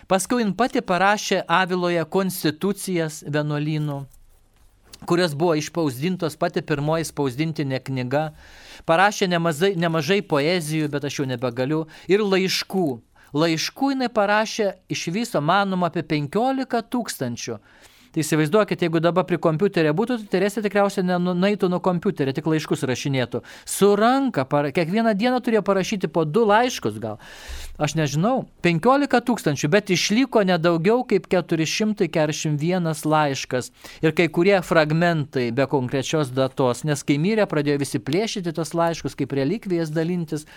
Paskui 0.10 0.42
jin 0.42 0.56
pati 0.58 0.82
parašė 0.82 1.44
Aviloje 1.48 2.04
konstitucijas 2.10 3.24
vienuolynų 3.28 4.06
kurios 5.06 5.36
buvo 5.36 5.56
išpausdintos 5.56 6.36
pati 6.36 6.62
pirmoji 6.62 7.08
spausdintinė 7.08 7.80
knyga, 7.86 8.24
parašė 8.90 9.30
nemažai, 9.32 9.74
nemažai 9.80 10.20
poezijų, 10.22 10.90
bet 10.92 11.08
aš 11.08 11.22
jau 11.22 11.28
nebegaliu, 11.30 11.86
ir 12.12 12.24
laiškų. 12.26 12.88
Laiškų 13.40 13.92
jinai 13.94 14.10
parašė 14.10 14.72
iš 14.90 15.06
viso 15.14 15.42
manoma 15.42 15.92
apie 15.92 16.04
15 16.04 16.82
tūkstančių. 16.90 17.60
Tai 18.10 18.24
įsivaizduokit, 18.24 18.82
jeigu 18.82 19.02
dabar 19.04 19.26
prie 19.30 19.38
kompiuterio 19.38 19.92
būtų, 19.94 20.16
tai 20.24 20.40
Teresė 20.40 20.64
tikriausiai 20.66 21.06
nenaitų 21.06 21.68
nuo 21.70 21.78
kompiuterio, 21.86 22.34
tik 22.34 22.48
laiškus 22.50 22.82
rašinėtų. 22.90 23.44
Su 23.70 23.92
ranka, 24.00 24.48
para, 24.50 24.72
kiekvieną 24.74 25.14
dieną 25.20 25.38
turėjo 25.46 25.62
parašyti 25.68 26.10
po 26.10 26.26
du 26.26 26.48
laiškus 26.50 26.98
gal. 27.04 27.20
Aš 27.78 27.94
nežinau, 28.00 28.48
15 28.66 29.22
tūkstančių, 29.30 29.70
bet 29.72 29.94
išliko 29.94 30.42
nedaugiau 30.48 31.06
kaip 31.08 31.30
441 31.30 33.06
laiškas. 33.14 33.70
Ir 34.02 34.18
kai 34.18 34.26
kurie 34.34 34.58
fragmentai 34.66 35.52
be 35.54 35.70
konkrečios 35.70 36.34
datos, 36.34 36.82
nes 36.90 37.06
kai 37.06 37.22
mirė, 37.22 37.46
pradėjo 37.50 37.78
visi 37.86 38.02
plėšyti 38.02 38.58
tos 38.58 38.74
laiškus, 38.74 39.16
kaip 39.22 39.38
relikvijas 39.38 39.94
dalintis, 39.94 40.50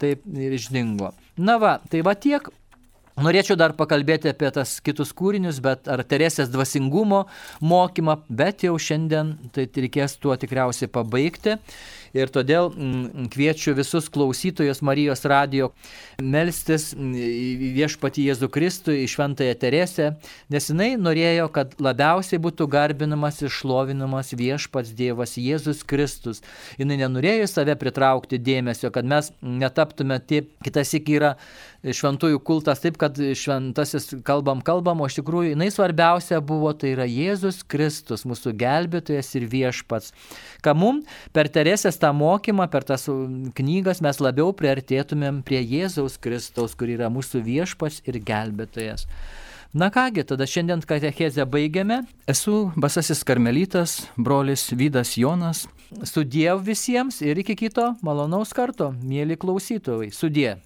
taip 0.00 0.24
ir 0.32 0.56
išdingo. 0.56 1.12
Na 1.36 1.60
va, 1.60 1.76
tai 1.92 2.00
va 2.06 2.16
tiek 2.16 2.48
Norėčiau 3.16 3.56
dar 3.56 3.72
pakalbėti 3.72 4.28
apie 4.28 4.50
tas 4.52 4.74
kitus 4.84 5.14
kūrinius, 5.16 5.62
bet 5.64 5.88
ar 5.88 6.02
Teresės 6.04 6.50
dvasingumo 6.52 7.22
mokymą, 7.64 8.18
bet 8.28 8.66
jau 8.66 8.74
šiandien 8.76 9.30
tai 9.56 9.64
reikės 9.72 10.18
tuo 10.20 10.36
tikriausiai 10.36 10.90
pabaigti. 10.92 11.56
Ir 12.16 12.30
todėl 12.32 12.70
mm, 12.70 13.26
kviečiu 13.32 13.74
visus 13.76 14.06
klausytojus 14.12 14.82
Marijos 14.84 15.24
radio 15.28 15.70
melstis 16.22 16.90
mm, 16.94 17.14
į 17.16 17.70
viešpatį 17.76 18.26
Jėzų 18.30 18.48
Kristų, 18.52 18.94
į 19.02 19.06
Šventąją 19.12 19.56
Teresę, 19.60 20.10
nes 20.52 20.68
jinai 20.70 20.92
norėjo, 21.00 21.48
kad 21.52 21.74
labiausiai 21.82 22.40
būtų 22.42 22.68
garbinamas 22.72 23.42
ir 23.42 23.52
šlovinamas 23.52 24.32
viešpats 24.36 24.94
Dievas 24.96 25.36
Jėzus 25.40 25.82
Kristus. 25.88 26.42
Jinai 26.80 27.00
nenorėjo 27.02 27.48
save 27.52 27.76
pritraukti 27.80 28.40
dėmesio, 28.40 28.92
kad 28.94 29.08
mes 29.08 29.32
netaptume 29.40 30.20
taip, 30.24 30.52
kitas 30.64 30.94
iki 30.96 31.18
yra 31.20 31.34
šventųjų 31.94 32.40
kultas 32.46 32.80
taip, 32.82 32.96
kad 32.98 33.14
šventasis 33.14 34.10
kalbam, 34.26 34.62
kalbam, 34.64 35.02
o 35.02 35.06
iš 35.06 35.20
tikrųjų 35.20 35.52
jinai 35.52 35.68
svarbiausia 35.70 36.40
buvo, 36.42 36.72
tai 36.74 36.94
yra 36.96 37.06
Jėzus 37.06 37.62
Kristus, 37.68 38.26
mūsų 38.26 38.54
gelbėtojas 38.58 39.30
ir 39.38 39.46
viešpats. 39.52 40.12
Ką 40.64 40.74
mum 40.74 41.02
per 41.36 41.50
Teresės 41.52 42.00
tą 42.02 42.10
mokymą, 42.16 42.66
per 42.72 42.86
tas 42.88 43.06
knygas 43.58 44.02
mes 44.02 44.22
labiau 44.22 44.50
priartėtumėm 44.56 45.42
prie 45.46 45.62
Jėzaus 45.62 46.18
Kristaus, 46.18 46.74
kur 46.74 46.90
yra 46.90 47.10
mūsų 47.12 47.44
viešpats 47.46 48.02
ir 48.08 48.18
gelbėtojas. 48.18 49.06
Na 49.76 49.90
kągi, 49.92 50.24
tada 50.24 50.46
šiandien 50.48 50.80
katechezę 50.80 51.44
baigiame. 51.46 51.98
Esu 52.30 52.70
Basasis 52.80 53.24
Karmelitas, 53.28 54.06
brolis 54.16 54.70
Vydas 54.72 55.16
Jonas. 55.20 55.66
Sudiev 56.02 56.62
visiems 56.64 57.20
ir 57.20 57.38
iki 57.42 57.58
kito 57.58 57.92
malonaus 58.02 58.54
karto, 58.56 58.94
mėly 59.02 59.36
klausytojai. 59.36 60.08
Sudie. 60.16 60.56